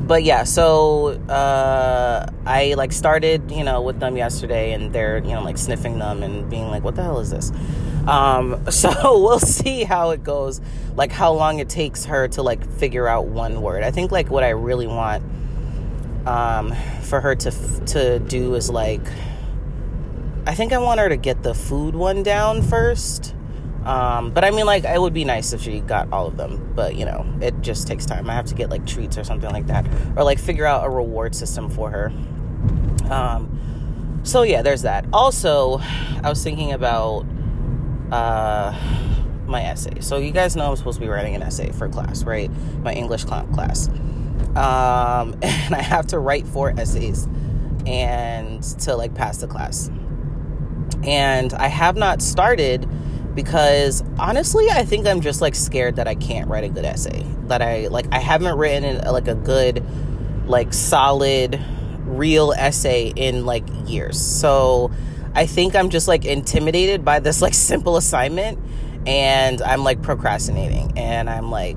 but 0.00 0.24
yeah, 0.24 0.42
so 0.42 1.10
uh, 1.28 2.26
I 2.44 2.74
like 2.74 2.92
started, 2.92 3.50
you 3.52 3.62
know, 3.62 3.80
with 3.80 4.00
them 4.00 4.16
yesterday, 4.16 4.72
and 4.72 4.92
they're, 4.92 5.18
you 5.18 5.32
know, 5.32 5.42
like 5.42 5.56
sniffing 5.56 6.00
them 6.00 6.24
and 6.24 6.50
being 6.50 6.68
like, 6.68 6.82
"What 6.82 6.96
the 6.96 7.04
hell 7.04 7.20
is 7.20 7.30
this?" 7.30 7.52
Um, 8.08 8.66
so 8.70 8.90
we'll 9.20 9.38
see 9.38 9.84
how 9.84 10.10
it 10.10 10.24
goes, 10.24 10.60
like 10.96 11.12
how 11.12 11.32
long 11.32 11.60
it 11.60 11.68
takes 11.68 12.04
her 12.06 12.26
to 12.28 12.42
like 12.42 12.68
figure 12.68 13.06
out 13.06 13.26
one 13.26 13.62
word. 13.62 13.84
I 13.84 13.92
think 13.92 14.10
like 14.10 14.28
what 14.28 14.42
I 14.42 14.50
really 14.50 14.88
want 14.88 15.22
um, 16.26 16.74
for 17.02 17.20
her 17.20 17.36
to 17.36 17.50
to 17.86 18.18
do 18.18 18.56
is 18.56 18.70
like, 18.70 19.06
I 20.46 20.54
think 20.56 20.72
I 20.72 20.78
want 20.78 20.98
her 20.98 21.08
to 21.08 21.16
get 21.16 21.44
the 21.44 21.54
food 21.54 21.94
one 21.94 22.24
down 22.24 22.60
first 22.60 23.36
um, 23.84 24.30
but 24.30 24.44
I 24.44 24.50
mean, 24.50 24.66
like, 24.66 24.84
it 24.84 25.00
would 25.00 25.14
be 25.14 25.24
nice 25.24 25.52
if 25.52 25.60
she 25.60 25.80
got 25.80 26.12
all 26.12 26.26
of 26.26 26.36
them, 26.36 26.72
but 26.74 26.94
you 26.94 27.04
know, 27.04 27.26
it 27.40 27.60
just 27.62 27.86
takes 27.86 28.06
time. 28.06 28.30
I 28.30 28.34
have 28.34 28.46
to 28.46 28.54
get 28.54 28.70
like 28.70 28.86
treats 28.86 29.18
or 29.18 29.24
something 29.24 29.50
like 29.50 29.66
that, 29.66 29.86
or 30.16 30.22
like 30.22 30.38
figure 30.38 30.66
out 30.66 30.86
a 30.86 30.90
reward 30.90 31.34
system 31.34 31.68
for 31.68 31.90
her. 31.90 32.12
Um, 33.10 34.20
so 34.22 34.42
yeah, 34.42 34.62
there's 34.62 34.82
that. 34.82 35.04
Also, 35.12 35.80
I 36.22 36.28
was 36.28 36.42
thinking 36.42 36.72
about 36.72 37.26
uh, 38.12 38.72
my 39.46 39.62
essay. 39.62 40.00
So 40.00 40.18
you 40.18 40.30
guys 40.30 40.54
know 40.54 40.70
I'm 40.70 40.76
supposed 40.76 41.00
to 41.00 41.04
be 41.04 41.08
writing 41.08 41.34
an 41.34 41.42
essay 41.42 41.72
for 41.72 41.88
class, 41.88 42.22
right? 42.22 42.50
My 42.82 42.92
English 42.92 43.24
class, 43.24 43.88
um, 43.88 45.34
and 45.42 45.74
I 45.74 45.82
have 45.82 46.06
to 46.08 46.20
write 46.20 46.46
four 46.46 46.70
essays 46.78 47.26
and 47.84 48.62
to 48.80 48.94
like 48.94 49.14
pass 49.14 49.38
the 49.38 49.48
class. 49.48 49.90
And 51.04 51.52
I 51.54 51.66
have 51.66 51.96
not 51.96 52.22
started 52.22 52.88
because 53.34 54.02
honestly 54.18 54.68
i 54.70 54.84
think 54.84 55.06
i'm 55.06 55.20
just 55.20 55.40
like 55.40 55.54
scared 55.54 55.96
that 55.96 56.06
i 56.06 56.14
can't 56.14 56.48
write 56.48 56.64
a 56.64 56.68
good 56.68 56.84
essay. 56.84 57.24
That 57.48 57.62
i 57.62 57.88
like 57.88 58.06
i 58.12 58.18
haven't 58.18 58.56
written 58.56 58.98
like 59.10 59.28
a 59.28 59.34
good 59.34 59.84
like 60.46 60.72
solid 60.72 61.60
real 62.04 62.52
essay 62.52 63.12
in 63.14 63.46
like 63.46 63.64
years. 63.86 64.20
So 64.20 64.90
i 65.34 65.46
think 65.46 65.74
i'm 65.74 65.88
just 65.88 66.08
like 66.08 66.24
intimidated 66.24 67.04
by 67.04 67.20
this 67.20 67.40
like 67.40 67.54
simple 67.72 67.96
assignment 67.96 68.58
and 69.06 69.62
i'm 69.62 69.82
like 69.82 70.00
procrastinating 70.02 70.92
and 70.96 71.28
i'm 71.28 71.50
like 71.50 71.76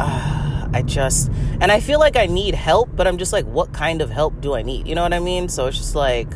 uh, 0.00 0.68
i 0.74 0.82
just 0.82 1.30
and 1.60 1.72
i 1.72 1.80
feel 1.80 1.98
like 1.98 2.16
i 2.16 2.26
need 2.26 2.54
help 2.54 2.90
but 2.94 3.06
i'm 3.06 3.16
just 3.16 3.32
like 3.32 3.46
what 3.46 3.72
kind 3.72 4.02
of 4.02 4.10
help 4.10 4.38
do 4.40 4.54
i 4.54 4.62
need? 4.62 4.86
You 4.86 4.94
know 4.94 5.02
what 5.02 5.14
i 5.14 5.20
mean? 5.20 5.48
So 5.48 5.66
it's 5.66 5.78
just 5.78 5.94
like 5.94 6.28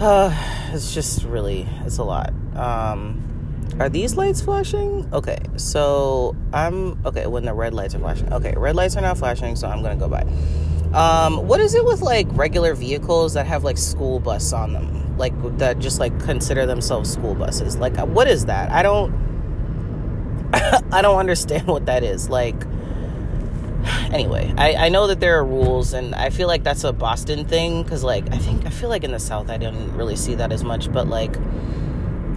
uh, 0.00 0.70
it's 0.72 0.94
just 0.94 1.24
really 1.24 1.66
it's 1.84 1.98
a 1.98 2.04
lot 2.04 2.32
um, 2.56 3.24
are 3.78 3.88
these 3.88 4.16
lights 4.16 4.40
flashing? 4.40 5.08
Okay, 5.12 5.38
so 5.56 6.34
I'm 6.52 7.04
okay 7.06 7.26
when 7.26 7.44
the 7.44 7.54
red 7.54 7.74
lights 7.74 7.94
are 7.94 8.00
flashing. 8.00 8.32
Okay, 8.32 8.52
red 8.56 8.74
lights 8.74 8.96
are 8.96 9.00
not 9.00 9.18
flashing, 9.18 9.54
so 9.54 9.68
I'm 9.68 9.82
gonna 9.82 9.96
go 9.96 10.08
by. 10.08 10.22
Um, 10.92 11.46
what 11.46 11.60
is 11.60 11.74
it 11.74 11.84
with 11.84 12.00
like 12.00 12.26
regular 12.32 12.74
vehicles 12.74 13.34
that 13.34 13.46
have 13.46 13.62
like 13.62 13.78
school 13.78 14.18
bus 14.18 14.52
on 14.52 14.72
them? 14.72 15.16
Like 15.16 15.32
that 15.58 15.78
just 15.78 16.00
like 16.00 16.18
consider 16.24 16.66
themselves 16.66 17.12
school 17.12 17.34
buses? 17.34 17.76
Like 17.76 17.96
what 17.98 18.26
is 18.26 18.46
that? 18.46 18.72
I 18.72 18.82
don't 18.82 19.12
I 20.92 21.02
don't 21.02 21.18
understand 21.18 21.66
what 21.66 21.86
that 21.86 22.02
is. 22.02 22.28
Like, 22.28 22.56
anyway, 24.12 24.52
I, 24.56 24.86
I 24.86 24.88
know 24.88 25.06
that 25.06 25.20
there 25.20 25.38
are 25.38 25.44
rules, 25.44 25.92
and 25.92 26.14
I 26.14 26.30
feel 26.30 26.48
like 26.48 26.64
that's 26.64 26.84
a 26.84 26.92
Boston 26.92 27.44
thing 27.44 27.82
because, 27.82 28.04
like, 28.04 28.32
I 28.32 28.38
think 28.38 28.66
I 28.66 28.70
feel 28.70 28.88
like 28.88 29.04
in 29.04 29.12
the 29.12 29.18
South 29.18 29.50
I 29.50 29.56
didn't 29.56 29.96
really 29.96 30.16
see 30.16 30.34
that 30.36 30.52
as 30.52 30.64
much, 30.64 30.92
but 30.92 31.08
like, 31.08 31.36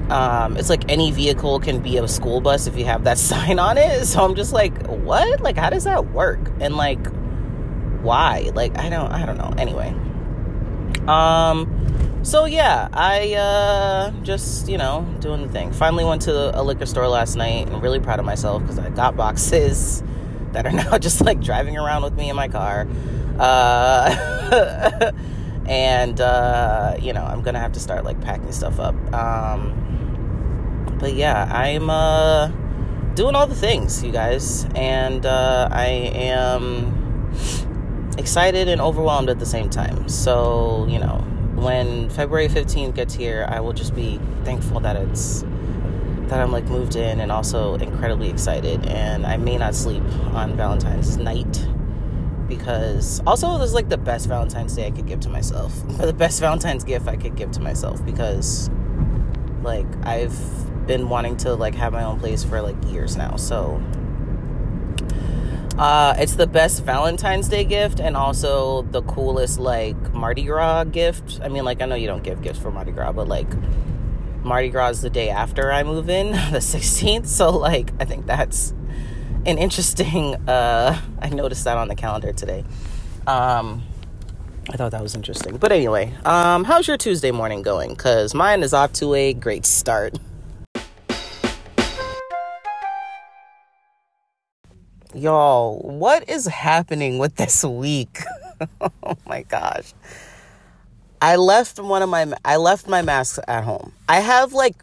um, 0.09 0.57
it's 0.57 0.69
like 0.69 0.89
any 0.89 1.11
vehicle 1.11 1.59
can 1.59 1.79
be 1.79 1.97
a 1.97 2.07
school 2.07 2.41
bus 2.41 2.67
if 2.67 2.77
you 2.77 2.85
have 2.85 3.03
that 3.05 3.17
sign 3.29 3.59
on 3.59 3.77
it. 3.77 4.05
So 4.05 4.23
I'm 4.23 4.35
just 4.35 4.53
like, 4.53 4.85
what? 4.87 5.41
Like, 5.41 5.57
how 5.57 5.69
does 5.69 5.85
that 5.85 6.11
work? 6.11 6.39
And 6.59 6.75
like, 6.75 7.05
why? 8.01 8.51
Like, 8.53 8.77
I 8.77 8.89
don't, 8.89 9.11
I 9.11 9.25
don't 9.25 9.37
know. 9.37 9.53
Anyway, 9.57 9.95
um. 11.07 11.77
So 12.23 12.45
yeah, 12.45 12.87
I 12.93 13.33
uh, 13.33 14.11
just 14.21 14.69
you 14.69 14.77
know 14.77 15.07
doing 15.21 15.41
the 15.41 15.51
thing. 15.51 15.71
Finally 15.71 16.05
went 16.05 16.21
to 16.23 16.59
a 16.59 16.61
liquor 16.61 16.85
store 16.85 17.07
last 17.07 17.35
night 17.35 17.67
and 17.67 17.81
really 17.81 17.99
proud 17.99 18.19
of 18.19 18.25
myself 18.25 18.61
because 18.61 18.77
I 18.77 18.89
got 18.89 19.17
boxes 19.17 20.03
that 20.53 20.65
are 20.65 20.71
now 20.83 20.97
just 20.97 21.21
like 21.21 21.39
driving 21.41 21.77
around 21.77 22.03
with 22.03 22.13
me 22.13 22.29
in 22.29 22.35
my 22.35 22.47
car. 22.47 22.87
Uh, 23.39 25.11
and 25.65 26.19
uh, 26.19 26.95
you 26.99 27.13
know 27.13 27.23
I'm 27.23 27.41
gonna 27.41 27.59
have 27.59 27.73
to 27.73 27.79
start 27.79 28.03
like 28.03 28.19
packing 28.21 28.51
stuff 28.51 28.79
up. 28.79 28.95
Um, 29.13 29.77
but 30.99 31.13
yeah, 31.13 31.49
I'm 31.51 31.89
uh, 31.89 32.47
doing 33.15 33.35
all 33.35 33.47
the 33.47 33.55
things, 33.55 34.03
you 34.03 34.11
guys, 34.11 34.65
and 34.75 35.25
uh, 35.25 35.69
I 35.71 35.87
am 35.87 37.31
excited 38.17 38.67
and 38.67 38.81
overwhelmed 38.81 39.29
at 39.29 39.39
the 39.39 39.45
same 39.45 39.69
time. 39.69 40.09
So 40.09 40.85
you 40.89 40.99
know 40.99 41.25
when 41.55 42.09
February 42.09 42.47
15th 42.47 42.95
gets 42.95 43.13
here, 43.13 43.45
I 43.47 43.59
will 43.59 43.73
just 43.73 43.93
be 43.93 44.19
thankful 44.43 44.79
that 44.81 44.95
it's 44.95 45.43
that 46.31 46.39
I'm 46.39 46.51
like 46.53 46.63
moved 46.63 46.95
in 46.95 47.19
and 47.19 47.29
also 47.29 47.75
incredibly 47.75 48.29
excited. 48.29 48.85
And 48.85 49.27
I 49.27 49.35
may 49.35 49.57
not 49.57 49.75
sleep 49.75 50.01
on 50.33 50.55
Valentine's 50.55 51.17
night 51.17 51.67
because 52.47 53.21
also 53.27 53.57
this 53.57 53.67
is 53.67 53.73
like 53.73 53.89
the 53.89 53.97
best 53.97 54.29
Valentine's 54.29 54.73
Day 54.73 54.87
I 54.87 54.91
could 54.91 55.07
give 55.07 55.19
to 55.21 55.29
myself, 55.29 55.73
the 55.99 56.13
best 56.13 56.39
Valentine's 56.39 56.85
gift 56.85 57.09
I 57.09 57.17
could 57.17 57.35
give 57.35 57.51
to 57.51 57.59
myself 57.59 58.03
because 58.05 58.69
like 59.61 59.85
I've 60.05 60.87
been 60.87 61.09
wanting 61.09 61.35
to 61.37 61.53
like 61.53 61.75
have 61.75 61.91
my 61.91 62.03
own 62.05 62.17
place 62.17 62.45
for 62.45 62.61
like 62.61 62.77
years 62.85 63.17
now. 63.17 63.35
So 63.35 63.83
uh, 65.77 66.15
it's 66.17 66.35
the 66.35 66.47
best 66.47 66.85
Valentine's 66.85 67.49
Day 67.49 67.65
gift 67.65 67.99
and 67.99 68.15
also 68.15 68.83
the 68.83 69.01
coolest 69.01 69.59
like 69.59 70.13
Mardi 70.13 70.43
Gras 70.43 70.85
gift. 70.85 71.41
I 71.43 71.49
mean, 71.49 71.65
like 71.65 71.81
I 71.81 71.85
know 71.87 71.95
you 71.95 72.07
don't 72.07 72.23
give 72.23 72.41
gifts 72.41 72.59
for 72.59 72.71
Mardi 72.71 72.93
Gras, 72.93 73.11
but 73.11 73.27
like 73.27 73.49
Mardi 74.43 74.69
Gras 74.69 75.01
the 75.01 75.09
day 75.09 75.29
after 75.29 75.71
I 75.71 75.83
move 75.83 76.09
in, 76.09 76.31
the 76.51 76.59
16th. 76.59 77.27
So 77.27 77.49
like 77.51 77.91
I 77.99 78.05
think 78.05 78.25
that's 78.25 78.73
an 79.45 79.57
interesting. 79.57 80.35
Uh, 80.47 80.99
I 81.19 81.29
noticed 81.29 81.63
that 81.65 81.77
on 81.77 81.87
the 81.87 81.95
calendar 81.95 82.33
today. 82.33 82.63
Um, 83.27 83.83
I 84.69 84.77
thought 84.77 84.91
that 84.91 85.01
was 85.01 85.15
interesting. 85.15 85.57
But 85.57 85.71
anyway, 85.71 86.13
um, 86.25 86.63
how's 86.63 86.87
your 86.87 86.97
Tuesday 86.97 87.31
morning 87.31 87.61
going? 87.61 87.95
Cause 87.95 88.33
mine 88.33 88.63
is 88.63 88.73
off 88.73 88.93
to 88.93 89.13
a 89.13 89.33
great 89.33 89.65
start. 89.65 90.17
Y'all, 95.13 95.79
what 95.79 96.29
is 96.29 96.47
happening 96.47 97.17
with 97.17 97.35
this 97.35 97.65
week? 97.65 98.19
oh 98.81 99.17
my 99.27 99.43
gosh. 99.43 99.93
I 101.21 101.35
left 101.35 101.79
one 101.79 102.01
of 102.01 102.09
my 102.09 102.33
I 102.43 102.57
left 102.57 102.87
my 102.87 103.03
masks 103.03 103.39
at 103.47 103.63
home. 103.63 103.93
I 104.09 104.21
have 104.21 104.53
like 104.53 104.75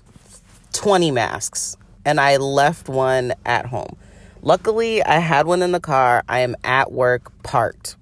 20 0.72 1.10
masks 1.10 1.76
and 2.04 2.20
I 2.20 2.36
left 2.36 2.88
one 2.88 3.34
at 3.44 3.66
home. 3.66 3.96
Luckily, 4.42 5.02
I 5.02 5.18
had 5.18 5.48
one 5.48 5.62
in 5.62 5.72
the 5.72 5.80
car. 5.80 6.22
I 6.28 6.40
am 6.40 6.54
at 6.62 6.92
work 6.92 7.32
parked 7.42 7.96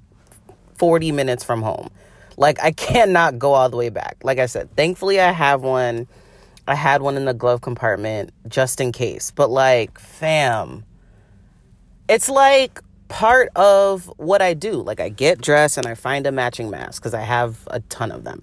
40 0.75 1.13
minutes 1.13 1.45
from 1.45 1.63
home. 1.63 1.89
Like 2.37 2.63
I 2.63 2.73
cannot 2.73 3.39
go 3.39 3.55
all 3.55 3.71
the 3.71 3.77
way 3.79 3.89
back. 3.89 4.19
Like 4.23 4.39
I 4.39 4.47
said, 4.47 4.75
thankfully 4.77 5.19
I 5.19 5.33
have 5.33 5.63
one. 5.63 6.07
I 6.69 6.75
had 6.75 7.01
one 7.01 7.17
in 7.17 7.25
the 7.25 7.33
glove 7.33 7.63
compartment 7.63 8.31
just 8.49 8.81
in 8.81 8.93
case. 8.93 9.31
But 9.31 9.51
like, 9.51 9.99
fam, 9.99 10.85
it's 12.09 12.29
like 12.29 12.83
part 13.09 13.51
of 13.57 14.11
what 14.17 14.43
I 14.43 14.55
do. 14.55 14.83
Like 14.83 15.01
I 15.01 15.09
get 15.09 15.41
dressed 15.41 15.79
and 15.79 15.87
I 15.87 15.95
find 15.95 16.27
a 16.27 16.33
matching 16.33 16.71
mask 16.71 17.03
because 17.03 17.15
I 17.15 17.23
have 17.23 17.67
a 17.69 17.81
ton 17.81 18.11
of 18.11 18.25
them. 18.25 18.43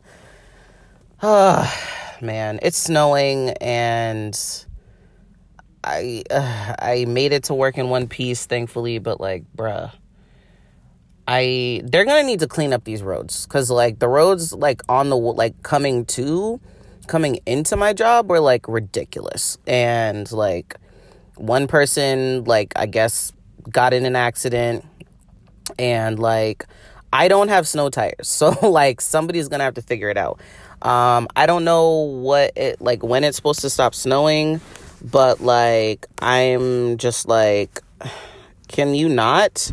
Oh, 1.22 1.72
man, 2.22 2.60
it's 2.62 2.78
snowing 2.78 3.52
and 3.62 4.38
I 5.84 6.24
uh, 6.30 6.76
I 6.80 7.06
made 7.08 7.34
it 7.34 7.46
to 7.46 7.54
work 7.54 7.78
in 7.78 7.90
one 7.90 8.08
piece 8.08 8.46
thankfully, 8.46 9.00
but 9.00 9.20
like, 9.20 9.44
bruh. 9.56 9.92
I 11.26 11.82
they're 11.86 12.04
to 12.04 12.24
need 12.24 12.42
to 12.42 12.48
clean 12.48 12.74
up 12.74 12.84
these 12.84 13.02
roads 13.02 13.46
cuz 13.46 13.72
like 13.72 14.00
the 14.00 14.10
roads 14.10 14.52
like 14.52 14.82
on 14.90 15.10
the 15.10 15.16
like 15.16 15.64
coming 15.64 16.04
to 16.08 16.60
coming 17.08 17.40
into 17.46 17.78
my 17.78 17.94
job 17.94 18.30
were 18.30 18.42
like 18.42 18.68
ridiculous. 18.68 19.58
And 19.66 20.30
like 20.34 20.76
one 21.36 21.68
person 21.68 22.44
like 22.44 22.74
I 22.76 22.88
guess 22.88 23.32
got 23.70 23.94
in 23.94 24.06
an 24.06 24.16
accident 24.16 24.86
and 25.80 26.20
like 26.20 26.66
I 27.12 27.28
don't 27.28 27.50
have 27.50 27.68
snow 27.68 27.90
tires. 27.90 28.14
So 28.24 28.50
like 28.62 29.02
somebody's 29.02 29.48
going 29.48 29.60
to 29.60 29.66
have 29.66 29.76
to 29.76 29.82
figure 29.82 30.10
it 30.10 30.18
out. 30.18 30.40
Um 30.82 31.28
I 31.36 31.46
don't 31.46 31.64
know 31.64 31.92
what 31.92 32.52
it 32.58 32.82
like 32.82 33.04
when 33.04 33.24
it's 33.24 33.38
supposed 33.38 33.62
to 33.62 33.70
stop 33.70 33.96
snowing, 33.96 34.60
but 35.02 35.40
like 35.40 36.08
I'm 36.22 36.98
just 36.98 37.28
like 37.28 37.82
can 38.68 38.96
you 38.96 39.08
not 39.08 39.72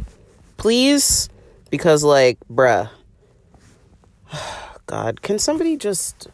please? 0.56 1.28
Because 1.70 2.04
like 2.04 2.38
bruh 2.50 2.90
God, 4.86 5.22
can 5.22 5.38
somebody 5.38 5.76
just 5.76 6.28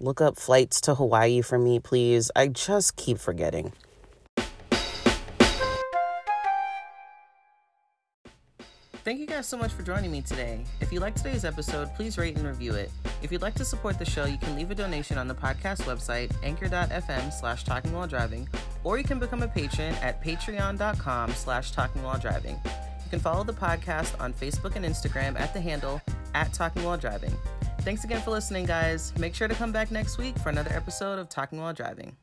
look 0.00 0.20
up 0.20 0.36
flights 0.36 0.80
to 0.82 0.94
Hawaii 0.94 1.40
for 1.40 1.58
me, 1.58 1.78
please? 1.80 2.30
I 2.36 2.48
just 2.48 2.96
keep 2.96 3.18
forgetting. 3.18 3.72
Thank 9.06 9.20
you 9.20 9.26
guys 9.28 9.46
so 9.46 9.56
much 9.56 9.70
for 9.70 9.84
joining 9.84 10.10
me 10.10 10.20
today. 10.20 10.64
If 10.80 10.92
you 10.92 10.98
liked 10.98 11.18
today's 11.18 11.44
episode, 11.44 11.94
please 11.94 12.18
rate 12.18 12.36
and 12.36 12.44
review 12.44 12.74
it. 12.74 12.90
If 13.22 13.30
you'd 13.30 13.40
like 13.40 13.54
to 13.54 13.64
support 13.64 14.00
the 14.00 14.04
show, 14.04 14.24
you 14.24 14.36
can 14.36 14.56
leave 14.56 14.72
a 14.72 14.74
donation 14.74 15.16
on 15.16 15.28
the 15.28 15.34
podcast 15.34 15.82
website, 15.82 16.32
anchor.fm 16.42 17.32
slash 17.32 17.62
talking 17.62 17.92
while 17.92 18.08
driving, 18.08 18.48
or 18.82 18.98
you 18.98 19.04
can 19.04 19.20
become 19.20 19.44
a 19.44 19.46
patron 19.46 19.94
at 20.02 20.24
patreon.com 20.24 21.30
slash 21.34 21.70
talking 21.70 22.02
while 22.02 22.18
driving. 22.18 22.58
You 22.64 23.10
can 23.10 23.20
follow 23.20 23.44
the 23.44 23.52
podcast 23.52 24.20
on 24.20 24.32
Facebook 24.32 24.74
and 24.74 24.84
Instagram 24.84 25.38
at 25.38 25.54
the 25.54 25.60
handle 25.60 26.02
at 26.34 26.52
talking 26.52 26.82
while 26.82 26.98
driving. 26.98 27.36
Thanks 27.82 28.02
again 28.02 28.20
for 28.22 28.32
listening, 28.32 28.66
guys. 28.66 29.16
Make 29.20 29.36
sure 29.36 29.46
to 29.46 29.54
come 29.54 29.70
back 29.70 29.92
next 29.92 30.18
week 30.18 30.36
for 30.38 30.48
another 30.48 30.72
episode 30.72 31.20
of 31.20 31.28
Talking 31.28 31.60
While 31.60 31.74
Driving. 31.74 32.16